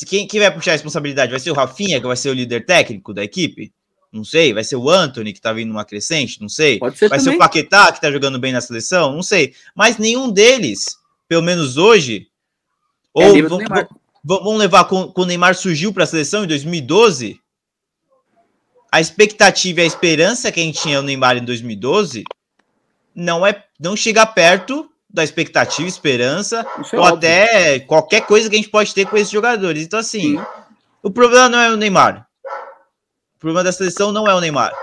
quem, 0.07 0.27
quem 0.27 0.39
vai 0.39 0.51
puxar 0.51 0.71
a 0.71 0.73
responsabilidade? 0.73 1.31
Vai 1.31 1.39
ser 1.39 1.51
o 1.51 1.55
Rafinha, 1.55 1.99
que 1.99 2.07
vai 2.07 2.17
ser 2.17 2.29
o 2.29 2.33
líder 2.33 2.65
técnico 2.65 3.13
da 3.13 3.23
equipe? 3.23 3.71
Não 4.11 4.23
sei. 4.23 4.53
Vai 4.53 4.63
ser 4.63 4.75
o 4.75 4.89
Anthony, 4.89 5.33
que 5.33 5.41
tá 5.41 5.53
vindo 5.53 5.69
numa 5.69 5.85
crescente? 5.85 6.41
Não 6.41 6.49
sei. 6.49 6.79
Vai 6.79 6.91
também. 6.91 7.19
ser 7.19 7.29
o 7.31 7.37
Paquetá, 7.37 7.91
que 7.91 8.01
tá 8.01 8.11
jogando 8.11 8.39
bem 8.39 8.51
na 8.51 8.61
seleção? 8.61 9.13
Não 9.13 9.23
sei. 9.23 9.53
Mas 9.75 9.97
nenhum 9.97 10.31
deles, 10.31 10.97
pelo 11.27 11.43
menos 11.43 11.77
hoje, 11.77 12.27
é 13.17 13.27
ou 13.27 13.33
vamos 14.23 14.59
levar 14.59 14.85
com, 14.85 15.07
com 15.07 15.21
o 15.21 15.25
Neymar 15.25 15.55
surgiu 15.55 15.93
para 15.93 16.03
a 16.03 16.07
seleção 16.07 16.43
em 16.43 16.47
2012. 16.47 17.39
A 18.91 18.99
expectativa 18.99 19.81
e 19.81 19.83
a 19.83 19.87
esperança 19.87 20.51
que 20.51 20.59
a 20.59 20.63
gente 20.63 20.81
tinha 20.81 20.99
no 20.99 21.07
Neymar 21.07 21.37
em 21.37 21.45
2012 21.45 22.23
não 23.15 23.45
é 23.45 23.63
não 23.79 23.95
chega 23.95 24.25
perto 24.25 24.89
da 25.09 25.23
expectativa, 25.23 25.87
esperança, 25.87 26.59
é 26.59 26.95
ou 26.95 27.03
óbvio. 27.03 27.17
até 27.17 27.79
qualquer 27.79 28.21
coisa 28.21 28.47
que 28.49 28.55
a 28.55 28.59
gente 28.59 28.69
pode 28.69 28.93
ter 28.93 29.07
com 29.07 29.17
esses 29.17 29.31
jogadores. 29.31 29.83
Então, 29.83 29.99
assim, 29.99 30.37
Sim. 30.37 30.45
o 31.01 31.09
problema 31.09 31.49
não 31.49 31.59
é 31.59 31.71
o 31.71 31.77
Neymar. 31.77 32.28
O 33.39 33.47
problema 33.47 33.63
da 33.63 33.71
seleção 33.71 34.11
não 34.11 34.27
é 34.27 34.35
o 34.35 34.41
Neymar. 34.41 34.73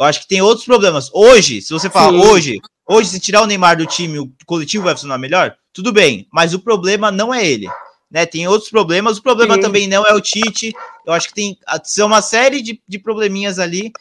Eu 0.00 0.06
acho 0.06 0.22
que 0.22 0.26
tem 0.26 0.40
outros 0.40 0.64
problemas. 0.64 1.10
Hoje, 1.12 1.60
se 1.60 1.70
você 1.70 1.90
falar 1.90 2.12
Sim. 2.12 2.26
hoje, 2.26 2.60
hoje, 2.88 3.10
se 3.10 3.20
tirar 3.20 3.42
o 3.42 3.46
Neymar 3.46 3.76
do 3.76 3.84
time, 3.84 4.20
o 4.20 4.32
coletivo 4.46 4.84
vai 4.84 4.94
funcionar 4.94 5.18
melhor, 5.18 5.54
tudo 5.70 5.92
bem. 5.92 6.26
Mas 6.32 6.54
o 6.54 6.58
problema 6.58 7.12
não 7.12 7.32
é 7.32 7.46
ele. 7.46 7.68
Né? 8.10 8.24
Tem 8.24 8.48
outros 8.48 8.70
problemas. 8.70 9.18
O 9.18 9.22
problema 9.22 9.56
Sim. 9.56 9.60
também 9.60 9.86
não 9.86 10.02
é 10.06 10.14
o 10.14 10.20
Tite. 10.22 10.72
Eu 11.04 11.12
acho 11.12 11.28
que 11.28 11.34
tem 11.34 11.58
são 11.84 12.06
uma 12.06 12.22
série 12.22 12.62
de, 12.62 12.80
de 12.88 12.98
probleminhas 12.98 13.58
ali. 13.58 13.92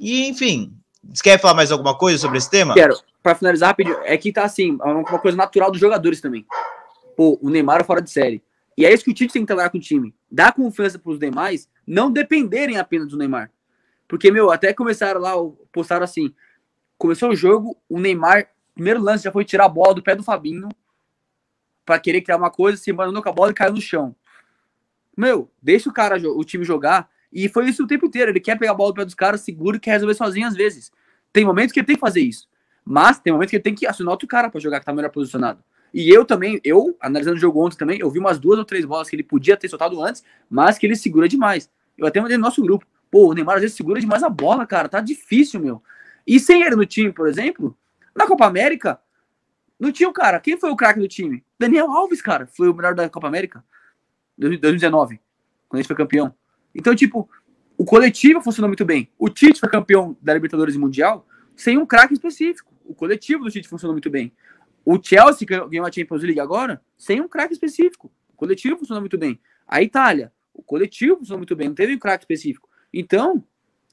E, 0.00 0.26
enfim. 0.28 0.72
Você 1.04 1.22
quer 1.22 1.38
falar 1.38 1.52
mais 1.52 1.70
alguma 1.70 1.94
coisa 1.94 2.16
sobre 2.16 2.38
esse 2.38 2.48
tema? 2.48 2.72
Quero. 2.72 2.98
Para 3.22 3.34
finalizar 3.34 3.68
rapidinho, 3.68 3.98
é 4.04 4.16
que 4.16 4.32
tá 4.32 4.44
assim, 4.44 4.78
é 4.80 4.86
uma 4.86 5.18
coisa 5.18 5.36
natural 5.36 5.70
dos 5.70 5.80
jogadores 5.80 6.22
também. 6.22 6.46
Pô, 7.14 7.38
o 7.42 7.50
Neymar 7.50 7.82
é 7.82 7.84
fora 7.84 8.00
de 8.00 8.10
série. 8.10 8.42
E 8.78 8.86
é 8.86 8.94
isso 8.94 9.04
que 9.04 9.10
o 9.10 9.14
Tite 9.14 9.34
tem 9.34 9.42
que 9.42 9.46
trabalhar 9.46 9.68
com 9.68 9.76
o 9.76 9.80
time. 9.80 10.14
Dar 10.30 10.54
confiança 10.54 10.98
para 10.98 11.12
os 11.12 11.18
demais 11.18 11.68
não 11.86 12.10
dependerem 12.10 12.78
apenas 12.78 13.08
do 13.08 13.16
Neymar. 13.16 13.50
Porque, 14.08 14.30
meu, 14.30 14.50
até 14.50 14.72
começaram 14.72 15.20
lá, 15.20 15.32
postaram 15.72 16.04
assim: 16.04 16.34
começou 16.98 17.30
o 17.30 17.36
jogo, 17.36 17.76
o 17.88 17.98
Neymar, 17.98 18.50
primeiro 18.74 19.00
lance 19.00 19.24
já 19.24 19.32
foi 19.32 19.44
tirar 19.44 19.66
a 19.66 19.68
bola 19.68 19.94
do 19.94 20.02
pé 20.02 20.14
do 20.14 20.22
Fabinho 20.22 20.68
para 21.84 22.00
querer 22.00 22.20
criar 22.20 22.36
uma 22.36 22.50
coisa, 22.50 22.76
se 22.76 22.90
abandonou 22.90 23.22
com 23.22 23.28
a 23.28 23.32
bola 23.32 23.52
e 23.52 23.54
caiu 23.54 23.72
no 23.72 23.80
chão. 23.80 24.14
Meu, 25.16 25.50
deixa 25.62 25.88
o 25.88 25.92
cara, 25.92 26.16
o 26.16 26.44
time 26.44 26.64
jogar. 26.64 27.08
E 27.32 27.48
foi 27.48 27.68
isso 27.68 27.84
o 27.84 27.86
tempo 27.86 28.06
inteiro. 28.06 28.30
Ele 28.30 28.40
quer 28.40 28.58
pegar 28.58 28.72
a 28.72 28.74
bola 28.74 28.92
do 28.92 28.96
pé 28.96 29.04
dos 29.04 29.14
caras, 29.14 29.40
seguro 29.40 29.78
quer 29.80 29.92
resolver 29.92 30.14
sozinho 30.14 30.46
às 30.46 30.54
vezes. 30.54 30.92
Tem 31.32 31.44
momentos 31.44 31.72
que 31.72 31.80
ele 31.80 31.86
tem 31.86 31.96
que 31.96 32.00
fazer 32.00 32.20
isso. 32.20 32.48
Mas 32.84 33.18
tem 33.18 33.32
momentos 33.32 33.50
que 33.50 33.56
ele 33.56 33.62
tem 33.62 33.74
que 33.74 33.86
acionar 33.86 34.12
outro 34.12 34.28
cara 34.28 34.50
para 34.50 34.60
jogar 34.60 34.80
que 34.80 34.86
tá 34.86 34.92
melhor 34.92 35.10
posicionado. 35.10 35.62
E 35.92 36.10
eu 36.10 36.24
também, 36.24 36.60
eu, 36.62 36.96
analisando 37.00 37.36
o 37.36 37.40
jogo 37.40 37.64
ontem 37.64 37.76
também, 37.76 37.98
eu 37.98 38.10
vi 38.10 38.18
umas 38.18 38.38
duas 38.38 38.58
ou 38.58 38.64
três 38.64 38.84
bolas 38.84 39.08
que 39.08 39.16
ele 39.16 39.22
podia 39.22 39.56
ter 39.56 39.68
soltado 39.68 40.02
antes, 40.02 40.22
mas 40.48 40.78
que 40.78 40.86
ele 40.86 40.96
segura 40.96 41.28
demais. 41.28 41.70
Eu 41.96 42.06
até 42.06 42.20
mandei 42.20 42.36
no 42.36 42.42
nosso 42.42 42.62
grupo. 42.62 42.86
Pô, 43.10 43.30
o 43.30 43.32
Neymar 43.32 43.56
às 43.56 43.62
vezes 43.62 43.76
segura 43.76 44.00
demais 44.00 44.22
a 44.22 44.28
bola, 44.28 44.66
cara. 44.66 44.88
Tá 44.88 45.00
difícil, 45.00 45.60
meu. 45.60 45.82
E 46.26 46.38
sem 46.40 46.62
ele 46.62 46.76
no 46.76 46.84
time, 46.84 47.12
por 47.12 47.28
exemplo, 47.28 47.76
na 48.14 48.26
Copa 48.26 48.46
América, 48.46 49.00
não 49.78 49.92
tinha 49.92 50.08
o 50.08 50.12
cara. 50.12 50.40
Quem 50.40 50.58
foi 50.58 50.70
o 50.70 50.76
craque 50.76 51.00
do 51.00 51.08
time? 51.08 51.44
Daniel 51.58 51.90
Alves, 51.90 52.20
cara. 52.20 52.46
Foi 52.46 52.68
o 52.68 52.74
melhor 52.74 52.94
da 52.94 53.08
Copa 53.08 53.28
América. 53.28 53.64
2019, 54.36 55.20
quando 55.68 55.78
a 55.78 55.82
gente 55.82 55.86
foi 55.86 55.96
campeão. 55.96 56.34
Então, 56.74 56.94
tipo, 56.94 57.28
o 57.78 57.84
coletivo 57.84 58.40
funcionou 58.40 58.68
muito 58.68 58.84
bem. 58.84 59.08
O 59.18 59.28
Tite 59.28 59.60
foi 59.60 59.68
campeão 59.68 60.16
da 60.20 60.34
Libertadores 60.34 60.74
e 60.74 60.78
Mundial 60.78 61.26
sem 61.54 61.78
um 61.78 61.86
craque 61.86 62.14
específico. 62.14 62.72
O 62.84 62.94
coletivo 62.94 63.44
do 63.44 63.50
Tite 63.50 63.68
funcionou 63.68 63.94
muito 63.94 64.10
bem. 64.10 64.32
O 64.88 65.02
Chelsea 65.02 65.44
ganhou 65.68 65.84
a 65.84 65.90
Champions 65.90 66.22
League 66.22 66.38
agora 66.38 66.80
sem 66.96 67.20
um 67.20 67.26
craque 67.26 67.52
específico. 67.52 68.08
O 68.28 68.36
coletivo 68.36 68.78
funcionou 68.78 69.00
muito 69.00 69.18
bem. 69.18 69.40
A 69.66 69.82
Itália, 69.82 70.32
o 70.54 70.62
coletivo 70.62 71.16
funcionou 71.16 71.40
muito 71.40 71.56
bem, 71.56 71.66
não 71.66 71.74
teve 71.74 71.96
um 71.96 71.98
craque 71.98 72.22
específico. 72.22 72.68
Então, 72.94 73.42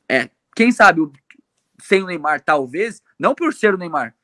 é, 0.08 0.30
quem 0.56 0.72
sabe 0.72 1.02
sem 1.82 2.04
o 2.04 2.06
Neymar, 2.06 2.42
talvez, 2.42 3.02
não 3.18 3.34
por 3.34 3.56
ser 3.56 3.74
o 3.74 3.78
Neymar, 3.78 4.16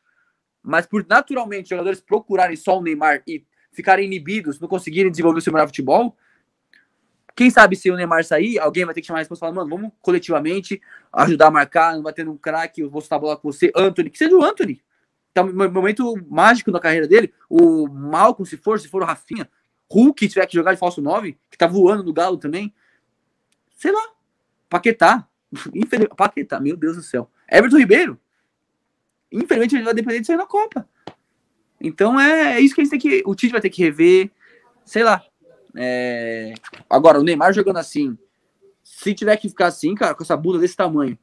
mas 0.62 0.86
por 0.86 1.04
naturalmente 1.10 1.70
jogadores 1.70 2.00
procurarem 2.00 2.56
só 2.56 2.78
o 2.78 2.84
Neymar 2.84 3.24
e 3.28 3.44
ficarem 3.72 4.06
inibidos, 4.06 4.60
não 4.60 4.68
conseguirem 4.68 5.10
desenvolver 5.10 5.40
o 5.40 5.42
seu 5.42 5.52
melhor 5.52 5.66
futebol. 5.66 6.16
Quem 7.36 7.50
sabe 7.50 7.76
se 7.76 7.90
o 7.90 7.96
Neymar 7.96 8.24
sair, 8.24 8.60
alguém 8.60 8.86
vai 8.86 8.94
ter 8.94 9.02
que 9.02 9.08
chamar 9.08 9.20
a 9.20 9.22
resposta 9.22 9.44
e 9.44 9.48
falar, 9.48 9.56
mano, 9.56 9.76
vamos 9.76 9.92
coletivamente 10.04 10.80
ajudar 11.14 11.48
a 11.48 11.52
marcar, 11.52 11.96
não 11.96 12.04
vai 12.04 12.14
ter 12.14 12.30
um 12.30 12.38
craque, 12.38 12.82
eu 12.82 12.92
vou 12.92 13.02
soltar 13.02 13.18
a 13.18 13.22
bola 13.22 13.38
com 13.38 13.52
você, 13.52 13.72
Anthony, 13.76 14.12
que 14.12 14.20
seja 14.20 14.36
o 14.36 14.44
Anthony 14.44 14.80
tá 15.34 15.44
um 15.44 15.72
momento 15.72 16.16
mágico 16.30 16.72
na 16.72 16.80
carreira 16.80 17.08
dele. 17.08 17.34
O 17.50 17.88
Malcolm, 17.88 18.48
se 18.48 18.58
for, 18.58 18.80
se 18.80 18.88
for 18.88 19.02
o 19.02 19.06
Rafinha, 19.06 19.50
Hulk, 19.92 20.26
se 20.26 20.34
tiver 20.34 20.46
que 20.46 20.56
jogar 20.56 20.74
de 20.74 20.80
falso 20.80 21.02
9, 21.02 21.38
que 21.50 21.58
tá 21.58 21.68
voando 21.68 22.04
no 22.04 22.14
Galo 22.14 22.38
também. 22.38 22.74
Sei 23.76 23.92
lá. 23.92 24.10
Paquetá. 24.70 25.28
Paquetá, 26.16 26.60
meu 26.60 26.78
Deus 26.78 26.96
do 26.96 27.04
céu. 27.04 27.30
Everton 27.50 27.78
Ribeiro. 27.78 28.20
Infelizmente, 29.32 29.76
ele 29.76 29.84
vai 29.84 29.94
depender 29.94 30.20
de 30.20 30.28
sair 30.28 30.38
na 30.38 30.46
Copa. 30.46 30.88
Então 31.82 32.20
é, 32.20 32.58
é, 32.58 32.60
isso 32.60 32.76
que 32.76 32.82
a 32.82 32.84
gente 32.84 32.92
tem 32.92 33.00
que. 33.00 33.24
O 33.26 33.34
Tite 33.34 33.52
vai 33.52 33.62
ter 33.62 33.70
que 33.70 33.82
rever. 33.82 34.30
Sei 34.86 35.04
lá. 35.04 35.24
É... 35.76 36.54
Agora, 36.90 37.20
o 37.20 37.24
Neymar 37.24 37.54
jogando 37.54 37.78
assim. 37.78 38.18
Se 38.84 39.14
tiver 39.14 39.38
que 39.38 39.48
ficar 39.48 39.68
assim, 39.68 39.96
cara, 39.96 40.14
com 40.14 40.24
essa 40.24 40.36
bunda 40.36 40.60
desse 40.60 40.76
tamanho, 40.76 41.18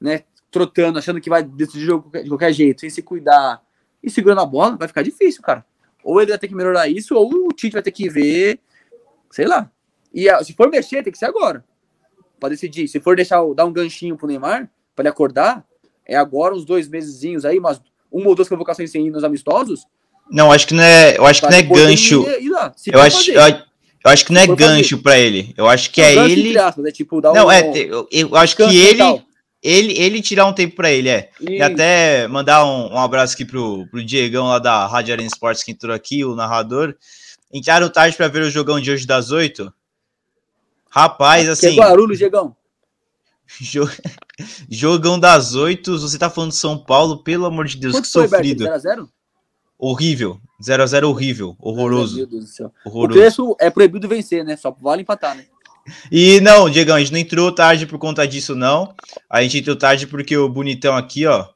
né? 0.00 0.24
Trotando, 0.56 0.98
achando 0.98 1.20
que 1.20 1.28
vai 1.28 1.42
decidir 1.42 1.84
o 1.84 1.86
jogo 1.86 2.10
de 2.10 2.28
qualquer 2.28 2.52
jeito, 2.52 2.80
sem 2.80 2.88
se 2.88 3.02
cuidar 3.02 3.60
e 4.02 4.10
segurando 4.10 4.40
a 4.40 4.46
bola, 4.46 4.76
vai 4.76 4.88
ficar 4.88 5.02
difícil, 5.02 5.42
cara. 5.42 5.64
Ou 6.02 6.20
ele 6.20 6.30
vai 6.30 6.38
ter 6.38 6.48
que 6.48 6.54
melhorar 6.54 6.88
isso, 6.88 7.14
ou 7.14 7.48
o 7.48 7.48
Tite 7.48 7.74
vai 7.74 7.82
ter 7.82 7.90
que 7.90 8.08
ver, 8.08 8.58
sei 9.30 9.46
lá. 9.46 9.70
E 10.14 10.28
se 10.42 10.54
for 10.54 10.70
mexer, 10.70 11.02
tem 11.02 11.12
que 11.12 11.18
ser 11.18 11.26
agora. 11.26 11.62
Pra 12.40 12.48
decidir. 12.48 12.88
Se 12.88 13.00
for 13.00 13.16
deixar 13.16 13.42
dar 13.54 13.66
um 13.66 13.72
ganchinho 13.72 14.16
pro 14.16 14.26
Neymar, 14.26 14.70
para 14.94 15.02
ele 15.02 15.08
acordar, 15.10 15.62
é 16.06 16.16
agora 16.16 16.54
uns 16.54 16.64
dois 16.64 16.88
mesezinhos 16.88 17.44
aí, 17.44 17.60
mas 17.60 17.80
uma 18.10 18.28
ou 18.28 18.34
duas 18.34 18.48
convocações 18.48 18.90
sem 18.90 19.06
ir 19.06 19.10
nos 19.10 19.24
amistosos. 19.24 19.84
Não, 20.30 20.50
acho 20.50 20.66
que 20.66 20.74
não 20.74 20.82
é, 20.82 21.18
eu 21.18 21.26
acho 21.26 21.42
que 21.42 21.50
não 21.50 21.58
é 21.58 21.62
gancho. 21.62 22.22
Ir, 22.22 22.44
ir 22.44 22.48
lá, 22.48 22.74
eu 22.86 23.00
acho, 23.00 23.30
eu, 23.30 23.42
eu, 23.42 24.10
acho 24.10 24.24
que 24.24 24.32
não 24.32 24.40
é 24.40 24.46
gancho 24.46 24.98
para 24.98 25.18
ele. 25.18 25.52
Eu 25.56 25.68
acho 25.68 25.90
que 25.90 26.00
é, 26.00 26.14
é 26.14 26.30
ele. 26.30 26.58
Aspas, 26.58 26.86
é 26.86 26.92
tipo, 26.92 27.20
dar 27.20 27.32
não, 27.34 27.46
um, 27.46 27.50
é, 27.50 27.76
eu, 27.76 28.08
eu 28.10 28.36
acho 28.36 28.56
que 28.56 28.62
ele 28.62 29.22
ele, 29.66 29.98
ele 29.98 30.22
tirar 30.22 30.46
um 30.46 30.52
tempo 30.52 30.76
para 30.76 30.90
ele, 30.90 31.08
é. 31.08 31.30
E... 31.40 31.56
e 31.56 31.62
até 31.62 32.28
mandar 32.28 32.64
um, 32.64 32.92
um, 32.92 32.98
abraço 32.98 33.34
aqui 33.34 33.44
pro, 33.44 33.86
pro 33.88 34.04
Diegão 34.04 34.46
lá 34.46 34.58
da 34.60 34.86
Rádio 34.86 35.12
Arena 35.12 35.26
Esportes 35.26 35.64
que 35.64 35.72
entrou 35.72 35.94
aqui, 35.94 36.24
o 36.24 36.36
narrador. 36.36 36.94
Entraram 37.52 37.88
tarde 37.88 38.16
para 38.16 38.28
ver 38.28 38.42
o 38.42 38.50
jogão 38.50 38.80
de 38.80 38.90
hoje 38.90 39.06
das 39.06 39.32
oito. 39.32 39.72
Rapaz, 40.88 41.48
assim. 41.48 41.70
Que 41.70 41.76
barulho, 41.76 42.16
Diegão. 42.16 42.54
Jogão 44.70 45.18
das 45.18 45.54
oito, 45.54 45.98
você 45.98 46.18
tá 46.18 46.28
falando 46.28 46.50
de 46.50 46.56
São 46.56 46.76
Paulo, 46.76 47.22
pelo 47.22 47.46
amor 47.46 47.66
de 47.66 47.76
Deus, 47.76 47.92
Quanto 47.92 48.04
que 48.04 48.12
foi, 48.12 48.28
sofrido. 48.28 48.64
0x0? 48.64 49.08
Horrível. 49.78 50.40
0x0 50.60 51.08
horrível. 51.08 51.56
Horroroso. 51.60 52.16
Meu 52.16 52.26
Deus 52.26 52.44
do 52.44 52.50
céu. 52.50 52.72
Horroroso. 52.84 53.10
O 53.10 53.12
preço 53.12 53.56
é 53.60 53.70
proibido 53.70 54.08
vencer, 54.08 54.44
né? 54.44 54.56
Só 54.56 54.70
vale 54.80 55.02
empatar, 55.02 55.36
né? 55.36 55.46
E 56.10 56.40
não, 56.40 56.68
Diegão, 56.68 56.96
a 56.96 57.00
gente 57.00 57.12
não 57.12 57.18
entrou 57.18 57.52
tarde 57.52 57.86
por 57.86 57.98
conta 57.98 58.26
disso, 58.26 58.54
não. 58.54 58.94
A 59.28 59.42
gente 59.42 59.58
entrou 59.58 59.76
tarde 59.76 60.06
porque 60.06 60.36
o 60.36 60.48
bonitão 60.48 60.96
aqui, 60.96 61.26
ó, 61.26 61.46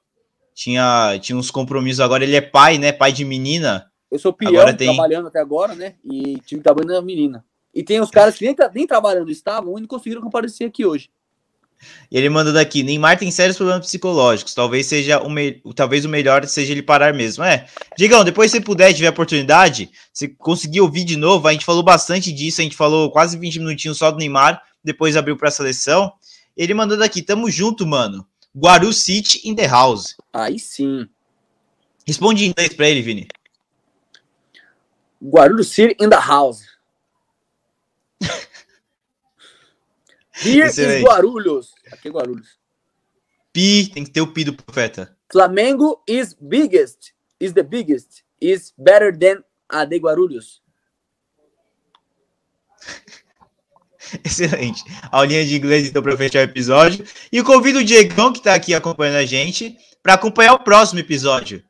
tinha, 0.55 1.19
tinha 1.21 1.37
uns 1.37 1.51
compromissos. 1.51 2.01
Agora 2.01 2.25
ele 2.25 2.37
é 2.37 2.41
pai, 2.41 2.79
né? 2.79 2.93
Pai 2.93 3.13
de 3.13 3.25
menina. 3.25 3.91
Eu 4.11 4.19
sou 4.19 4.33
peão, 4.33 4.53
agora 4.53 4.75
tem... 4.75 4.89
trabalhando 4.89 5.29
até 5.29 5.41
agora, 5.41 5.75
né? 5.75 5.95
E 6.05 6.39
tive 6.45 6.63
trabalhando 6.63 6.95
na 6.95 7.03
menina. 7.03 7.45
E 7.73 7.83
tem 7.83 8.01
os 8.01 8.11
caras 8.11 8.37
que 8.37 8.45
nem, 8.45 8.57
nem 8.75 8.87
trabalhando 8.87 9.31
estavam 9.31 9.79
e 9.79 9.81
não 9.81 9.89
conseguiram 9.89 10.21
comparecer 10.21 10.67
aqui 10.67 10.85
hoje. 10.85 11.11
E 12.11 12.19
ele 12.19 12.29
mandando 12.29 12.59
aqui, 12.59 12.83
Neymar 12.83 13.19
tem 13.19 13.31
sérios 13.31 13.57
problemas 13.57 13.87
psicológicos. 13.87 14.55
Talvez 14.55 14.87
seja 14.87 15.21
o, 15.21 15.31
me... 15.31 15.63
talvez 15.75 16.05
o 16.05 16.09
melhor 16.09 16.47
seja 16.47 16.73
ele 16.73 16.83
parar 16.83 17.15
mesmo. 17.15 17.45
É. 17.45 17.67
Digão, 17.97 18.25
depois 18.25 18.51
se 18.51 18.61
puder, 18.61 18.93
tiver 18.93 19.09
oportunidade, 19.09 19.91
se 20.13 20.29
conseguir 20.29 20.81
ouvir 20.81 21.05
de 21.05 21.17
novo, 21.17 21.47
a 21.47 21.53
gente 21.53 21.65
falou 21.65 21.83
bastante 21.83 22.33
disso, 22.33 22.61
a 22.61 22.65
gente 22.65 22.77
falou 22.77 23.11
quase 23.11 23.39
20 23.39 23.59
minutinhos 23.59 23.99
só 23.99 24.11
do 24.11 24.19
Neymar, 24.19 24.63
depois 24.83 25.17
abriu 25.17 25.37
para 25.37 25.49
a 25.49 25.53
seleção. 25.53 26.13
Ele 26.57 26.75
mandando 26.75 27.05
aqui, 27.05 27.23
tamo 27.23 27.51
junto, 27.51 27.87
mano. 27.87 28.27
Guaru 28.57 28.93
City 28.93 29.41
in 29.45 29.55
the 29.55 29.67
house. 29.67 30.17
Aí 30.33 30.59
sim. 30.59 31.09
Responde 32.07 32.45
em 32.45 32.49
inglês 32.49 32.75
para 32.75 32.89
ele, 32.89 33.03
Vini. 33.03 33.29
Guarulhos 35.23 35.69
City 35.69 35.95
in 36.01 36.09
the 36.09 36.17
house. 36.17 36.65
Excelente. 40.47 40.99
is 40.99 41.05
Guarulhos. 41.05 41.75
Aqui 41.93 42.09
é 42.09 42.11
Guarulhos. 42.11 42.59
Pi, 43.53 43.91
tem 43.93 44.05
que 44.05 44.11
ter 44.11 44.21
o 44.21 44.33
pi 44.33 44.45
do 44.45 44.55
profeta. 44.55 45.17
Flamengo 45.31 46.03
is 46.07 46.37
biggest. 46.41 47.13
Is 47.39 47.53
the 47.53 47.63
biggest. 47.63 48.23
Is 48.41 48.73
better 48.77 49.17
than 49.17 49.43
a 49.69 49.85
de 49.85 49.99
Guarulhos. 49.99 50.63
Excelente. 54.25 54.83
Aulinha 55.11 55.45
de 55.45 55.57
inglês, 55.57 55.89
então, 55.89 56.03
para 56.03 56.17
fechar 56.17 56.41
o 56.41 56.43
episódio. 56.43 57.05
E 57.31 57.43
convido 57.43 57.81
o 57.81 57.85
Diegão, 57.85 58.33
que 58.33 58.39
está 58.39 58.55
aqui 58.55 58.75
acompanhando 58.75 59.17
a 59.17 59.27
gente, 59.27 59.77
para 60.03 60.15
acompanhar 60.15 60.55
o 60.55 60.65
próximo 60.65 61.01
episódio. 61.01 61.63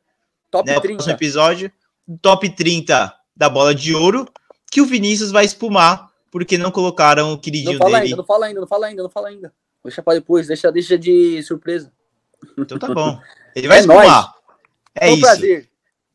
Top 0.49 0.67
né? 0.67 0.79
30. 0.79 0.93
O 0.93 0.95
próximo 0.95 1.13
episódio, 1.13 1.71
top 2.21 2.49
30 2.49 3.13
da 3.35 3.49
bola 3.49 3.73
de 3.73 3.93
ouro, 3.93 4.27
que 4.71 4.81
o 4.81 4.85
Vinícius 4.85 5.31
vai 5.31 5.45
espumar 5.45 6.10
porque 6.31 6.57
não 6.57 6.71
colocaram 6.71 7.33
o 7.33 7.37
queridinho 7.37 7.73
não 7.73 7.79
fala 7.79 7.99
dele. 7.99 8.05
Ainda, 8.05 8.15
não 8.17 8.25
fala 8.25 8.45
ainda, 8.45 8.61
não 8.61 8.67
fala 8.67 8.87
ainda, 8.87 9.03
não 9.03 9.09
fala 9.09 9.27
ainda. 9.27 9.53
Deixa 9.83 10.01
pra 10.01 10.13
depois, 10.13 10.47
deixa, 10.47 10.71
deixa 10.71 10.97
de 10.97 11.43
surpresa. 11.43 11.91
Então 12.57 12.79
tá 12.79 12.93
bom. 12.93 13.19
Ele 13.55 13.67
vai 13.67 13.77
é 13.77 13.81
espumar. 13.81 14.33
É 14.95 15.11
isso. 15.11 15.21
prazer. 15.21 15.69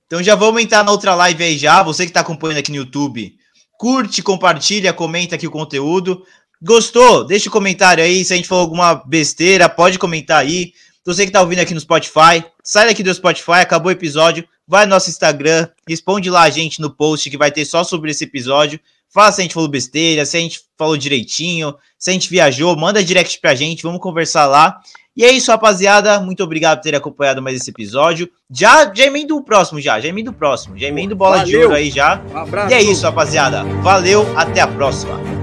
Então 0.06 0.22
já 0.22 0.34
vamos 0.34 0.62
entrar 0.62 0.84
na 0.84 0.92
outra 0.92 1.14
live 1.14 1.44
aí 1.44 1.58
já. 1.58 1.82
Você 1.82 2.06
que 2.06 2.12
tá 2.12 2.20
acompanhando 2.20 2.58
aqui 2.58 2.70
no 2.70 2.78
YouTube, 2.78 3.36
curte, 3.78 4.22
compartilha, 4.22 4.92
comenta 4.92 5.34
aqui 5.34 5.46
o 5.46 5.50
conteúdo. 5.50 6.24
Gostou? 6.62 7.24
Deixa 7.24 7.48
o 7.48 7.50
um 7.50 7.52
comentário 7.52 8.02
aí. 8.02 8.24
Se 8.24 8.32
a 8.32 8.36
gente 8.36 8.48
falou 8.48 8.62
alguma 8.62 8.94
besteira, 8.94 9.68
pode 9.68 9.98
comentar 9.98 10.38
aí. 10.38 10.72
Você 11.04 11.26
que 11.26 11.32
tá 11.32 11.40
ouvindo 11.40 11.60
aqui 11.60 11.74
no 11.74 11.80
Spotify, 11.80 12.44
sai 12.64 12.86
daqui 12.86 13.02
do 13.02 13.14
Spotify, 13.14 13.60
acabou 13.60 13.90
o 13.90 13.92
episódio, 13.92 14.46
vai 14.66 14.86
no 14.86 14.90
nosso 14.90 15.08
Instagram, 15.08 15.68
responde 15.88 16.28
lá 16.28 16.42
a 16.42 16.50
gente 16.50 16.80
no 16.80 16.90
post 16.90 17.30
que 17.30 17.38
vai 17.38 17.52
ter 17.52 17.64
só 17.64 17.84
sobre 17.84 18.10
esse 18.10 18.24
episódio. 18.24 18.80
Fala 19.12 19.32
se 19.32 19.40
a 19.40 19.44
gente 19.44 19.54
falou 19.54 19.68
besteira, 19.68 20.24
se 20.24 20.36
a 20.36 20.40
gente 20.40 20.60
falou 20.76 20.96
direitinho, 20.96 21.74
se 21.98 22.10
a 22.10 22.12
gente 22.12 22.28
viajou, 22.28 22.76
manda 22.76 23.02
direct 23.02 23.40
pra 23.40 23.54
gente, 23.54 23.82
vamos 23.82 24.00
conversar 24.00 24.46
lá. 24.46 24.78
E 25.16 25.24
é 25.24 25.32
isso, 25.32 25.50
rapaziada. 25.50 26.20
Muito 26.20 26.44
obrigado 26.44 26.78
por 26.78 26.82
ter 26.82 26.94
acompanhado 26.94 27.40
mais 27.40 27.56
esse 27.56 27.70
episódio. 27.70 28.28
Já, 28.50 28.92
já 28.92 29.06
emendo 29.06 29.34
o 29.34 29.42
próximo, 29.42 29.80
já. 29.80 29.98
Já 29.98 30.08
emendo 30.08 30.30
o 30.30 30.34
próximo. 30.34 30.76
Já 30.76 30.88
emendo 30.88 31.16
bola 31.16 31.38
Valeu. 31.38 31.46
de 31.46 31.56
ouro 31.56 31.74
aí 31.74 31.90
já. 31.90 32.20
Um. 32.20 32.70
E 32.70 32.74
é 32.74 32.82
isso, 32.82 33.02
rapaziada. 33.02 33.64
Valeu, 33.82 34.26
até 34.36 34.60
a 34.60 34.68
próxima. 34.68 35.35